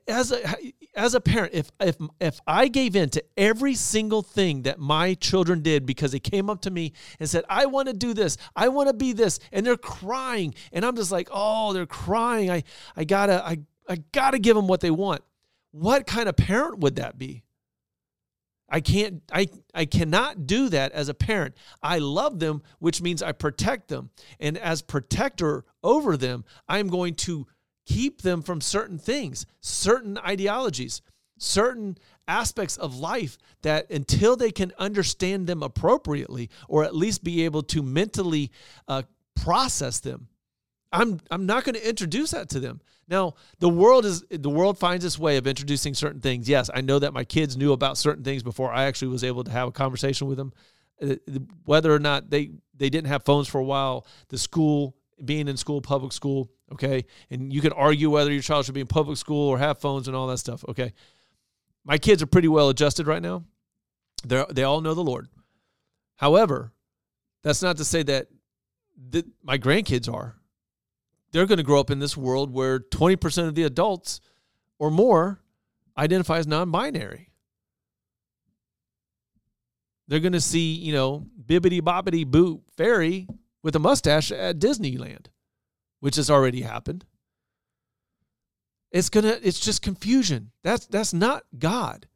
as 0.07 0.31
a 0.31 0.55
as 0.95 1.15
a 1.15 1.21
parent 1.21 1.53
if 1.53 1.71
if 1.79 1.97
if 2.19 2.39
I 2.47 2.67
gave 2.67 2.95
in 2.95 3.09
to 3.09 3.23
every 3.35 3.75
single 3.75 4.21
thing 4.21 4.63
that 4.63 4.79
my 4.79 5.15
children 5.15 5.61
did 5.61 5.85
because 5.85 6.11
they 6.13 6.19
came 6.19 6.49
up 6.49 6.61
to 6.61 6.71
me 6.71 6.93
and 7.19 7.29
said 7.29 7.43
I 7.49 7.65
want 7.65 7.87
to 7.87 7.93
do 7.93 8.13
this 8.13 8.37
I 8.55 8.69
want 8.69 8.87
to 8.87 8.93
be 8.93 9.11
this 9.13 9.39
and 9.51 9.65
they're 9.65 9.77
crying 9.77 10.55
and 10.71 10.85
I'm 10.85 10.95
just 10.95 11.11
like 11.11 11.27
oh 11.31 11.73
they're 11.73 11.85
crying 11.85 12.49
I 12.49 12.63
I 12.95 13.03
got 13.03 13.25
to 13.27 13.45
I 13.45 13.57
I 13.87 13.97
got 14.13 14.31
to 14.31 14.39
give 14.39 14.55
them 14.55 14.67
what 14.67 14.79
they 14.79 14.91
want 14.91 15.21
what 15.71 16.07
kind 16.07 16.29
of 16.29 16.37
parent 16.37 16.79
would 16.79 16.95
that 16.95 17.17
be 17.17 17.43
I 18.69 18.81
can't 18.81 19.21
I 19.31 19.47
I 19.73 19.85
cannot 19.85 20.47
do 20.47 20.69
that 20.69 20.91
as 20.93 21.07
a 21.07 21.13
parent. 21.13 21.55
I 21.83 21.99
love 21.99 22.39
them, 22.39 22.63
which 22.79 23.01
means 23.01 23.21
I 23.21 23.31
protect 23.31 23.89
them. 23.89 24.09
And 24.39 24.57
as 24.57 24.81
protector 24.81 25.65
over 25.83 26.17
them, 26.17 26.45
I'm 26.67 26.87
going 26.87 27.13
to 27.15 27.45
keep 27.85 28.21
them 28.21 28.41
from 28.41 28.61
certain 28.61 28.97
things, 28.97 29.45
certain 29.61 30.17
ideologies, 30.17 31.01
certain 31.37 31.97
aspects 32.27 32.77
of 32.77 32.97
life 32.97 33.37
that 33.61 33.89
until 33.91 34.35
they 34.35 34.51
can 34.51 34.73
understand 34.77 35.47
them 35.47 35.61
appropriately 35.61 36.49
or 36.67 36.83
at 36.83 36.95
least 36.95 37.23
be 37.23 37.45
able 37.45 37.61
to 37.61 37.83
mentally 37.83 38.51
uh, 38.87 39.03
process 39.35 39.99
them 39.99 40.27
i'm 40.95 41.19
i'm 41.29 41.45
not 41.45 41.63
going 41.63 41.75
to 41.75 41.87
introduce 41.87 42.31
that 42.31 42.49
to 42.49 42.59
them. 42.59 42.81
Now 43.07 43.35
the 43.59 43.69
world 43.69 44.05
is 44.05 44.23
the 44.29 44.49
world 44.49 44.77
finds 44.79 45.05
its 45.05 45.19
way 45.19 45.37
of 45.37 45.45
introducing 45.45 45.93
certain 45.93 46.21
things. 46.21 46.49
Yes 46.49 46.69
i 46.73 46.81
know 46.81 46.99
that 46.99 47.13
my 47.13 47.23
kids 47.23 47.55
knew 47.57 47.73
about 47.73 47.97
certain 47.97 48.23
things 48.23 48.43
before 48.43 48.71
i 48.71 48.85
actually 48.85 49.09
was 49.09 49.23
able 49.23 49.43
to 49.43 49.51
have 49.51 49.67
a 49.67 49.71
conversation 49.71 50.27
with 50.27 50.37
them. 50.37 50.53
Uh, 51.01 51.15
whether 51.65 51.93
or 51.93 51.99
not 51.99 52.29
they 52.29 52.51
they 52.75 52.89
didn't 52.89 53.07
have 53.07 53.23
phones 53.23 53.47
for 53.47 53.59
a 53.59 53.63
while 53.63 54.07
the 54.29 54.37
school 54.37 54.95
being 55.23 55.47
in 55.47 55.57
school 55.57 55.81
public 55.81 56.13
school 56.13 56.49
okay? 56.71 57.05
And 57.29 57.51
you 57.53 57.61
can 57.61 57.71
argue 57.73 58.09
whether 58.09 58.31
your 58.31 58.41
child 58.41 58.65
should 58.65 58.73
be 58.73 58.81
in 58.81 58.87
public 58.87 59.17
school 59.17 59.49
or 59.49 59.57
have 59.57 59.79
phones 59.79 60.07
and 60.07 60.15
all 60.15 60.27
that 60.27 60.39
stuff, 60.39 60.63
okay? 60.69 60.93
My 61.83 61.97
kids 61.97 62.23
are 62.23 62.27
pretty 62.27 62.47
well 62.47 62.69
adjusted 62.69 63.07
right 63.07 63.21
now. 63.21 63.43
They 64.25 64.43
they 64.51 64.63
all 64.63 64.81
know 64.81 64.93
the 64.93 65.03
Lord. 65.03 65.27
However, 66.15 66.71
that's 67.43 67.61
not 67.61 67.77
to 67.77 67.85
say 67.85 68.01
that 68.03 68.27
my 69.43 69.57
grandkids 69.57 70.11
are. 70.11 70.35
They're 71.31 71.45
going 71.45 71.57
to 71.57 71.63
grow 71.63 71.79
up 71.79 71.91
in 71.91 71.99
this 71.99 72.15
world 72.15 72.51
where 72.51 72.79
20% 72.79 73.47
of 73.47 73.55
the 73.55 73.63
adults 73.63 74.21
or 74.79 74.89
more 74.89 75.41
identify 75.97 76.37
as 76.37 76.47
non-binary. 76.47 77.29
They're 80.07 80.19
going 80.19 80.33
to 80.33 80.41
see, 80.41 80.73
you 80.73 80.93
know, 80.93 81.25
bibbity 81.45 81.81
bobbity 81.81 82.25
boo 82.25 82.61
fairy 82.77 83.27
with 83.61 83.75
a 83.75 83.79
mustache 83.79 84.31
at 84.31 84.59
Disneyland 84.59 85.27
which 85.99 86.15
has 86.15 86.29
already 86.29 86.61
happened. 86.61 87.05
It's 88.91 89.09
gonna 89.09 89.37
it's 89.41 89.59
just 89.59 89.81
confusion. 89.81 90.51
That's 90.63 90.85
that's 90.87 91.13
not 91.13 91.43
God. 91.57 92.07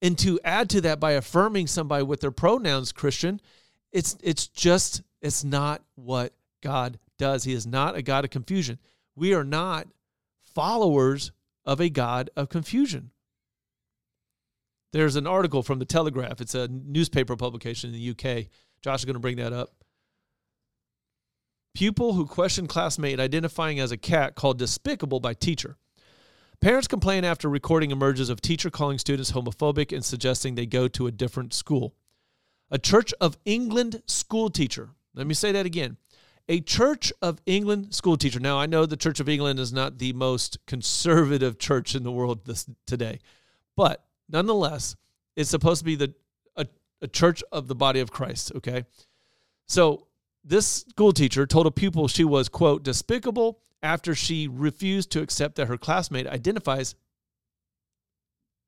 And 0.00 0.16
to 0.18 0.38
add 0.44 0.70
to 0.70 0.80
that 0.82 1.00
by 1.00 1.12
affirming 1.12 1.66
somebody 1.66 2.04
with 2.04 2.20
their 2.20 2.30
pronouns 2.30 2.92
Christian, 2.92 3.40
it's 3.92 4.16
it's 4.22 4.46
just 4.46 5.02
it's 5.22 5.42
not 5.42 5.82
what 5.94 6.34
God 6.62 6.98
does. 7.18 7.44
He 7.44 7.52
is 7.52 7.66
not 7.66 7.96
a 7.96 8.02
God 8.02 8.24
of 8.24 8.30
confusion. 8.30 8.78
We 9.16 9.34
are 9.34 9.44
not 9.44 9.88
followers 10.54 11.32
of 11.64 11.80
a 11.80 11.88
God 11.88 12.30
of 12.36 12.48
confusion. 12.48 13.10
There's 14.92 15.16
an 15.16 15.26
article 15.26 15.62
from 15.62 15.78
the 15.78 15.84
Telegraph. 15.84 16.40
It's 16.40 16.54
a 16.54 16.68
newspaper 16.68 17.36
publication 17.36 17.92
in 17.92 17.96
the 17.96 18.10
UK. 18.10 18.46
Josh 18.80 19.00
is 19.00 19.04
going 19.04 19.14
to 19.14 19.20
bring 19.20 19.36
that 19.36 19.52
up 19.52 19.72
Pupil 21.78 22.14
who 22.14 22.26
questioned 22.26 22.68
classmate 22.68 23.20
identifying 23.20 23.78
as 23.78 23.92
a 23.92 23.96
cat 23.96 24.34
called 24.34 24.58
despicable 24.58 25.20
by 25.20 25.32
teacher. 25.32 25.76
Parents 26.60 26.88
complain 26.88 27.22
after 27.22 27.48
recording 27.48 27.92
emerges 27.92 28.30
of 28.30 28.40
teacher 28.40 28.68
calling 28.68 28.98
students 28.98 29.30
homophobic 29.30 29.94
and 29.94 30.04
suggesting 30.04 30.56
they 30.56 30.66
go 30.66 30.88
to 30.88 31.06
a 31.06 31.12
different 31.12 31.54
school. 31.54 31.94
A 32.68 32.80
Church 32.80 33.14
of 33.20 33.38
England 33.44 34.02
school 34.06 34.50
teacher. 34.50 34.88
Let 35.14 35.28
me 35.28 35.34
say 35.34 35.52
that 35.52 35.66
again. 35.66 35.98
A 36.48 36.58
Church 36.58 37.12
of 37.22 37.40
England 37.46 37.94
school 37.94 38.16
teacher. 38.16 38.40
Now, 38.40 38.58
I 38.58 38.66
know 38.66 38.84
the 38.84 38.96
Church 38.96 39.20
of 39.20 39.28
England 39.28 39.60
is 39.60 39.72
not 39.72 39.98
the 39.98 40.12
most 40.14 40.58
conservative 40.66 41.60
church 41.60 41.94
in 41.94 42.02
the 42.02 42.10
world 42.10 42.44
this, 42.44 42.66
today, 42.88 43.20
but 43.76 44.04
nonetheless, 44.28 44.96
it's 45.36 45.50
supposed 45.50 45.78
to 45.78 45.84
be 45.84 45.94
the 45.94 46.12
a, 46.56 46.66
a 47.02 47.06
church 47.06 47.44
of 47.52 47.68
the 47.68 47.76
body 47.76 48.00
of 48.00 48.10
Christ, 48.10 48.50
okay? 48.56 48.84
So, 49.68 50.07
this 50.48 50.84
school 50.88 51.12
teacher 51.12 51.46
told 51.46 51.66
a 51.66 51.70
pupil 51.70 52.08
she 52.08 52.24
was, 52.24 52.48
quote, 52.48 52.82
despicable 52.82 53.60
after 53.82 54.14
she 54.14 54.48
refused 54.48 55.10
to 55.12 55.20
accept 55.20 55.56
that 55.56 55.68
her 55.68 55.76
classmate 55.76 56.26
identifies, 56.26 56.94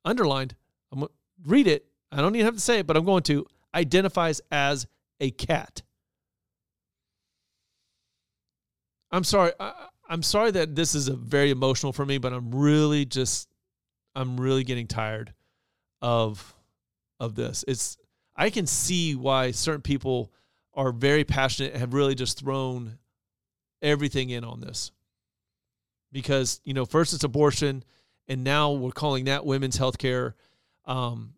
underlined, 0.05 0.55
I'm 0.93 1.07
read 1.47 1.67
it. 1.67 1.87
I 2.13 2.19
don't 2.19 2.35
even 2.35 2.45
have 2.45 2.55
to 2.55 2.61
say 2.61 2.81
it, 2.81 2.87
but 2.87 2.97
I'm 2.97 3.05
going 3.05 3.23
to, 3.25 3.47
identifies 3.75 4.43
as 4.51 4.87
a 5.21 5.31
cat. 5.31 5.83
I'm 9.11 9.25
sorry. 9.25 9.53
I, 9.59 9.87
I'm 10.09 10.23
sorry 10.23 10.51
that 10.51 10.75
this 10.75 10.95
is 10.95 11.09
a 11.09 11.15
very 11.15 11.51
emotional 11.51 11.93
for 11.93 12.05
me, 12.05 12.19
but 12.19 12.33
I'm 12.33 12.55
really 12.55 13.05
just, 13.07 13.49
I'm 14.15 14.39
really 14.39 14.65
getting 14.65 14.87
tired 14.87 15.33
of, 16.03 16.55
of 17.19 17.37
this. 17.37 17.65
It's, 17.67 17.97
I 18.37 18.51
can 18.51 18.67
see 18.67 19.15
why 19.15 19.53
certain 19.53 19.83
people 19.83 20.33
are 20.81 20.93
very 20.93 21.25
passionate 21.25 21.73
and 21.73 21.81
have 21.81 21.93
really 21.93 22.15
just 22.15 22.39
thrown 22.39 22.99
everything 23.83 24.31
in 24.31 24.45
on 24.45 24.61
this. 24.61 24.93
Because 26.11 26.61
you 26.65 26.75
know 26.75 26.87
first 26.87 27.13
it's 27.13 27.23
abortion 27.23 27.85
and 28.27 28.43
now 28.43 28.73
we're 28.73 28.91
calling 28.91 29.27
that 29.27 29.45
women's 29.45 29.77
health 29.77 29.99
care 29.99 30.35
um, 30.87 31.35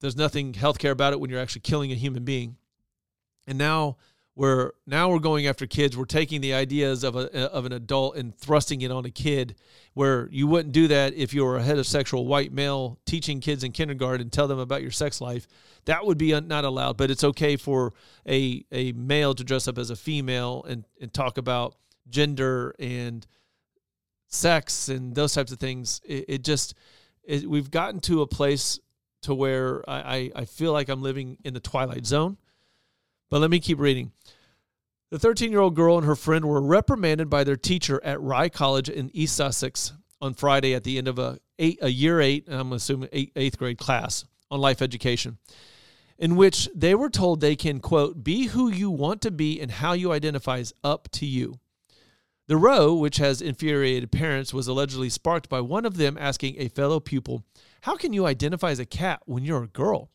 there's 0.00 0.16
nothing 0.16 0.52
healthcare 0.52 0.90
about 0.90 1.12
it 1.12 1.20
when 1.20 1.30
you're 1.30 1.40
actually 1.40 1.62
killing 1.62 1.92
a 1.92 1.94
human 1.94 2.24
being. 2.24 2.56
And 3.46 3.56
now 3.56 3.96
we're 4.36 4.72
now 4.86 5.08
we're 5.10 5.18
going 5.18 5.46
after 5.46 5.66
kids 5.66 5.96
we're 5.96 6.04
taking 6.04 6.40
the 6.40 6.52
ideas 6.52 7.04
of 7.04 7.14
a 7.14 7.50
of 7.50 7.66
an 7.66 7.72
adult 7.72 8.16
and 8.16 8.36
thrusting 8.36 8.80
it 8.80 8.90
on 8.90 9.04
a 9.04 9.10
kid 9.10 9.54
where 9.94 10.28
you 10.30 10.46
wouldn't 10.46 10.72
do 10.72 10.88
that 10.88 11.14
if 11.14 11.32
you 11.32 11.44
were 11.44 11.56
a 11.56 11.62
heterosexual 11.62 12.26
white 12.26 12.52
male 12.52 12.98
teaching 13.06 13.40
kids 13.40 13.62
in 13.62 13.70
kindergarten 13.70 14.22
and 14.22 14.32
tell 14.32 14.48
them 14.48 14.58
about 14.58 14.82
your 14.82 14.90
sex 14.90 15.20
life 15.20 15.46
that 15.84 16.04
would 16.04 16.18
be 16.18 16.38
not 16.40 16.64
allowed 16.64 16.96
but 16.96 17.10
it's 17.10 17.22
okay 17.22 17.56
for 17.56 17.92
a 18.28 18.64
a 18.72 18.92
male 18.92 19.34
to 19.34 19.44
dress 19.44 19.68
up 19.68 19.78
as 19.78 19.90
a 19.90 19.96
female 19.96 20.64
and 20.68 20.84
and 21.00 21.12
talk 21.12 21.38
about 21.38 21.76
gender 22.08 22.74
and 22.78 23.26
sex 24.34 24.88
and 24.88 25.14
those 25.14 25.32
types 25.32 25.52
of 25.52 25.58
things. 25.58 26.00
It, 26.04 26.24
it 26.28 26.44
just 26.44 26.74
it, 27.22 27.48
we've 27.48 27.70
gotten 27.70 28.00
to 28.00 28.22
a 28.22 28.26
place 28.26 28.78
to 29.22 29.34
where 29.34 29.88
I, 29.88 30.30
I 30.36 30.44
feel 30.44 30.72
like 30.72 30.90
I'm 30.90 31.00
living 31.00 31.38
in 31.44 31.54
the 31.54 31.60
twilight 31.60 32.04
zone. 32.04 32.36
But 33.34 33.40
let 33.40 33.50
me 33.50 33.58
keep 33.58 33.80
reading. 33.80 34.12
The 35.10 35.18
13 35.18 35.50
year 35.50 35.58
old 35.58 35.74
girl 35.74 35.98
and 35.98 36.06
her 36.06 36.14
friend 36.14 36.44
were 36.44 36.62
reprimanded 36.62 37.28
by 37.28 37.42
their 37.42 37.56
teacher 37.56 38.00
at 38.04 38.20
Rye 38.20 38.48
College 38.48 38.88
in 38.88 39.10
East 39.12 39.34
Sussex 39.34 39.92
on 40.20 40.34
Friday 40.34 40.72
at 40.72 40.84
the 40.84 40.98
end 40.98 41.08
of 41.08 41.18
a 41.18 41.40
eight, 41.58 41.80
a 41.82 41.88
year 41.88 42.20
eight, 42.20 42.44
I'm 42.46 42.72
assuming 42.72 43.08
eight, 43.12 43.32
eighth 43.34 43.58
grade 43.58 43.76
class 43.76 44.24
on 44.52 44.60
life 44.60 44.80
education, 44.80 45.38
in 46.16 46.36
which 46.36 46.68
they 46.76 46.94
were 46.94 47.10
told 47.10 47.40
they 47.40 47.56
can 47.56 47.80
quote 47.80 48.22
be 48.22 48.46
who 48.46 48.70
you 48.70 48.88
want 48.88 49.20
to 49.22 49.32
be 49.32 49.60
and 49.60 49.68
how 49.68 49.94
you 49.94 50.12
identify 50.12 50.58
is 50.58 50.72
up 50.84 51.08
to 51.14 51.26
you. 51.26 51.58
The 52.46 52.56
row, 52.56 52.94
which 52.94 53.16
has 53.16 53.42
infuriated 53.42 54.12
parents, 54.12 54.54
was 54.54 54.68
allegedly 54.68 55.08
sparked 55.08 55.48
by 55.48 55.60
one 55.60 55.84
of 55.84 55.96
them 55.96 56.16
asking 56.20 56.54
a 56.58 56.68
fellow 56.68 57.00
pupil, 57.00 57.42
How 57.80 57.96
can 57.96 58.12
you 58.12 58.26
identify 58.26 58.70
as 58.70 58.78
a 58.78 58.86
cat 58.86 59.22
when 59.24 59.42
you're 59.42 59.64
a 59.64 59.66
girl? 59.66 60.12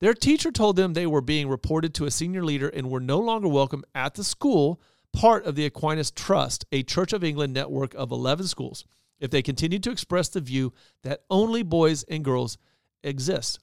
Their 0.00 0.14
teacher 0.14 0.50
told 0.50 0.76
them 0.76 0.94
they 0.94 1.06
were 1.06 1.20
being 1.20 1.48
reported 1.48 1.94
to 1.94 2.06
a 2.06 2.10
senior 2.10 2.42
leader 2.42 2.68
and 2.68 2.90
were 2.90 3.00
no 3.00 3.18
longer 3.18 3.48
welcome 3.48 3.84
at 3.94 4.14
the 4.14 4.24
school, 4.24 4.80
part 5.12 5.44
of 5.44 5.56
the 5.56 5.66
Aquinas 5.66 6.10
Trust, 6.10 6.64
a 6.72 6.82
Church 6.82 7.12
of 7.12 7.22
England 7.22 7.52
network 7.52 7.94
of 7.94 8.10
11 8.10 8.46
schools, 8.46 8.84
if 9.18 9.30
they 9.30 9.42
continued 9.42 9.82
to 9.82 9.90
express 9.90 10.28
the 10.28 10.40
view 10.40 10.72
that 11.02 11.24
only 11.28 11.62
boys 11.62 12.02
and 12.04 12.24
girls 12.24 12.56
exist. 13.02 13.60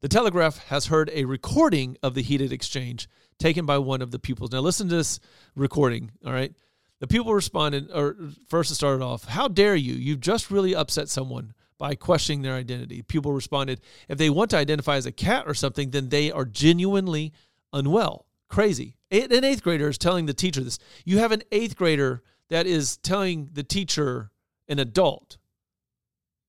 The 0.00 0.08
Telegraph 0.08 0.58
has 0.66 0.86
heard 0.86 1.10
a 1.14 1.24
recording 1.24 1.96
of 2.02 2.14
the 2.14 2.22
heated 2.22 2.52
exchange 2.52 3.08
taken 3.38 3.64
by 3.64 3.78
one 3.78 4.02
of 4.02 4.10
the 4.10 4.18
pupils. 4.18 4.52
Now, 4.52 4.60
listen 4.60 4.90
to 4.90 4.96
this 4.96 5.20
recording, 5.54 6.12
all 6.24 6.32
right? 6.32 6.54
The 7.00 7.06
pupil 7.06 7.34
responded, 7.34 7.90
or 7.92 8.16
first 8.48 8.70
it 8.70 8.74
started 8.74 9.02
off, 9.02 9.24
How 9.24 9.48
dare 9.48 9.74
you? 9.74 9.94
You've 9.94 10.20
just 10.20 10.50
really 10.50 10.74
upset 10.74 11.08
someone 11.08 11.54
by 11.78 11.94
questioning 11.94 12.42
their 12.42 12.54
identity. 12.54 13.02
People 13.02 13.32
responded, 13.32 13.80
If 14.08 14.18
they 14.18 14.30
want 14.30 14.50
to 14.50 14.56
identify 14.56 14.96
as 14.96 15.06
a 15.06 15.12
cat 15.12 15.44
or 15.46 15.54
something, 15.54 15.90
then 15.90 16.08
they 16.08 16.32
are 16.32 16.44
genuinely 16.44 17.32
unwell. 17.72 18.26
Crazy. 18.48 18.96
An 19.10 19.44
eighth 19.44 19.62
grader 19.62 19.88
is 19.88 19.98
telling 19.98 20.26
the 20.26 20.34
teacher 20.34 20.62
this. 20.62 20.78
You 21.04 21.18
have 21.18 21.32
an 21.32 21.42
eighth 21.52 21.76
grader 21.76 22.22
that 22.48 22.66
is 22.66 22.96
telling 22.98 23.50
the 23.52 23.62
teacher, 23.62 24.30
an 24.68 24.78
adult, 24.78 25.36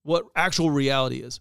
what 0.04 0.26
actual 0.36 0.70
reality 0.70 1.18
is. 1.18 1.40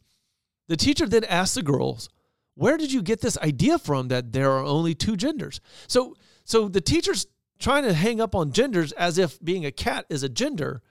The 0.69 0.77
teacher 0.77 1.07
then 1.07 1.25
asked 1.25 1.55
the 1.55 1.63
girls, 1.63 2.09
"Where 2.55 2.77
did 2.77 2.93
you 2.93 3.03
get 3.03 3.21
this 3.21 3.39
idea 3.39 3.79
from 3.79 4.09
that 4.09 4.33
there 4.33 4.51
are 4.51 4.65
only 4.65 4.95
two 4.95 5.17
genders?" 5.17 5.61
So, 5.87 6.17
so 6.45 6.69
the 6.69 6.81
teacher's 6.81 7.27
trying 7.59 7.85
to 7.85 7.95
hang 7.95 8.21
up 8.21 8.35
on 8.35 8.53
genders 8.53 8.93
as 8.93 9.19
if 9.19 9.43
being 9.43 9.65
a 9.65 9.71
cat 9.71 10.07
is 10.09 10.23
a 10.23 10.29
gender, 10.29 10.83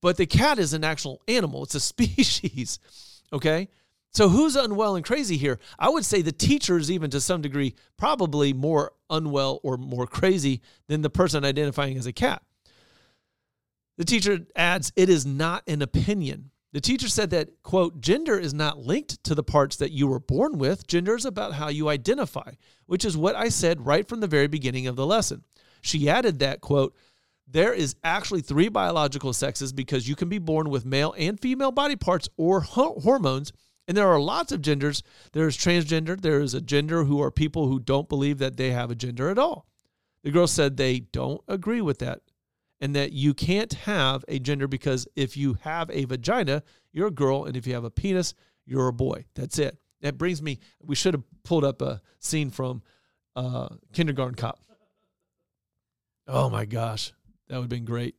but 0.00 0.16
the 0.16 0.26
cat 0.26 0.58
is 0.58 0.72
an 0.72 0.84
actual 0.84 1.22
animal. 1.28 1.64
It's 1.64 1.74
a 1.74 1.80
species. 1.80 2.78
Okay? 3.32 3.68
So 4.12 4.28
who's 4.28 4.56
unwell 4.56 4.96
and 4.96 5.04
crazy 5.04 5.36
here? 5.36 5.60
I 5.78 5.88
would 5.88 6.04
say 6.04 6.20
the 6.20 6.32
teacher 6.32 6.76
is 6.76 6.90
even 6.90 7.10
to 7.10 7.20
some 7.20 7.42
degree 7.42 7.76
probably 7.96 8.52
more 8.52 8.92
unwell 9.08 9.60
or 9.62 9.76
more 9.76 10.06
crazy 10.06 10.62
than 10.88 11.02
the 11.02 11.10
person 11.10 11.44
identifying 11.44 11.96
as 11.96 12.06
a 12.06 12.12
cat. 12.12 12.42
The 13.98 14.04
teacher 14.04 14.46
adds, 14.56 14.92
it 14.96 15.08
is 15.08 15.26
not 15.26 15.62
an 15.68 15.82
opinion. 15.82 16.50
The 16.72 16.80
teacher 16.80 17.08
said 17.08 17.30
that, 17.30 17.62
quote, 17.62 18.00
gender 18.00 18.38
is 18.38 18.54
not 18.54 18.78
linked 18.78 19.22
to 19.24 19.34
the 19.34 19.42
parts 19.42 19.76
that 19.76 19.92
you 19.92 20.06
were 20.06 20.20
born 20.20 20.58
with. 20.58 20.86
Gender 20.86 21.16
is 21.16 21.24
about 21.24 21.54
how 21.54 21.68
you 21.68 21.88
identify, 21.88 22.52
which 22.86 23.04
is 23.04 23.16
what 23.16 23.36
I 23.36 23.48
said 23.48 23.86
right 23.86 24.08
from 24.08 24.20
the 24.20 24.28
very 24.28 24.46
beginning 24.46 24.86
of 24.86 24.96
the 24.96 25.06
lesson. 25.06 25.44
She 25.82 26.08
added 26.08 26.38
that, 26.38 26.60
quote, 26.60 26.96
there 27.50 27.72
is 27.72 27.96
actually 28.04 28.42
three 28.42 28.68
biological 28.68 29.32
sexes 29.32 29.72
because 29.72 30.08
you 30.08 30.14
can 30.14 30.28
be 30.28 30.38
born 30.38 30.70
with 30.70 30.84
male 30.86 31.14
and 31.18 31.40
female 31.40 31.72
body 31.72 31.96
parts 31.96 32.28
or 32.36 32.60
ho- 32.60 33.00
hormones. 33.02 33.52
And 33.88 33.96
there 33.96 34.08
are 34.08 34.20
lots 34.20 34.52
of 34.52 34.62
genders. 34.62 35.02
There's 35.32 35.58
transgender. 35.58 36.20
There 36.20 36.40
is 36.40 36.54
a 36.54 36.60
gender 36.60 37.04
who 37.04 37.20
are 37.20 37.30
people 37.30 37.66
who 37.66 37.80
don't 37.80 38.08
believe 38.08 38.38
that 38.38 38.56
they 38.56 38.70
have 38.70 38.90
a 38.90 38.94
gender 38.94 39.30
at 39.30 39.38
all. 39.38 39.66
The 40.22 40.30
girl 40.30 40.46
said 40.46 40.76
they 40.76 41.00
don't 41.00 41.40
agree 41.48 41.80
with 41.80 41.98
that 41.98 42.20
and 42.80 42.94
that 42.96 43.12
you 43.12 43.34
can't 43.34 43.72
have 43.72 44.24
a 44.28 44.38
gender 44.38 44.66
because 44.68 45.06
if 45.16 45.36
you 45.36 45.58
have 45.62 45.90
a 45.90 46.04
vagina, 46.04 46.62
you're 46.92 47.08
a 47.08 47.12
girl, 47.12 47.44
and 47.44 47.56
if 47.56 47.66
you 47.66 47.74
have 47.74 47.84
a 47.84 47.90
penis, 47.90 48.34
you're 48.64 48.88
a 48.88 48.92
boy. 48.92 49.24
That's 49.34 49.58
it. 49.58 49.76
That 50.00 50.16
brings 50.16 50.40
me, 50.40 50.60
we 50.82 50.94
should 50.94 51.14
have 51.14 51.24
pulled 51.44 51.64
up 51.64 51.82
a 51.82 52.00
scene 52.20 52.50
from 52.50 52.82
uh, 53.36 53.68
Kindergarten 53.92 54.34
Cop. 54.34 54.58
Oh 56.26 56.48
my 56.48 56.64
gosh, 56.64 57.12
that 57.50 57.56
would 57.56 57.64
have 57.64 57.68
been 57.68 57.84
great. 57.84 58.14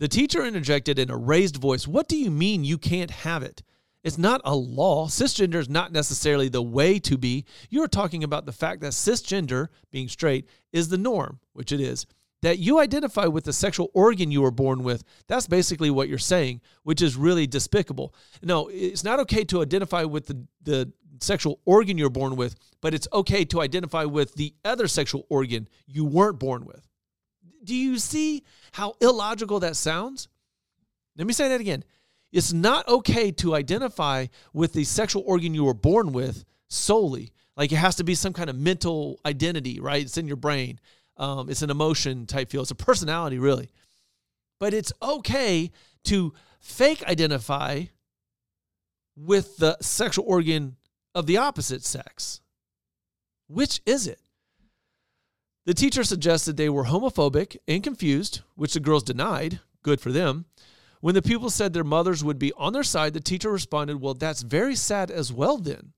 The 0.00 0.06
teacher 0.06 0.44
interjected 0.44 0.98
in 0.98 1.10
a 1.10 1.16
raised 1.16 1.56
voice, 1.56 1.88
What 1.88 2.08
do 2.08 2.16
you 2.16 2.30
mean 2.30 2.62
you 2.62 2.78
can't 2.78 3.10
have 3.10 3.42
it? 3.42 3.62
It's 4.04 4.18
not 4.18 4.42
a 4.44 4.54
law. 4.54 5.06
Cisgender 5.08 5.56
is 5.56 5.68
not 5.68 5.92
necessarily 5.92 6.48
the 6.48 6.62
way 6.62 6.98
to 7.00 7.18
be. 7.18 7.46
You're 7.68 7.88
talking 7.88 8.22
about 8.22 8.46
the 8.46 8.52
fact 8.52 8.82
that 8.82 8.92
cisgender, 8.92 9.68
being 9.90 10.08
straight, 10.08 10.46
is 10.72 10.88
the 10.88 10.98
norm, 10.98 11.40
which 11.52 11.72
it 11.72 11.80
is. 11.80 12.06
That 12.42 12.58
you 12.58 12.78
identify 12.78 13.26
with 13.26 13.44
the 13.44 13.52
sexual 13.52 13.90
organ 13.94 14.30
you 14.30 14.42
were 14.42 14.52
born 14.52 14.84
with, 14.84 15.02
that's 15.26 15.48
basically 15.48 15.90
what 15.90 16.08
you're 16.08 16.18
saying, 16.18 16.60
which 16.84 17.02
is 17.02 17.16
really 17.16 17.48
despicable. 17.48 18.14
No, 18.42 18.68
it's 18.68 19.02
not 19.02 19.18
okay 19.20 19.42
to 19.44 19.62
identify 19.62 20.04
with 20.04 20.26
the, 20.26 20.46
the 20.62 20.92
sexual 21.20 21.60
organ 21.64 21.98
you're 21.98 22.10
born 22.10 22.36
with, 22.36 22.56
but 22.80 22.94
it's 22.94 23.08
okay 23.12 23.44
to 23.46 23.60
identify 23.60 24.04
with 24.04 24.34
the 24.34 24.54
other 24.64 24.88
sexual 24.88 25.26
organ 25.28 25.68
you 25.86 26.04
weren't 26.04 26.38
born 26.38 26.64
with. 26.64 26.86
Do 27.64 27.74
you 27.74 27.98
see 27.98 28.44
how 28.72 28.94
illogical 29.00 29.60
that 29.60 29.76
sounds? 29.76 30.28
Let 31.16 31.26
me 31.26 31.32
say 31.32 31.48
that 31.48 31.60
again. 31.60 31.84
It's 32.32 32.52
not 32.52 32.86
okay 32.88 33.30
to 33.32 33.54
identify 33.54 34.26
with 34.52 34.72
the 34.72 34.84
sexual 34.84 35.22
organ 35.26 35.54
you 35.54 35.64
were 35.64 35.74
born 35.74 36.12
with 36.12 36.44
solely. 36.68 37.32
Like 37.56 37.72
it 37.72 37.76
has 37.76 37.96
to 37.96 38.04
be 38.04 38.14
some 38.14 38.32
kind 38.32 38.48
of 38.48 38.56
mental 38.56 39.18
identity, 39.26 39.80
right? 39.80 40.02
It's 40.02 40.18
in 40.18 40.28
your 40.28 40.36
brain. 40.36 40.78
Um, 41.16 41.50
it's 41.50 41.62
an 41.62 41.70
emotion 41.70 42.26
type 42.26 42.50
feel. 42.50 42.62
It's 42.62 42.70
a 42.70 42.76
personality, 42.76 43.38
really. 43.38 43.70
But 44.60 44.74
it's 44.74 44.92
okay 45.02 45.72
to 46.04 46.32
fake 46.60 47.02
identify 47.04 47.84
with 49.16 49.56
the 49.56 49.76
sexual 49.80 50.24
organ 50.26 50.76
of 51.18 51.26
the 51.26 51.36
opposite 51.36 51.84
sex. 51.84 52.40
Which 53.48 53.80
is 53.84 54.06
it? 54.06 54.20
The 55.66 55.74
teacher 55.74 56.04
suggested 56.04 56.56
they 56.56 56.68
were 56.68 56.84
homophobic 56.84 57.56
and 57.66 57.82
confused, 57.82 58.42
which 58.54 58.74
the 58.74 58.80
girls 58.80 59.02
denied. 59.02 59.58
Good 59.82 60.00
for 60.00 60.12
them. 60.12 60.44
When 61.00 61.16
the 61.16 61.22
pupils 61.22 61.56
said 61.56 61.72
their 61.72 61.82
mothers 61.82 62.22
would 62.22 62.38
be 62.38 62.52
on 62.52 62.72
their 62.72 62.84
side, 62.84 63.14
the 63.14 63.20
teacher 63.20 63.50
responded, 63.50 64.00
Well, 64.00 64.14
that's 64.14 64.42
very 64.42 64.76
sad 64.76 65.10
as 65.10 65.32
well, 65.32 65.58
then. 65.58 65.92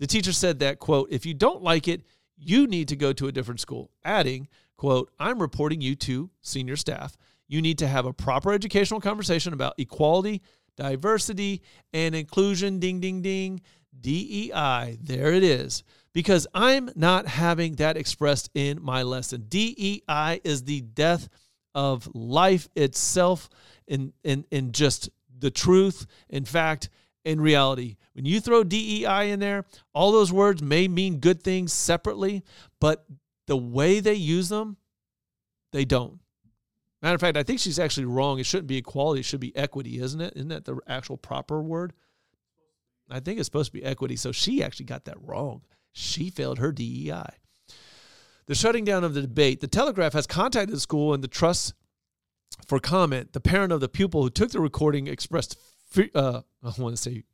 The 0.00 0.06
teacher 0.06 0.32
said 0.32 0.60
that, 0.60 0.78
quote, 0.78 1.08
if 1.10 1.26
you 1.26 1.34
don't 1.34 1.62
like 1.62 1.86
it, 1.86 2.00
you 2.38 2.66
need 2.66 2.88
to 2.88 2.96
go 2.96 3.12
to 3.12 3.28
a 3.28 3.32
different 3.32 3.60
school, 3.60 3.90
adding, 4.02 4.48
quote, 4.78 5.12
I'm 5.20 5.42
reporting 5.42 5.82
you 5.82 5.94
to 5.96 6.30
senior 6.40 6.76
staff. 6.76 7.18
You 7.48 7.60
need 7.60 7.78
to 7.78 7.86
have 7.86 8.06
a 8.06 8.14
proper 8.14 8.50
educational 8.50 9.00
conversation 9.00 9.52
about 9.52 9.74
equality, 9.76 10.40
diversity, 10.76 11.60
and 11.92 12.14
inclusion. 12.14 12.78
Ding, 12.78 13.00
ding, 13.00 13.20
ding. 13.20 13.60
DEI. 14.04 14.98
There 15.02 15.32
it 15.32 15.42
is. 15.42 15.82
Because 16.12 16.46
I'm 16.54 16.90
not 16.94 17.26
having 17.26 17.76
that 17.76 17.96
expressed 17.96 18.50
in 18.54 18.80
my 18.82 19.02
lesson. 19.02 19.46
DEI 19.48 20.40
is 20.44 20.62
the 20.62 20.82
death 20.82 21.28
of 21.74 22.08
life 22.14 22.68
itself 22.76 23.48
in, 23.88 24.12
in, 24.22 24.44
in 24.50 24.72
just 24.72 25.08
the 25.36 25.50
truth. 25.50 26.06
In 26.28 26.44
fact, 26.44 26.90
in 27.24 27.40
reality. 27.40 27.96
When 28.12 28.26
you 28.26 28.38
throw 28.40 28.62
DEI 28.62 29.30
in 29.30 29.40
there, 29.40 29.64
all 29.94 30.12
those 30.12 30.32
words 30.32 30.62
may 30.62 30.86
mean 30.86 31.18
good 31.18 31.42
things 31.42 31.72
separately, 31.72 32.44
but 32.80 33.04
the 33.46 33.56
way 33.56 34.00
they 34.00 34.14
use 34.14 34.50
them, 34.50 34.76
they 35.72 35.86
don't. 35.86 36.20
Matter 37.00 37.14
of 37.14 37.20
fact, 37.20 37.38
I 37.38 37.42
think 37.42 37.60
she's 37.60 37.78
actually 37.78 38.06
wrong. 38.06 38.38
It 38.38 38.46
shouldn't 38.46 38.68
be 38.68 38.76
equality, 38.76 39.20
it 39.20 39.24
should 39.24 39.40
be 39.40 39.56
equity, 39.56 39.98
isn't 39.98 40.20
it? 40.20 40.34
Isn't 40.36 40.48
that 40.48 40.66
the 40.66 40.78
actual 40.86 41.16
proper 41.16 41.62
word? 41.62 41.94
I 43.10 43.20
think 43.20 43.38
it's 43.38 43.46
supposed 43.46 43.72
to 43.72 43.78
be 43.78 43.84
equity. 43.84 44.16
So 44.16 44.32
she 44.32 44.62
actually 44.62 44.86
got 44.86 45.04
that 45.04 45.16
wrong. 45.20 45.62
She 45.92 46.30
failed 46.30 46.58
her 46.58 46.72
DEI. 46.72 47.26
The 48.46 48.54
shutting 48.54 48.84
down 48.84 49.04
of 49.04 49.14
the 49.14 49.22
debate. 49.22 49.60
The 49.60 49.68
Telegraph 49.68 50.12
has 50.12 50.26
contacted 50.26 50.76
the 50.76 50.80
school 50.80 51.14
and 51.14 51.22
the 51.22 51.28
trust 51.28 51.74
for 52.66 52.78
comment. 52.78 53.32
The 53.32 53.40
parent 53.40 53.72
of 53.72 53.80
the 53.80 53.88
pupil 53.88 54.22
who 54.22 54.30
took 54.30 54.50
the 54.50 54.60
recording 54.60 55.06
expressed 55.06 55.56
uh, 56.14 56.40
I 56.62 56.72
want 56.78 56.96
to 56.96 57.02
say 57.02 57.24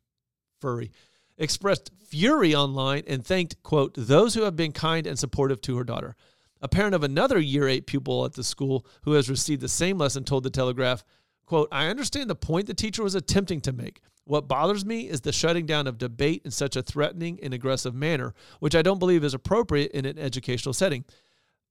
furry, 0.60 0.92
expressed 1.38 1.90
fury 2.06 2.54
online 2.54 3.04
and 3.06 3.24
thanked, 3.24 3.62
quote, 3.62 3.94
those 3.96 4.34
who 4.34 4.42
have 4.42 4.56
been 4.56 4.72
kind 4.72 5.06
and 5.06 5.18
supportive 5.18 5.60
to 5.62 5.76
her 5.78 5.84
daughter. 5.84 6.16
A 6.60 6.68
parent 6.68 6.94
of 6.94 7.02
another 7.02 7.38
year 7.38 7.66
eight 7.66 7.86
pupil 7.86 8.24
at 8.26 8.34
the 8.34 8.44
school 8.44 8.86
who 9.02 9.12
has 9.12 9.30
received 9.30 9.62
the 9.62 9.68
same 9.68 9.96
lesson 9.96 10.24
told 10.24 10.42
the 10.42 10.50
Telegraph, 10.50 11.04
quote, 11.50 11.68
I 11.72 11.88
understand 11.88 12.30
the 12.30 12.36
point 12.36 12.68
the 12.68 12.74
teacher 12.74 13.02
was 13.02 13.16
attempting 13.16 13.60
to 13.62 13.72
make. 13.72 14.02
What 14.22 14.46
bothers 14.46 14.84
me 14.84 15.08
is 15.08 15.22
the 15.22 15.32
shutting 15.32 15.66
down 15.66 15.88
of 15.88 15.98
debate 15.98 16.42
in 16.44 16.52
such 16.52 16.76
a 16.76 16.82
threatening 16.82 17.40
and 17.42 17.52
aggressive 17.52 17.92
manner, 17.92 18.34
which 18.60 18.76
I 18.76 18.82
don't 18.82 19.00
believe 19.00 19.24
is 19.24 19.34
appropriate 19.34 19.90
in 19.90 20.06
an 20.06 20.16
educational 20.16 20.72
setting. 20.72 21.04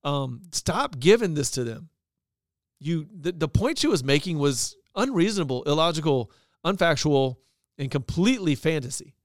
Um, 0.04 0.42
stop 0.52 1.00
giving 1.00 1.34
this 1.34 1.50
to 1.52 1.64
them. 1.64 1.88
You 2.82 3.08
the, 3.10 3.32
the 3.32 3.48
point 3.48 3.78
she 3.78 3.88
was 3.88 4.04
making 4.04 4.38
was 4.38 4.76
unreasonable, 4.98 5.64
illogical, 5.64 6.30
unfactual, 6.66 7.38
and 7.78 7.90
completely 7.90 8.56
fantasy. 8.56 9.16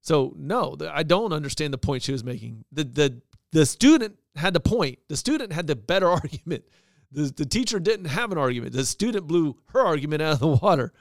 So 0.00 0.32
no, 0.38 0.78
I 0.90 1.02
don't 1.02 1.34
understand 1.34 1.74
the 1.74 1.78
point 1.78 2.04
she 2.04 2.12
was 2.12 2.24
making. 2.24 2.64
The 2.72 2.84
the 2.84 3.22
the 3.52 3.66
student 3.66 4.18
had 4.34 4.54
the 4.54 4.60
point. 4.60 5.00
The 5.08 5.16
student 5.18 5.52
had 5.52 5.66
the 5.66 5.76
better 5.76 6.08
argument. 6.20 6.64
The, 7.14 7.32
the 7.34 7.46
teacher 7.46 7.78
didn't 7.78 8.06
have 8.06 8.32
an 8.32 8.38
argument. 8.38 8.72
The 8.72 8.84
student 8.84 9.26
blew 9.26 9.56
her 9.66 9.80
argument 9.80 10.20
out 10.20 10.32
of 10.34 10.38
the 10.40 10.48
water. 10.48 10.92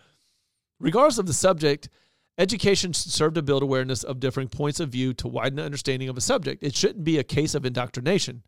Regardless 0.80 1.18
of 1.18 1.26
the 1.26 1.34
subject, 1.34 1.90
education 2.38 2.94
should 2.94 3.12
serve 3.12 3.34
to 3.34 3.42
build 3.42 3.64
awareness 3.64 4.04
of 4.04 4.20
differing 4.20 4.48
points 4.48 4.80
of 4.80 4.90
view 4.90 5.14
to 5.16 5.28
widen 5.28 5.56
the 5.56 5.64
understanding 5.64 6.10
of 6.10 6.18
a 6.18 6.22
subject. 6.22 6.64
It 6.64 6.76
shouldn't 6.76 7.04
be 7.04 7.18
a 7.18 7.24
case 7.24 7.56
of 7.56 7.66
indoctrination. 7.66 8.44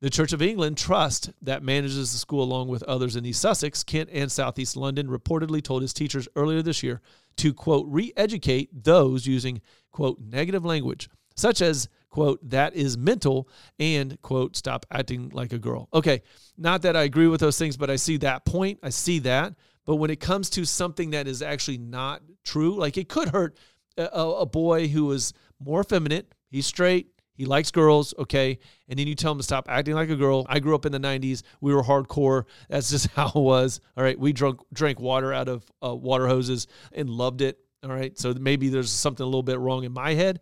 The 0.00 0.08
Church 0.08 0.32
of 0.32 0.40
England 0.40 0.78
Trust, 0.78 1.30
that 1.42 1.62
manages 1.62 2.12
the 2.12 2.18
school 2.18 2.42
along 2.42 2.68
with 2.68 2.82
others 2.84 3.16
in 3.16 3.26
East 3.26 3.42
Sussex, 3.42 3.84
Kent, 3.84 4.08
and 4.12 4.32
Southeast 4.32 4.76
London, 4.76 5.08
reportedly 5.08 5.62
told 5.62 5.82
his 5.82 5.92
teachers 5.92 6.28
earlier 6.36 6.62
this 6.62 6.82
year 6.82 7.02
to, 7.36 7.52
quote, 7.52 7.86
re 7.88 8.12
educate 8.16 8.70
those 8.84 9.26
using, 9.26 9.60
quote, 9.90 10.18
negative 10.20 10.64
language, 10.64 11.10
such 11.36 11.60
as, 11.60 11.88
quote, 12.10 12.38
that 12.50 12.74
is 12.74 12.98
mental, 12.98 13.48
and, 13.78 14.20
quote, 14.22 14.56
stop 14.56 14.84
acting 14.90 15.30
like 15.30 15.52
a 15.52 15.58
girl. 15.58 15.88
Okay, 15.94 16.22
not 16.58 16.82
that 16.82 16.96
I 16.96 17.04
agree 17.04 17.28
with 17.28 17.40
those 17.40 17.58
things, 17.58 17.76
but 17.76 17.90
I 17.90 17.96
see 17.96 18.16
that 18.18 18.44
point. 18.44 18.80
I 18.82 18.90
see 18.90 19.20
that. 19.20 19.54
But 19.86 19.96
when 19.96 20.10
it 20.10 20.20
comes 20.20 20.50
to 20.50 20.64
something 20.64 21.10
that 21.10 21.26
is 21.26 21.42
actually 21.42 21.78
not 21.78 22.22
true, 22.44 22.76
like 22.76 22.96
it 22.96 23.08
could 23.08 23.28
hurt 23.28 23.56
a, 23.96 24.04
a 24.04 24.46
boy 24.46 24.88
who 24.88 25.10
is 25.12 25.32
more 25.58 25.80
effeminate, 25.80 26.32
he's 26.50 26.66
straight, 26.66 27.08
he 27.40 27.46
likes 27.46 27.70
girls, 27.70 28.12
okay? 28.18 28.58
And 28.88 28.98
then 28.98 29.06
you 29.06 29.14
tell 29.14 29.32
him 29.32 29.38
to 29.38 29.42
stop 29.42 29.66
acting 29.70 29.94
like 29.94 30.10
a 30.10 30.16
girl. 30.16 30.44
I 30.46 30.60
grew 30.60 30.74
up 30.74 30.84
in 30.84 30.92
the 30.92 31.00
90s. 31.00 31.42
We 31.62 31.72
were 31.74 31.82
hardcore. 31.82 32.44
That's 32.68 32.90
just 32.90 33.06
how 33.16 33.28
it 33.28 33.34
was. 33.34 33.80
All 33.96 34.04
right. 34.04 34.18
We 34.18 34.34
drunk, 34.34 34.60
drank 34.74 35.00
water 35.00 35.32
out 35.32 35.48
of 35.48 35.64
uh, 35.82 35.94
water 35.94 36.28
hoses 36.28 36.66
and 36.92 37.08
loved 37.08 37.40
it. 37.40 37.58
All 37.82 37.88
right. 37.88 38.18
So 38.18 38.34
maybe 38.34 38.68
there's 38.68 38.90
something 38.90 39.24
a 39.24 39.26
little 39.26 39.42
bit 39.42 39.58
wrong 39.58 39.84
in 39.84 39.92
my 39.92 40.12
head. 40.12 40.40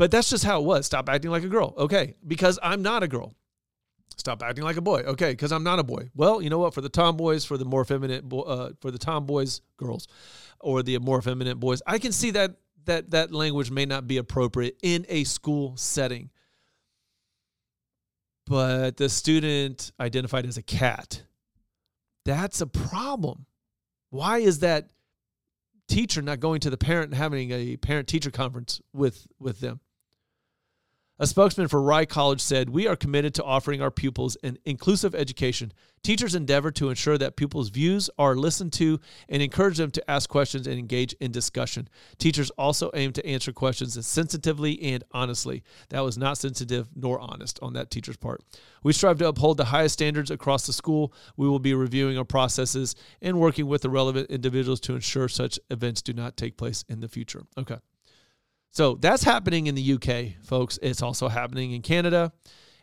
But 0.00 0.10
that's 0.10 0.30
just 0.30 0.44
how 0.44 0.58
it 0.62 0.64
was. 0.64 0.86
Stop 0.86 1.10
acting 1.10 1.30
like 1.30 1.44
a 1.44 1.48
girl. 1.48 1.74
Okay. 1.76 2.14
Because 2.26 2.58
I'm 2.62 2.80
not 2.80 3.02
a 3.02 3.06
girl. 3.06 3.34
Stop 4.16 4.42
acting 4.42 4.64
like 4.64 4.78
a 4.78 4.80
boy. 4.80 5.00
Okay. 5.00 5.32
Because 5.32 5.52
I'm 5.52 5.62
not 5.62 5.78
a 5.78 5.82
boy. 5.82 6.08
Well, 6.14 6.40
you 6.40 6.48
know 6.48 6.58
what? 6.58 6.72
For 6.72 6.80
the 6.80 6.88
tomboys, 6.88 7.44
for 7.44 7.58
the 7.58 7.66
more 7.66 7.84
feminine, 7.84 8.26
uh, 8.32 8.70
for 8.80 8.90
the 8.90 8.96
tomboys, 8.96 9.60
girls, 9.76 10.08
or 10.58 10.82
the 10.82 10.98
more 11.00 11.20
feminine 11.20 11.58
boys, 11.58 11.82
I 11.86 11.98
can 11.98 12.12
see 12.12 12.30
that 12.30 12.52
that 12.86 13.10
that 13.10 13.30
language 13.30 13.70
may 13.70 13.84
not 13.84 14.06
be 14.06 14.16
appropriate 14.16 14.78
in 14.82 15.04
a 15.10 15.24
school 15.24 15.76
setting. 15.76 16.30
But 18.46 18.96
the 18.96 19.10
student 19.10 19.92
identified 20.00 20.46
as 20.46 20.56
a 20.56 20.62
cat, 20.62 21.24
that's 22.24 22.62
a 22.62 22.66
problem. 22.66 23.44
Why 24.08 24.38
is 24.38 24.60
that 24.60 24.88
teacher 25.88 26.22
not 26.22 26.40
going 26.40 26.60
to 26.60 26.70
the 26.70 26.78
parent 26.78 27.10
and 27.10 27.16
having 27.16 27.50
a 27.50 27.76
parent 27.76 28.08
teacher 28.08 28.30
conference 28.30 28.80
with 28.94 29.26
with 29.38 29.60
them? 29.60 29.80
A 31.22 31.26
spokesman 31.26 31.68
for 31.68 31.82
Rye 31.82 32.06
College 32.06 32.40
said, 32.40 32.70
We 32.70 32.86
are 32.86 32.96
committed 32.96 33.34
to 33.34 33.44
offering 33.44 33.82
our 33.82 33.90
pupils 33.90 34.38
an 34.42 34.56
inclusive 34.64 35.14
education. 35.14 35.70
Teachers 36.02 36.34
endeavor 36.34 36.70
to 36.70 36.88
ensure 36.88 37.18
that 37.18 37.36
pupils' 37.36 37.68
views 37.68 38.08
are 38.18 38.34
listened 38.34 38.72
to 38.72 38.98
and 39.28 39.42
encourage 39.42 39.76
them 39.76 39.90
to 39.90 40.10
ask 40.10 40.30
questions 40.30 40.66
and 40.66 40.78
engage 40.78 41.12
in 41.20 41.30
discussion. 41.30 41.90
Teachers 42.16 42.48
also 42.52 42.90
aim 42.94 43.12
to 43.12 43.26
answer 43.26 43.52
questions 43.52 44.06
sensitively 44.06 44.82
and 44.82 45.04
honestly. 45.12 45.62
That 45.90 46.00
was 46.00 46.16
not 46.16 46.38
sensitive 46.38 46.88
nor 46.96 47.20
honest 47.20 47.58
on 47.60 47.74
that 47.74 47.90
teacher's 47.90 48.16
part. 48.16 48.42
We 48.82 48.94
strive 48.94 49.18
to 49.18 49.28
uphold 49.28 49.58
the 49.58 49.66
highest 49.66 49.92
standards 49.92 50.30
across 50.30 50.66
the 50.66 50.72
school. 50.72 51.12
We 51.36 51.46
will 51.46 51.58
be 51.58 51.74
reviewing 51.74 52.16
our 52.16 52.24
processes 52.24 52.94
and 53.20 53.38
working 53.38 53.66
with 53.66 53.82
the 53.82 53.90
relevant 53.90 54.30
individuals 54.30 54.80
to 54.80 54.94
ensure 54.94 55.28
such 55.28 55.60
events 55.70 56.00
do 56.00 56.14
not 56.14 56.38
take 56.38 56.56
place 56.56 56.82
in 56.88 57.00
the 57.00 57.08
future. 57.08 57.42
Okay. 57.58 57.76
So 58.70 58.94
that's 58.94 59.22
happening 59.22 59.66
in 59.66 59.74
the 59.74 59.94
UK, 59.94 60.44
folks. 60.44 60.78
It's 60.82 61.02
also 61.02 61.28
happening 61.28 61.72
in 61.72 61.82
Canada. 61.82 62.32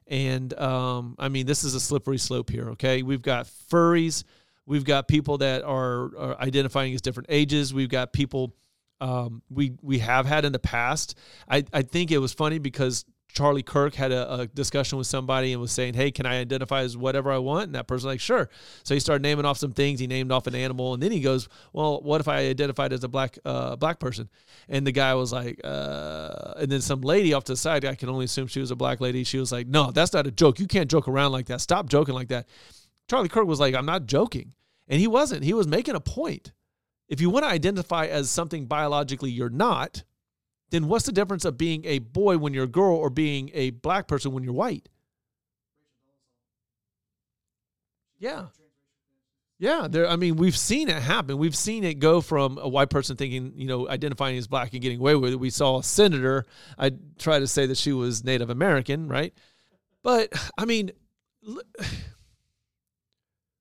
And 0.08 0.58
um, 0.60 1.16
I 1.20 1.30
mean, 1.30 1.46
this 1.46 1.64
is 1.64 1.74
a 1.76 1.80
slippery 1.80 2.18
slope 2.18 2.50
here, 2.50 2.72
okay? 2.72 3.04
We've 3.04 3.22
got 3.22 3.48
furries. 3.70 4.24
We've 4.66 4.84
got 4.86 5.08
people 5.08 5.38
that 5.40 5.64
are, 5.64 6.16
are 6.18 6.40
identifying 6.40 6.94
as 6.94 7.02
different 7.02 7.28
ages. 7.30 7.74
We've 7.74 7.90
got 7.90 8.14
people 8.14 8.56
um, 9.00 9.44
we 9.50 9.74
we 9.82 10.00
have 10.00 10.26
had 10.26 10.44
in 10.44 10.52
the 10.52 10.60
past. 10.60 11.18
I, 11.48 11.64
I 11.72 11.84
think 11.84 12.12
it 12.12 12.18
was 12.18 12.34
funny 12.34 12.58
because 12.58 13.06
Charlie 13.34 13.64
Kirk 13.64 13.94
had 13.94 14.12
a, 14.12 14.34
a, 14.34 14.48
discussion 14.48 14.98
with 14.98 15.06
somebody 15.06 15.52
and 15.52 15.62
was 15.62 15.72
saying, 15.72 15.94
"Hey, 15.94 16.12
can 16.12 16.26
I 16.26 16.40
identify 16.40 16.82
as 16.82 16.98
whatever 16.98 17.32
I 17.32 17.38
want?" 17.38 17.66
And 17.66 17.76
that 17.76 17.88
person's 17.88 18.06
like, 18.06 18.20
"Sure." 18.20 18.50
So 18.84 18.94
he 18.94 19.00
started 19.00 19.22
naming 19.22 19.46
off 19.46 19.58
some 19.58 19.74
things. 19.74 20.00
He 20.00 20.08
named 20.08 20.32
off 20.32 20.48
an 20.48 20.56
animal, 20.56 20.94
and 20.94 21.04
then 21.04 21.12
he 21.12 21.20
goes, 21.20 21.48
"Well, 21.74 22.02
what 22.02 22.22
if 22.22 22.28
I 22.28 22.38
identified 22.48 22.94
as 22.94 23.04
a 23.04 23.08
black 23.08 23.38
uh, 23.46 23.76
black 23.76 24.00
person?" 24.00 24.30
And 24.70 24.88
the 24.88 24.92
guy 24.92 25.14
was 25.14 25.32
like, 25.32 25.62
uh, 25.64 26.54
and 26.58 26.72
then 26.72 26.82
some 26.82 27.02
lady 27.02 27.34
off 27.34 27.44
to 27.46 27.54
the 27.54 27.58
side, 27.58 27.86
I 27.86 27.96
can 27.96 28.10
only 28.10 28.26
assume 28.26 28.48
she 28.48 28.60
was 28.60 28.72
a 28.72 28.76
black 28.76 29.02
lady. 29.02 29.24
She 29.24 29.38
was 29.38 29.52
like, 29.52 29.68
"No, 29.68 29.92
that's 29.92 30.14
not 30.14 30.26
a 30.26 30.32
joke. 30.32 30.60
You 30.60 30.68
can't 30.68 30.90
joke 30.90 31.08
around 31.08 31.32
like 31.32 31.48
that. 31.48 31.62
Stop 31.62 31.90
joking 31.90 32.16
like 32.16 32.30
that." 32.30 32.48
Charlie 33.10 33.30
Kirk 33.30 33.46
was 33.46 33.60
like, 33.60 33.76
"I'm 33.76 33.86
not 33.86 34.06
joking," 34.08 34.54
and 34.88 35.00
he 35.00 35.08
wasn't. 35.08 35.44
He 35.44 35.54
was 35.54 35.68
making 35.68 35.96
a 35.96 36.00
point. 36.00 36.54
If 37.08 37.22
you 37.22 37.30
want 37.30 37.46
to 37.46 37.50
identify 37.50 38.06
as 38.08 38.30
something 38.30 38.66
biologically 38.66 39.32
you're 39.32 39.50
not, 39.50 40.04
then 40.70 40.88
what's 40.88 41.06
the 41.06 41.12
difference 41.12 41.46
of 41.46 41.58
being 41.58 41.86
a 41.86 42.00
boy 42.00 42.38
when 42.38 42.54
you're 42.54 42.66
a 42.66 42.68
girl 42.68 42.96
or 42.96 43.10
being 43.10 43.52
a 43.54 43.72
black 43.72 44.08
person 44.08 44.32
when 44.32 44.44
you're 44.44 44.54
white? 44.54 44.90
Yeah. 48.20 48.48
Yeah, 49.60 49.88
there. 49.90 50.08
I 50.08 50.18
mean, 50.18 50.36
we've 50.36 50.58
seen 50.58 50.88
it 50.88 51.02
happen. 51.02 51.38
We've 51.40 51.56
seen 51.56 51.84
it 51.84 51.96
go 51.96 52.22
from 52.22 52.60
a 52.60 52.68
white 52.68 52.92
person 52.92 53.16
thinking, 53.16 53.54
you 53.56 53.66
know, 53.66 53.90
identifying 53.90 54.38
as 54.38 54.48
black 54.48 54.74
and 54.74 54.82
getting 54.82 55.00
away 55.00 55.16
with 55.16 55.34
it. 55.34 55.40
We 55.40 55.50
saw 55.50 55.80
a 55.80 55.84
senator. 55.84 56.46
I 56.78 56.92
try 57.18 57.40
to 57.40 57.48
say 57.48 57.66
that 57.66 57.78
she 57.78 57.92
was 57.92 58.24
Native 58.24 58.52
American, 58.52 59.08
right? 59.08 59.34
But 60.04 60.32
I 60.58 60.66
mean, 60.66 60.92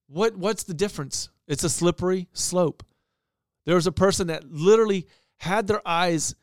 what 0.06 0.36
what's 0.36 0.64
the 0.64 0.74
difference? 0.74 1.30
It's 1.48 1.64
a 1.64 1.70
slippery 1.70 2.28
slope. 2.34 2.82
There 3.64 3.74
was 3.74 3.86
a 3.86 3.92
person 3.92 4.26
that 4.26 4.50
literally 4.50 5.06
had 5.38 5.66
their 5.66 5.80
eyes 5.86 6.34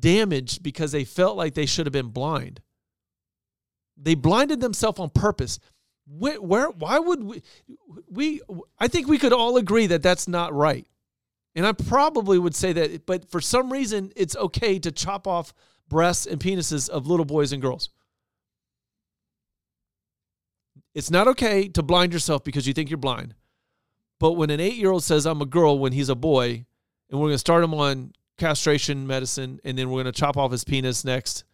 damaged 0.00 0.62
because 0.62 0.92
they 0.92 1.04
felt 1.04 1.36
like 1.36 1.54
they 1.54 1.66
should 1.66 1.86
have 1.86 1.92
been 1.92 2.08
blind. 2.08 2.60
they 4.00 4.14
blinded 4.14 4.60
themselves 4.60 5.00
on 5.00 5.10
purpose. 5.10 5.58
Where, 6.06 6.40
where 6.40 6.70
why 6.70 6.98
would 6.98 7.22
we 7.22 7.42
we 8.08 8.40
I 8.78 8.88
think 8.88 9.08
we 9.08 9.18
could 9.18 9.32
all 9.32 9.56
agree 9.58 9.86
that 9.88 10.02
that's 10.02 10.26
not 10.26 10.54
right. 10.54 10.86
And 11.54 11.66
I 11.66 11.72
probably 11.72 12.38
would 12.38 12.54
say 12.54 12.72
that 12.72 13.04
but 13.04 13.30
for 13.30 13.40
some 13.40 13.70
reason 13.72 14.12
it's 14.16 14.36
okay 14.36 14.78
to 14.78 14.90
chop 14.92 15.26
off 15.26 15.52
breasts 15.88 16.26
and 16.26 16.40
penises 16.40 16.88
of 16.88 17.06
little 17.06 17.26
boys 17.26 17.52
and 17.52 17.60
girls. 17.60 17.90
It's 20.94 21.10
not 21.10 21.28
okay 21.28 21.68
to 21.68 21.82
blind 21.82 22.12
yourself 22.12 22.42
because 22.42 22.66
you 22.66 22.72
think 22.72 22.90
you're 22.90 22.96
blind. 22.96 23.34
But 24.18 24.32
when 24.32 24.50
an 24.50 24.60
8-year-old 24.60 25.04
says 25.04 25.26
I'm 25.26 25.42
a 25.42 25.46
girl 25.46 25.78
when 25.78 25.92
he's 25.92 26.08
a 26.08 26.14
boy 26.16 26.64
and 27.10 27.20
we're 27.20 27.28
going 27.28 27.34
to 27.34 27.38
start 27.38 27.62
him 27.62 27.74
on 27.74 28.12
castration 28.38 29.06
medicine 29.06 29.60
and 29.64 29.76
then 29.76 29.90
we're 29.90 30.02
going 30.02 30.12
to 30.12 30.18
chop 30.18 30.36
off 30.36 30.52
his 30.52 30.64
penis 30.64 31.04
next 31.04 31.44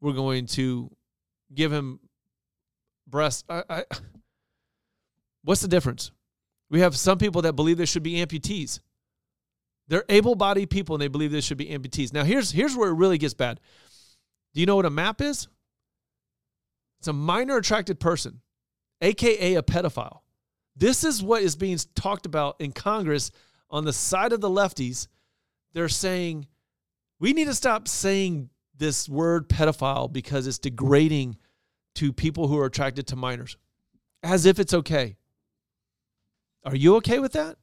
we're 0.00 0.12
going 0.12 0.46
to 0.46 0.90
give 1.54 1.72
him 1.72 2.00
breast. 3.06 3.44
I, 3.48 3.62
I, 3.68 3.84
what's 5.44 5.60
the 5.60 5.68
difference? 5.68 6.10
We 6.70 6.80
have 6.80 6.96
some 6.96 7.18
people 7.18 7.42
that 7.42 7.54
believe 7.54 7.76
there 7.76 7.86
should 7.86 8.02
be 8.02 8.24
amputees. 8.24 8.80
They're 9.88 10.04
able-bodied 10.08 10.70
people 10.70 10.94
and 10.94 11.02
they 11.02 11.08
believe 11.08 11.32
there 11.32 11.42
should 11.42 11.58
be 11.58 11.66
amputees. 11.66 12.12
Now 12.12 12.22
here's 12.22 12.52
here's 12.52 12.76
where 12.76 12.90
it 12.90 12.94
really 12.94 13.18
gets 13.18 13.34
bad. 13.34 13.58
Do 14.54 14.60
you 14.60 14.66
know 14.66 14.76
what 14.76 14.86
a 14.86 14.90
MAP 14.90 15.20
is? 15.20 15.48
It's 17.00 17.08
a 17.08 17.12
minor 17.12 17.56
attracted 17.56 17.98
person, 17.98 18.40
aka 19.00 19.54
a 19.54 19.62
pedophile. 19.62 20.20
This 20.76 21.02
is 21.02 21.22
what 21.22 21.42
is 21.42 21.56
being 21.56 21.78
talked 21.94 22.24
about 22.24 22.56
in 22.60 22.72
Congress 22.72 23.32
on 23.70 23.84
the 23.84 23.92
side 23.92 24.32
of 24.32 24.40
the 24.40 24.50
lefties. 24.50 25.08
They're 25.72 25.88
saying 25.88 26.46
we 27.18 27.32
need 27.32 27.46
to 27.46 27.54
stop 27.54 27.86
saying 27.86 28.50
this 28.76 29.08
word 29.08 29.48
pedophile 29.48 30.12
because 30.12 30.46
it's 30.46 30.58
degrading 30.58 31.36
to 31.94 32.12
people 32.12 32.48
who 32.48 32.58
are 32.58 32.66
attracted 32.66 33.06
to 33.08 33.16
minors 33.16 33.56
as 34.22 34.46
if 34.46 34.58
it's 34.58 34.74
okay. 34.74 35.16
Are 36.64 36.76
you 36.76 36.96
okay 36.96 37.18
with 37.18 37.32
that? 37.32 37.56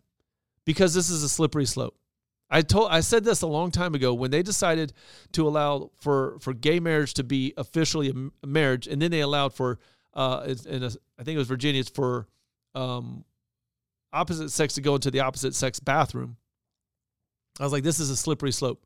Because 0.66 0.94
this 0.94 1.10
is 1.10 1.24
a 1.24 1.30
slippery 1.30 1.66
slope. 1.66 1.98
I 2.50 2.62
told 2.62 2.92
I 2.92 3.02
said 3.02 3.24
this 3.24 3.42
a 3.42 3.48
long 3.48 3.72
time 3.72 3.94
ago 3.94 4.14
when 4.14 4.32
they 4.32 4.42
decided 4.42 4.94
to 5.34 5.48
allow 5.48 5.92
for 5.98 6.38
for 6.40 6.54
gay 6.54 6.80
marriage 6.80 7.14
to 7.16 7.24
be 7.24 7.54
officially 7.58 8.32
a 8.44 8.48
marriage, 8.48 8.88
and 8.88 9.02
then 9.02 9.12
they 9.12 9.20
allowed 9.20 9.54
for 9.54 9.80
uh, 10.14 10.56
in 10.66 10.84
a, 10.84 10.88
I 11.20 11.24
think 11.24 11.36
it 11.36 11.38
was 11.38 11.48
Virginia, 11.48 11.82
it's 11.82 11.90
for 11.90 12.28
um, 12.74 13.26
opposite 14.14 14.50
sex 14.50 14.76
to 14.76 14.82
go 14.82 14.96
into 14.96 15.12
the 15.12 15.22
opposite 15.22 15.56
sex 15.56 15.80
bathroom. 15.80 16.38
I 17.60 17.64
was 17.64 17.72
like, 17.72 17.84
this 17.84 18.00
is 18.00 18.10
a 18.10 18.16
slippery 18.16 18.52
slope. 18.52 18.86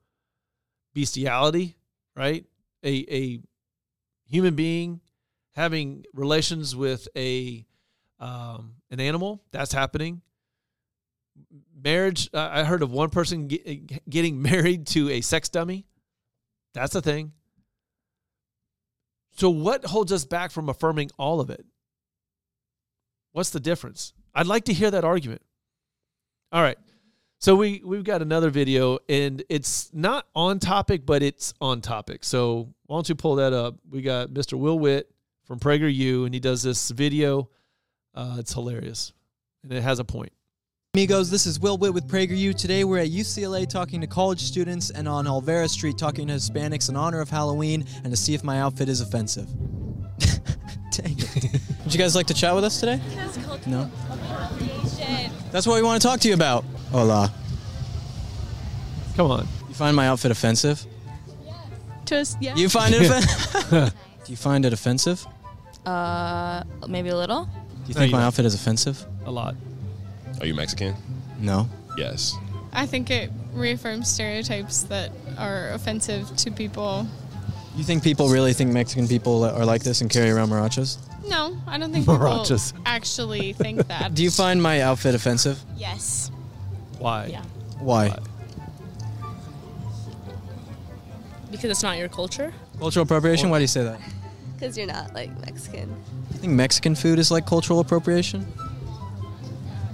Bestiality, 0.93 1.77
right? 2.15 2.45
A 2.83 3.05
a 3.09 3.39
human 4.25 4.55
being 4.55 5.01
having 5.53 6.05
relations 6.13 6.75
with 6.75 7.07
a 7.15 7.65
um, 8.19 8.75
an 8.89 8.99
animal 8.99 9.41
that's 9.51 9.73
happening. 9.73 10.21
Marriage. 11.75 12.29
Uh, 12.33 12.49
I 12.51 12.63
heard 12.63 12.83
of 12.83 12.91
one 12.91 13.09
person 13.09 13.47
get, 13.47 14.09
getting 14.09 14.41
married 14.51 14.87
to 14.87 15.09
a 15.09 15.21
sex 15.21 15.49
dummy. 15.49 15.85
That's 16.73 16.95
a 16.95 17.01
thing. 17.01 17.33
So, 19.37 19.49
what 19.49 19.85
holds 19.85 20.11
us 20.11 20.25
back 20.25 20.51
from 20.51 20.69
affirming 20.69 21.09
all 21.17 21.39
of 21.39 21.49
it? 21.49 21.65
What's 23.31 23.49
the 23.49 23.59
difference? 23.59 24.13
I'd 24.33 24.47
like 24.47 24.65
to 24.65 24.73
hear 24.73 24.91
that 24.91 25.03
argument. 25.03 25.41
All 26.51 26.61
right. 26.61 26.77
So 27.39 27.55
we 27.55 27.81
we've 27.83 28.03
got 28.03 28.21
another 28.21 28.51
video, 28.51 28.99
and 29.09 29.43
it's 29.49 29.89
not 29.93 30.27
on 30.35 30.59
topic, 30.59 31.05
but 31.07 31.23
it's 31.23 31.55
on 31.59 31.81
topic. 31.81 32.23
So 32.23 32.69
why 32.85 32.97
don't 32.97 33.09
you 33.09 33.15
pull 33.15 33.35
that 33.37 33.51
up? 33.51 33.75
We 33.89 34.03
got 34.03 34.29
Mr. 34.29 34.59
Will 34.59 34.77
Witt 34.77 35.09
from 35.45 35.59
PragerU, 35.59 36.25
and 36.25 36.33
he 36.33 36.39
does 36.39 36.61
this 36.61 36.91
video. 36.91 37.49
Uh, 38.13 38.35
it's 38.37 38.53
hilarious, 38.53 39.13
and 39.63 39.73
it 39.73 39.81
has 39.81 39.97
a 39.97 40.03
point. 40.03 40.31
Amigos, 40.93 41.31
this 41.31 41.47
is 41.47 41.57
Will 41.59 41.77
Witt 41.77 41.93
with 41.93 42.05
PragerU. 42.07 42.53
Today 42.53 42.83
we're 42.83 42.99
at 42.99 43.07
UCLA 43.07 43.67
talking 43.67 44.01
to 44.01 44.07
college 44.07 44.41
students 44.41 44.89
and 44.91 45.07
on 45.07 45.25
Olvera 45.25 45.69
Street 45.69 45.97
talking 45.97 46.27
to 46.27 46.33
Hispanics 46.33 46.89
in 46.89 46.97
honor 46.97 47.21
of 47.21 47.29
Halloween 47.29 47.85
and 48.03 48.11
to 48.11 48.17
see 48.17 48.33
if 48.33 48.43
my 48.43 48.59
outfit 48.59 48.89
is 48.89 48.99
offensive. 48.99 49.47
Dang 50.91 51.15
it. 51.17 51.61
Would 51.85 51.93
you 51.93 51.97
guys 51.97 52.13
like 52.13 52.27
to 52.27 52.33
chat 52.33 52.53
with 52.53 52.65
us 52.65 52.81
today? 52.81 52.99
No. 53.65 53.89
That's 55.51 55.67
what 55.67 55.75
we 55.75 55.81
want 55.81 56.01
to 56.01 56.07
talk 56.07 56.19
to 56.21 56.27
you 56.27 56.33
about. 56.33 56.63
Hola. 56.91 57.31
Come 59.15 59.29
on. 59.31 59.47
You 59.67 59.73
find 59.73 59.95
my 59.95 60.07
outfit 60.07 60.31
offensive? 60.31 60.85
To 62.05 62.17
us, 62.17 62.37
yeah. 62.39 62.55
You 62.55 62.69
find 62.69 62.93
it 62.95 63.01
offensive? 63.09 63.93
Do 64.25 64.31
you 64.31 64.37
find 64.37 64.65
it 64.65 64.73
offensive? 64.73 65.25
uh, 65.85 66.63
maybe 66.87 67.09
a 67.09 67.17
little. 67.17 67.45
Do 67.45 67.51
you 67.87 67.93
think 67.93 68.11
you 68.11 68.17
my 68.17 68.23
outfit 68.23 68.45
is 68.45 68.53
offensive? 68.53 69.03
A 69.25 69.31
lot. 69.31 69.55
Are 70.39 70.45
you 70.45 70.53
Mexican? 70.53 70.95
No. 71.39 71.67
Yes. 71.97 72.35
I 72.71 72.85
think 72.85 73.09
it 73.09 73.31
reaffirms 73.53 74.07
stereotypes 74.07 74.83
that 74.83 75.11
are 75.37 75.69
offensive 75.71 76.33
to 76.37 76.51
people. 76.51 77.07
You 77.75 77.83
think 77.83 78.03
people 78.03 78.29
really 78.29 78.53
think 78.53 78.71
Mexican 78.71 79.07
people 79.07 79.43
are 79.43 79.65
like 79.65 79.83
this 79.83 80.01
and 80.01 80.09
carry 80.09 80.29
around 80.29 80.49
maracas? 80.49 80.97
No, 81.27 81.57
I 81.67 81.77
don't 81.77 81.91
think 81.91 82.05
people 82.05 82.17
Maracas. 82.17 82.73
actually 82.85 83.53
think 83.53 83.87
that. 83.87 84.13
Do 84.13 84.23
you 84.23 84.31
find 84.31 84.61
my 84.61 84.81
outfit 84.81 85.15
offensive? 85.15 85.59
Yes. 85.77 86.31
Why? 86.99 87.27
Yeah. 87.27 87.43
Why? 87.79 88.09
Why? 88.09 88.19
Because 91.51 91.69
it's 91.71 91.83
not 91.83 91.97
your 91.97 92.07
culture. 92.09 92.53
Cultural 92.79 93.03
appropriation? 93.03 93.49
Why 93.49 93.57
do 93.59 93.63
you 93.63 93.67
say 93.67 93.83
that? 93.83 93.99
Because 94.55 94.77
you're 94.77 94.87
not 94.87 95.13
like 95.13 95.29
Mexican. 95.41 95.89
You 96.33 96.37
think 96.39 96.53
Mexican 96.53 96.95
food 96.95 97.19
is 97.19 97.29
like 97.31 97.45
cultural 97.45 97.79
appropriation? 97.79 98.47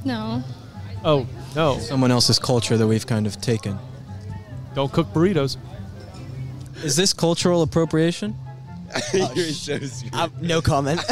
no. 0.05 0.43
Oh 1.03 1.27
no! 1.55 1.77
Someone 1.79 2.09
else's 2.11 2.39
culture 2.39 2.75
that 2.75 2.87
we've 2.87 3.05
kind 3.05 3.27
of 3.27 3.39
taken. 3.39 3.77
Don't 4.73 4.91
cook 4.91 5.07
burritos. 5.13 5.55
Is 6.83 6.95
this 6.95 7.13
cultural 7.13 7.61
appropriation? 7.61 8.35
no 10.41 10.61
comment. 10.61 11.01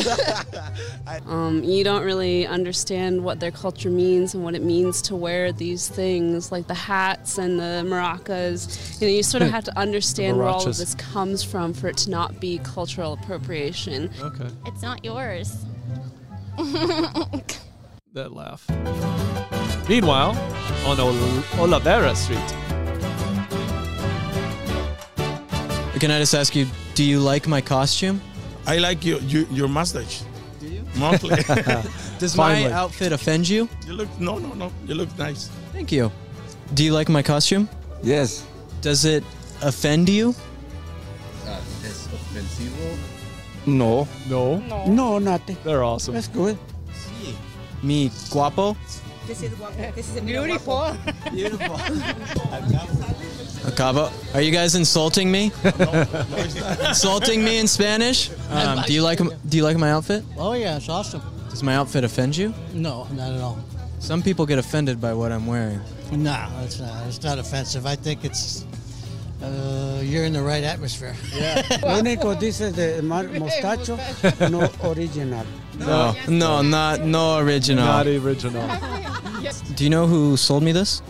Um, 1.28 1.64
you 1.64 1.84
don't 1.84 2.04
really 2.04 2.46
understand 2.48 3.24
what 3.24 3.40
their 3.40 3.52
culture 3.52 3.90
means 3.90 4.34
and 4.34 4.44
what 4.44 4.56
it 4.56 4.64
means 4.64 5.02
to 5.04 5.16
wear 5.16 5.52
these 5.52 5.88
things, 5.88 6.52
like 6.52 6.68
the 6.68 6.74
hats 6.74 7.38
and 7.38 7.60
the 7.60 7.84
maracas. 7.86 9.00
You 9.00 9.08
know, 9.08 9.14
you 9.14 9.24
sort 9.24 9.44
of 9.44 9.50
have 9.52 9.64
to 9.66 9.78
understand 9.78 10.38
where 10.38 10.48
all 10.48 10.68
of 10.68 10.78
this 10.78 10.96
comes 10.96 11.44
from 11.44 11.74
for 11.74 11.88
it 11.88 11.98
to 11.98 12.10
not 12.10 12.40
be 12.40 12.60
cultural 12.60 13.14
appropriation. 13.14 14.10
Okay. 14.20 14.48
It's 14.66 14.82
not 14.82 15.06
yours. 15.06 15.64
That 18.14 18.32
laugh. 18.34 18.66
Meanwhile, 19.88 20.32
on 20.86 21.00
Ol- 21.00 21.14
Olivera 21.68 22.16
Street. 22.16 22.40
Can 26.00 26.12
I 26.12 26.20
just 26.20 26.34
ask 26.34 26.56
you, 26.56 26.68
do 26.96 27.04
you 27.04 27.20
like 27.20 27.48
my 27.48 27.62
costume? 27.62 28.22
I 28.66 28.78
like 28.80 29.06
your 29.06 29.20
your, 29.22 29.44
your 29.52 29.68
mustache. 29.68 30.24
Do 30.60 30.68
you? 30.68 30.84
Mostly. 30.96 31.36
Does 32.20 32.34
Finally. 32.36 32.70
my 32.70 32.76
outfit 32.76 33.12
offend 33.12 33.48
you? 33.48 33.70
you 33.86 33.94
look 33.94 34.10
no 34.20 34.40
no 34.40 34.54
no. 34.54 34.72
You 34.88 34.96
look 34.96 35.10
nice. 35.18 35.50
Thank 35.74 35.92
you. 35.92 36.12
Do 36.74 36.84
you 36.84 36.94
like 36.94 37.10
my 37.10 37.22
costume? 37.24 37.68
yes. 38.04 38.44
Does 38.82 39.04
it 39.06 39.24
offend 39.62 40.10
you? 40.10 40.36
No. 43.66 44.08
No, 44.30 44.58
No, 44.86 45.18
nothing. 45.20 45.58
they're 45.64 45.84
awesome. 45.84 46.14
That's 46.14 46.28
good. 46.28 46.58
Me 47.82 48.12
guapo? 48.30 48.76
This 49.28 49.42
is 49.42 50.22
beautiful. 50.22 50.96
Beautiful. 51.32 51.78
Acabo. 53.66 54.12
Are 54.34 54.42
you 54.42 54.52
guys 54.52 54.76
insulting 54.76 55.32
me? 55.32 55.52
insulting 56.88 57.44
me 57.44 57.58
in 57.60 57.68
Spanish? 57.68 58.30
Um, 58.52 58.82
do 58.86 58.94
you 58.94 59.02
like 59.02 59.20
do 59.50 59.58
you 59.58 59.64
like 59.64 59.78
my 59.78 59.92
outfit? 59.92 60.24
Oh 60.38 60.54
yeah, 60.54 60.78
it's 60.78 60.90
awesome. 60.90 61.22
Does 61.50 61.64
my 61.64 61.76
outfit 61.76 62.04
offend 62.04 62.36
you? 62.38 62.54
No, 62.74 63.08
not 63.14 63.32
at 63.32 63.42
all. 63.42 63.58
Some 64.00 64.22
people 64.22 64.46
get 64.46 64.60
offended 64.60 65.00
by 65.02 65.14
what 65.14 65.32
I'm 65.32 65.48
wearing. 65.48 65.80
No, 66.12 66.48
it's 66.64 66.80
not. 66.80 67.08
It's 67.08 67.24
not 67.24 67.40
offensive. 67.40 67.86
I 67.86 67.96
think 67.96 68.24
it's 68.24 68.66
uh, 69.42 70.02
you're 70.04 70.26
in 70.26 70.34
the 70.34 70.42
right 70.42 70.64
atmosphere. 70.64 71.16
Lo 71.82 71.98
único 72.02 72.40
dice 72.40 72.72
de 72.72 73.02
mar- 73.02 73.26
mostacho, 73.26 73.98
no 74.52 74.70
original. 74.92 75.46
No, 75.80 76.16
no, 76.28 76.62
not 76.62 77.02
no 77.02 77.38
original. 77.40 77.86
Not 77.86 78.08
original. 78.08 78.68
Do 79.76 79.84
you 79.84 79.90
know 79.90 80.08
who 80.08 80.38
sold 80.38 80.64
me 80.64 80.72
this? 80.72 81.02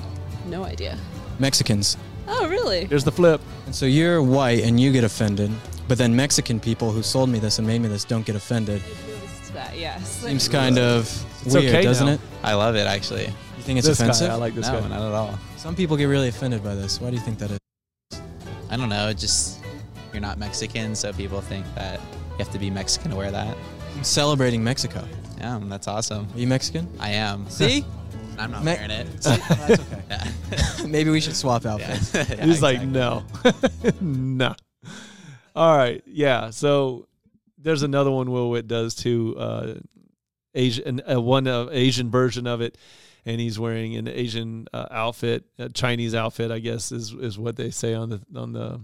No 0.47 0.63
idea. 0.63 0.97
Mexicans. 1.39 1.97
Oh, 2.27 2.47
really? 2.47 2.85
Here's 2.85 3.03
the 3.03 3.11
flip. 3.11 3.41
And 3.65 3.75
so 3.75 3.85
you're 3.85 4.21
white 4.21 4.63
and 4.63 4.79
you 4.79 4.91
get 4.91 5.03
offended, 5.03 5.51
but 5.87 5.97
then 5.97 6.15
Mexican 6.15 6.59
people 6.59 6.91
who 6.91 7.03
sold 7.03 7.29
me 7.29 7.39
this 7.39 7.59
and 7.59 7.67
made 7.67 7.81
me 7.81 7.87
this 7.87 8.03
don't 8.03 8.25
get 8.25 8.35
offended. 8.35 8.81
Noticed 9.07 9.53
that, 9.53 9.77
yes. 9.77 10.21
Seems 10.21 10.47
kind 10.47 10.77
of 10.79 11.01
It's 11.45 11.53
weird, 11.53 11.67
okay 11.75 11.83
doesn't 11.83 12.07
now. 12.07 12.13
it? 12.13 12.19
I 12.43 12.53
love 12.53 12.75
it 12.75 12.87
actually. 12.87 13.25
You 13.25 13.63
think 13.63 13.77
it's 13.79 13.87
this 13.87 13.99
offensive? 13.99 14.27
guy, 14.29 14.33
I 14.33 14.37
like 14.37 14.53
this 14.55 14.67
no, 14.67 14.79
guy. 14.81 14.87
not 14.87 15.01
at 15.07 15.13
all. 15.13 15.39
Some 15.57 15.75
people 15.75 15.97
get 15.97 16.05
really 16.05 16.27
offended 16.29 16.63
by 16.63 16.75
this. 16.75 16.99
Why 17.01 17.09
do 17.09 17.15
you 17.15 17.21
think 17.21 17.39
that 17.39 17.51
is? 17.51 17.59
I 18.69 18.77
don't 18.77 18.89
know. 18.89 19.11
Just 19.13 19.59
you're 20.13 20.21
not 20.21 20.37
Mexican, 20.37 20.95
so 20.95 21.11
people 21.13 21.41
think 21.41 21.65
that 21.75 21.99
you 21.99 22.37
have 22.39 22.51
to 22.51 22.59
be 22.59 22.69
Mexican 22.69 23.11
to 23.11 23.17
wear 23.17 23.31
that. 23.31 23.55
I'm 23.95 24.03
Celebrating 24.03 24.63
Mexico. 24.63 25.03
Yeah, 25.37 25.59
that's 25.63 25.87
awesome. 25.87 26.27
Are 26.33 26.39
you 26.39 26.47
Mexican? 26.47 26.87
I 26.99 27.11
am. 27.11 27.47
See? 27.49 27.85
I'm 28.39 28.51
not 28.51 28.63
Me- 28.63 28.73
wearing 28.73 28.91
it. 28.91 29.23
See? 29.23 29.29
That's 29.49 29.81
okay. 29.81 30.01
Yeah. 30.09 30.85
Maybe 30.87 31.09
we 31.09 31.19
should 31.19 31.35
swap 31.35 31.65
outfits. 31.65 32.13
Yeah, 32.13 32.45
He's 32.45 32.61
like, 32.61 32.81
exactly. 32.81 34.01
no. 34.01 34.47
no. 34.47 34.55
All 35.55 35.75
right. 35.77 36.03
Yeah. 36.05 36.49
So 36.51 37.07
there's 37.57 37.81
another 37.83 38.11
one 38.11 38.29
Will 38.31 38.49
Witt 38.49 38.67
does 38.67 38.93
too. 38.95 39.35
Uh, 39.37 39.73
Asian, 40.53 41.01
uh, 41.09 41.19
one 41.19 41.47
uh, 41.47 41.67
Asian 41.71 42.09
version 42.11 42.47
of 42.47 42.61
it, 42.61 42.77
and 43.25 43.41
he's 43.41 43.57
wearing 43.59 43.95
an 43.95 44.07
Asian 44.07 44.67
uh, 44.73 44.85
outfit, 44.91 45.43
a 45.57 45.67
Chinese 45.69 46.13
outfit, 46.15 46.51
I 46.51 46.59
guess 46.59 46.91
is 46.91 47.11
is 47.13 47.37
what 47.37 47.55
they 47.57 47.71
say 47.71 47.93
on 47.93 48.09
the 48.09 48.21
on 48.35 48.53
the 48.53 48.79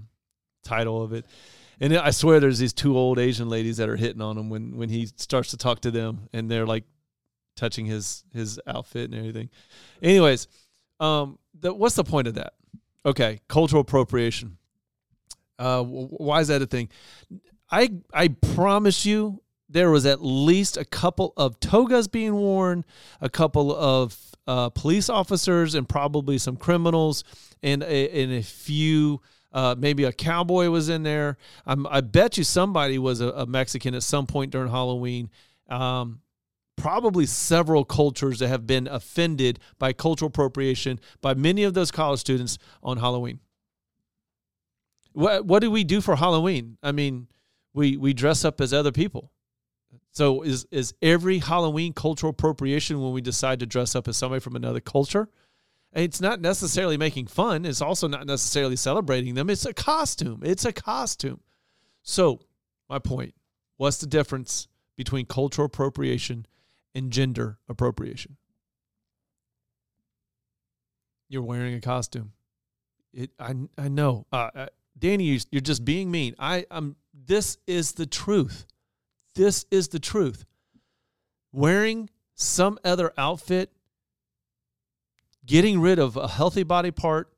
title 0.64 1.02
of 1.02 1.14
it. 1.14 1.26
And 1.80 1.96
I 1.98 2.12
swear, 2.12 2.40
there's 2.40 2.60
these 2.60 2.74
two 2.74 2.98
old 2.98 3.20
Asian 3.20 3.48
ladies 3.50 3.78
that 3.78 3.88
are 3.90 3.96
hitting 3.96 4.22
on 4.22 4.38
him 4.38 4.50
when 4.50 4.76
when 4.78 4.90
he 4.90 5.06
starts 5.16 5.52
to 5.52 5.58
talk 5.58 5.82
to 5.82 5.92
them, 5.92 6.28
and 6.34 6.50
they're 6.52 6.66
like 6.66 6.84
touching 7.56 7.86
his 7.86 8.24
his 8.34 8.60
outfit 8.68 9.12
and 9.12 9.20
everything. 9.20 9.50
Anyways, 10.02 10.48
um, 11.00 11.38
the, 11.60 11.74
what's 11.74 11.96
the 11.96 12.04
point 12.04 12.28
of 12.28 12.36
that? 12.36 12.54
Okay, 13.06 13.40
cultural 13.48 13.82
appropriation. 13.82 14.58
Uh, 15.58 15.84
why 15.84 16.40
is 16.40 16.48
that 16.48 16.62
a 16.62 16.66
thing? 16.66 16.90
I 17.70 17.90
I 18.14 18.30
promise 18.30 19.06
you, 19.06 19.42
there 19.70 19.90
was 19.90 20.06
at 20.06 20.24
least 20.24 20.78
a 20.78 20.86
couple 20.86 21.34
of 21.38 21.60
togas 21.60 22.08
being 22.08 22.34
worn, 22.34 22.84
a 23.22 23.30
couple 23.30 23.76
of 23.76 24.18
uh, 24.48 24.70
police 24.70 25.10
officers, 25.10 25.76
and 25.76 25.88
probably 25.88 26.38
some 26.38 26.58
criminals, 26.58 27.24
and 27.64 27.84
a, 27.84 28.24
and 28.24 28.34
a 28.34 28.44
few. 28.44 29.22
Uh, 29.54 29.76
maybe 29.78 30.06
a 30.06 30.14
cowboy 30.14 30.70
was 30.70 30.88
in 30.88 31.04
there. 31.04 31.38
I'm, 31.66 31.86
I 31.88 32.00
bet 32.00 32.38
you 32.38 32.44
somebody 32.46 32.98
was 32.98 33.20
a, 33.20 33.30
a 33.32 33.46
Mexican 33.46 33.94
at 33.96 34.04
some 34.04 34.26
point 34.26 34.52
during 34.52 34.70
Halloween. 34.70 35.30
Um, 35.70 36.22
probably 36.76 37.26
several 37.26 37.86
cultures 37.86 38.40
that 38.40 38.48
have 38.48 38.66
been 38.66 38.88
offended 38.88 39.60
by 39.78 39.94
cultural 39.94 40.28
appropriation 40.28 41.00
by 41.22 41.34
many 41.34 41.64
of 41.64 41.74
those 41.74 41.92
college 41.92 42.20
students 42.20 42.58
on 42.82 42.98
Halloween. 42.98 43.40
What 45.14 45.46
what 45.46 45.60
do 45.60 45.70
we 45.70 45.84
do 45.84 46.02
for 46.02 46.16
Halloween? 46.16 46.78
I 46.82 46.92
mean, 46.92 47.28
we 47.74 47.98
we 47.98 48.14
dress 48.14 48.46
up 48.46 48.62
as 48.62 48.74
other 48.74 48.92
people. 48.92 49.32
So 50.12 50.42
is 50.42 50.66
is 50.72 50.94
every 51.02 51.40
Halloween 51.40 51.94
cultural 51.94 52.32
appropriation 52.32 53.02
when 53.02 53.14
we 53.14 53.22
decide 53.22 53.60
to 53.60 53.66
dress 53.66 53.96
up 53.96 54.08
as 54.08 54.18
somebody 54.18 54.40
from 54.40 54.56
another 54.56 54.80
culture? 54.80 55.30
It's 55.94 56.22
not 56.22 56.40
necessarily 56.40 56.96
making 56.96 57.28
fun. 57.28 57.66
It's 57.66 57.82
also 57.82 58.08
not 58.08 58.26
necessarily 58.26 58.78
celebrating 58.78 59.36
them. 59.36 59.50
It's 59.50 59.66
a 59.66 59.74
costume. 59.74 60.42
It's 60.44 60.64
a 60.64 60.72
costume. 60.72 61.42
So, 62.02 62.40
my 62.90 63.00
point 63.00 63.34
what's 63.78 63.98
the 63.98 64.08
difference 64.08 64.68
between 64.96 65.26
cultural 65.26 65.66
appropriation 65.66 66.46
and 66.94 67.12
gender 67.12 67.58
appropriation? 67.70 68.38
You're 71.30 71.44
wearing 71.44 71.74
a 71.76 71.82
costume. 71.82 72.34
It, 73.14 73.32
I, 73.40 73.56
I 73.78 73.88
know. 73.88 74.26
Uh, 74.32 74.50
uh, 74.54 74.66
Danny, 74.98 75.26
you- 75.26 75.40
you're 75.52 75.62
just 75.62 75.86
being 75.86 76.12
mean. 76.12 76.36
I, 76.40 76.66
I'm. 76.72 76.96
This 77.14 77.58
is 77.68 77.94
the 77.94 78.06
truth. 78.06 78.66
This 79.36 79.66
is 79.72 79.90
the 79.90 80.00
truth. 80.00 80.46
Wearing 81.52 82.10
some 82.36 82.80
other 82.84 83.14
outfit, 83.18 83.72
getting 85.46 85.80
rid 85.80 86.00
of 86.00 86.16
a 86.18 86.28
healthy 86.28 86.64
body 86.64 86.92
part, 86.92 87.34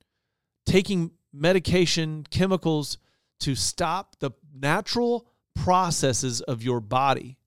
taking 0.66 1.12
medication, 1.32 2.26
chemicals 2.30 2.97
to 3.39 3.56
stop 3.56 4.16
the 4.20 4.32
natural 4.56 5.28
processes 5.56 6.41
of 6.41 6.64
your 6.64 6.80
body, 6.80 7.38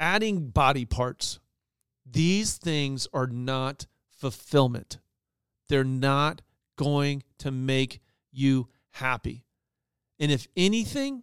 adding 0.00 0.48
body 0.48 0.84
parts. 0.84 1.38
These 2.10 2.56
things 2.56 3.06
are 3.12 3.28
not 3.28 3.86
fulfillment. 4.08 4.98
They're 5.68 5.84
not 5.84 6.42
going 6.76 7.22
to 7.38 7.52
make 7.52 8.00
you 8.32 8.68
happy. 8.90 9.44
And 10.18 10.32
if 10.32 10.48
anything, 10.56 11.22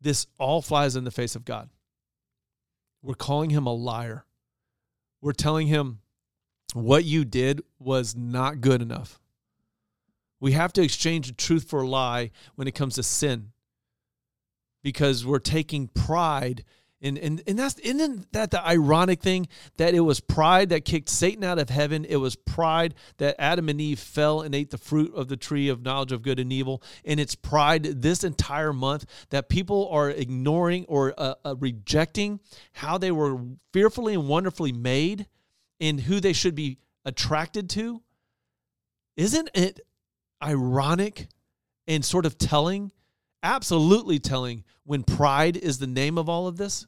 this 0.00 0.26
all 0.38 0.62
flies 0.62 0.96
in 0.96 1.04
the 1.04 1.10
face 1.10 1.36
of 1.36 1.44
God. 1.44 1.68
We're 3.02 3.14
calling 3.14 3.50
him 3.50 3.66
a 3.66 3.72
liar. 3.72 4.24
We're 5.20 5.32
telling 5.32 5.68
him 5.68 6.00
what 6.74 7.04
you 7.04 7.24
did 7.24 7.62
was 7.78 8.16
not 8.16 8.60
good 8.60 8.82
enough. 8.82 9.20
We 10.40 10.52
have 10.52 10.72
to 10.74 10.82
exchange 10.82 11.28
the 11.28 11.34
truth 11.34 11.68
for 11.68 11.82
a 11.82 11.88
lie 11.88 12.30
when 12.54 12.66
it 12.66 12.74
comes 12.74 12.94
to 12.94 13.02
sin 13.02 13.52
because 14.82 15.26
we're 15.26 15.38
taking 15.38 15.88
pride 15.88 16.64
and 17.02 17.16
and 17.18 17.42
and 17.46 17.58
that's 17.58 17.78
isn't 17.78 18.30
that 18.32 18.50
the 18.50 18.64
ironic 18.64 19.20
thing 19.22 19.48
that 19.78 19.94
it 19.94 20.00
was 20.00 20.20
pride 20.20 20.68
that 20.68 20.84
kicked 20.84 21.08
Satan 21.08 21.44
out 21.44 21.58
of 21.58 21.70
heaven. 21.70 22.04
It 22.04 22.16
was 22.16 22.36
pride 22.36 22.94
that 23.18 23.36
Adam 23.38 23.68
and 23.68 23.80
Eve 23.80 23.98
fell 23.98 24.42
and 24.42 24.54
ate 24.54 24.70
the 24.70 24.78
fruit 24.78 25.14
of 25.14 25.28
the 25.28 25.36
tree 25.36 25.68
of 25.68 25.82
knowledge 25.82 26.12
of 26.12 26.22
good 26.22 26.38
and 26.38 26.52
evil. 26.52 26.82
And 27.04 27.18
it's 27.18 27.34
pride 27.34 27.84
this 27.84 28.22
entire 28.22 28.72
month 28.72 29.06
that 29.30 29.48
people 29.48 29.88
are 29.90 30.10
ignoring 30.10 30.84
or 30.88 31.14
uh, 31.16 31.34
uh, 31.44 31.56
rejecting 31.58 32.40
how 32.72 32.98
they 32.98 33.10
were 33.10 33.38
fearfully 33.72 34.14
and 34.14 34.28
wonderfully 34.28 34.72
made 34.72 35.26
and 35.80 36.00
who 36.00 36.20
they 36.20 36.34
should 36.34 36.54
be 36.54 36.78
attracted 37.04 37.70
to. 37.70 38.02
Isn't 39.16 39.50
it 39.54 39.80
ironic 40.42 41.28
and 41.86 42.04
sort 42.04 42.26
of 42.26 42.36
telling? 42.36 42.92
Absolutely 43.42 44.18
telling 44.18 44.64
when 44.84 45.02
pride 45.02 45.56
is 45.56 45.78
the 45.78 45.86
name 45.86 46.18
of 46.18 46.28
all 46.28 46.46
of 46.46 46.56
this. 46.56 46.86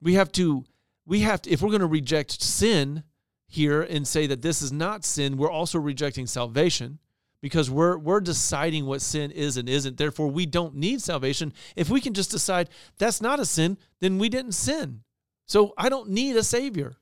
We 0.00 0.14
have 0.14 0.32
to, 0.32 0.64
we 1.04 1.20
have 1.20 1.42
to, 1.42 1.50
if 1.50 1.60
we're 1.60 1.68
going 1.68 1.80
to 1.80 1.86
reject 1.86 2.40
sin 2.40 3.02
here 3.46 3.82
and 3.82 4.06
say 4.06 4.26
that 4.28 4.42
this 4.42 4.62
is 4.62 4.72
not 4.72 5.04
sin, 5.04 5.36
we're 5.36 5.50
also 5.50 5.78
rejecting 5.78 6.26
salvation 6.26 6.98
because 7.40 7.70
we're 7.70 7.96
we're 7.96 8.20
deciding 8.20 8.86
what 8.86 9.02
sin 9.02 9.30
is 9.30 9.56
and 9.56 9.68
isn't. 9.68 9.96
Therefore, 9.96 10.28
we 10.28 10.46
don't 10.46 10.74
need 10.74 11.00
salvation. 11.02 11.52
If 11.76 11.90
we 11.90 12.00
can 12.00 12.14
just 12.14 12.30
decide 12.30 12.68
that's 12.98 13.20
not 13.20 13.40
a 13.40 13.46
sin, 13.46 13.78
then 14.00 14.18
we 14.18 14.28
didn't 14.28 14.52
sin. 14.52 15.02
So 15.46 15.74
I 15.76 15.88
don't 15.88 16.10
need 16.10 16.36
a 16.36 16.44
savior. 16.44 16.96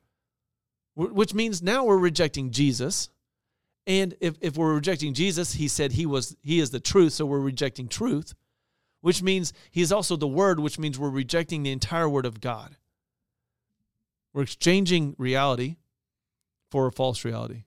Which 0.94 1.34
means 1.34 1.62
now 1.62 1.84
we're 1.84 1.98
rejecting 1.98 2.50
Jesus. 2.50 3.10
And 3.88 4.14
if, 4.20 4.36
if 4.42 4.58
we're 4.58 4.74
rejecting 4.74 5.14
Jesus, 5.14 5.54
he 5.54 5.66
said 5.66 5.92
he 5.92 6.04
was 6.04 6.36
he 6.42 6.60
is 6.60 6.70
the 6.70 6.78
truth, 6.78 7.14
so 7.14 7.24
we're 7.24 7.40
rejecting 7.40 7.88
truth, 7.88 8.34
which 9.00 9.22
means 9.22 9.54
he 9.70 9.80
is 9.80 9.90
also 9.90 10.14
the 10.14 10.28
word, 10.28 10.60
which 10.60 10.78
means 10.78 10.98
we're 10.98 11.08
rejecting 11.08 11.62
the 11.62 11.72
entire 11.72 12.08
word 12.08 12.26
of 12.26 12.42
God. 12.42 12.76
We're 14.34 14.42
exchanging 14.42 15.16
reality 15.16 15.76
for 16.70 16.86
a 16.86 16.92
false 16.92 17.24
reality. 17.24 17.64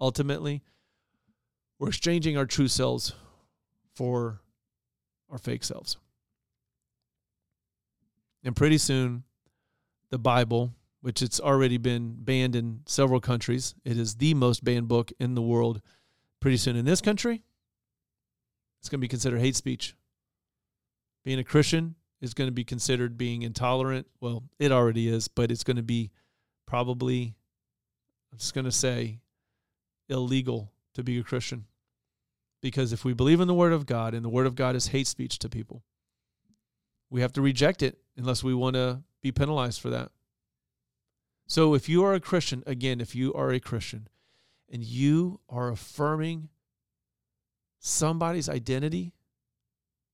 Ultimately, 0.00 0.62
we're 1.78 1.88
exchanging 1.88 2.38
our 2.38 2.46
true 2.46 2.68
selves 2.68 3.12
for 3.94 4.40
our 5.30 5.36
fake 5.36 5.64
selves. 5.64 5.98
And 8.42 8.56
pretty 8.56 8.78
soon, 8.78 9.24
the 10.08 10.18
Bible, 10.18 10.72
which 11.08 11.22
it's 11.22 11.40
already 11.40 11.78
been 11.78 12.14
banned 12.18 12.54
in 12.54 12.80
several 12.84 13.18
countries, 13.18 13.74
it 13.82 13.96
is 13.96 14.16
the 14.16 14.34
most 14.34 14.62
banned 14.62 14.88
book 14.88 15.10
in 15.18 15.34
the 15.34 15.40
world. 15.40 15.80
Pretty 16.38 16.58
soon 16.58 16.76
in 16.76 16.84
this 16.84 17.00
country, 17.00 17.42
it's 18.78 18.90
going 18.90 18.98
to 18.98 19.04
be 19.06 19.08
considered 19.08 19.40
hate 19.40 19.56
speech. 19.56 19.96
Being 21.24 21.38
a 21.38 21.44
Christian 21.44 21.94
is 22.20 22.34
going 22.34 22.48
to 22.48 22.52
be 22.52 22.62
considered 22.62 23.16
being 23.16 23.40
intolerant. 23.40 24.06
Well, 24.20 24.42
it 24.58 24.70
already 24.70 25.08
is, 25.08 25.28
but 25.28 25.50
it's 25.50 25.64
going 25.64 25.78
to 25.78 25.82
be 25.82 26.10
probably, 26.66 27.34
I'm 28.30 28.36
just 28.36 28.52
going 28.52 28.66
to 28.66 28.70
say, 28.70 29.20
illegal 30.10 30.70
to 30.92 31.02
be 31.02 31.18
a 31.18 31.22
Christian. 31.22 31.64
Because 32.60 32.92
if 32.92 33.02
we 33.06 33.14
believe 33.14 33.40
in 33.40 33.48
the 33.48 33.54
Word 33.54 33.72
of 33.72 33.86
God 33.86 34.12
and 34.12 34.22
the 34.22 34.28
Word 34.28 34.46
of 34.46 34.54
God 34.54 34.76
is 34.76 34.88
hate 34.88 35.06
speech 35.06 35.38
to 35.38 35.48
people, 35.48 35.82
we 37.08 37.22
have 37.22 37.32
to 37.32 37.40
reject 37.40 37.82
it 37.82 37.96
unless 38.18 38.44
we 38.44 38.52
want 38.52 38.74
to 38.74 39.04
be 39.22 39.32
penalized 39.32 39.80
for 39.80 39.88
that. 39.88 40.10
So 41.48 41.74
if 41.74 41.88
you 41.88 42.04
are 42.04 42.12
a 42.12 42.20
Christian, 42.20 42.62
again, 42.66 43.00
if 43.00 43.14
you 43.14 43.32
are 43.32 43.50
a 43.50 43.58
Christian 43.58 44.08
and 44.70 44.84
you 44.84 45.40
are 45.48 45.70
affirming 45.70 46.50
somebody's 47.80 48.48
identity 48.48 49.12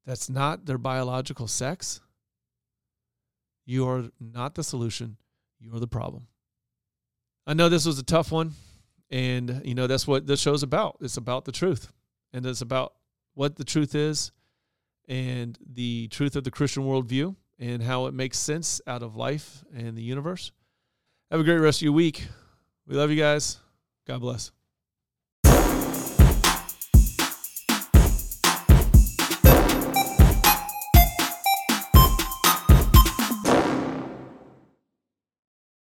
that's 0.06 0.30
not 0.30 0.66
their 0.66 0.78
biological 0.78 1.48
sex, 1.48 2.00
you 3.66 3.88
are 3.88 4.04
not 4.20 4.54
the 4.54 4.62
solution. 4.62 5.16
You 5.58 5.74
are 5.74 5.80
the 5.80 5.88
problem. 5.88 6.28
I 7.46 7.54
know 7.54 7.68
this 7.68 7.86
was 7.86 7.98
a 7.98 8.04
tough 8.04 8.30
one. 8.30 8.52
And, 9.10 9.62
you 9.64 9.74
know, 9.74 9.86
that's 9.86 10.06
what 10.06 10.26
this 10.26 10.40
show's 10.40 10.62
about. 10.62 10.98
It's 11.00 11.16
about 11.16 11.44
the 11.44 11.52
truth. 11.52 11.92
And 12.32 12.44
it's 12.46 12.62
about 12.62 12.94
what 13.34 13.56
the 13.56 13.64
truth 13.64 13.94
is 13.94 14.32
and 15.08 15.58
the 15.64 16.08
truth 16.08 16.36
of 16.36 16.44
the 16.44 16.50
Christian 16.50 16.84
worldview 16.84 17.36
and 17.58 17.82
how 17.82 18.06
it 18.06 18.14
makes 18.14 18.38
sense 18.38 18.80
out 18.86 19.02
of 19.02 19.16
life 19.16 19.64
and 19.74 19.96
the 19.96 20.02
universe. 20.02 20.52
Have 21.30 21.40
a 21.40 21.44
great 21.44 21.58
rest 21.58 21.78
of 21.78 21.82
your 21.82 21.92
week. 21.92 22.26
We 22.86 22.96
love 22.96 23.10
you 23.10 23.16
guys. 23.16 23.58
God 24.06 24.20
bless. 24.20 24.50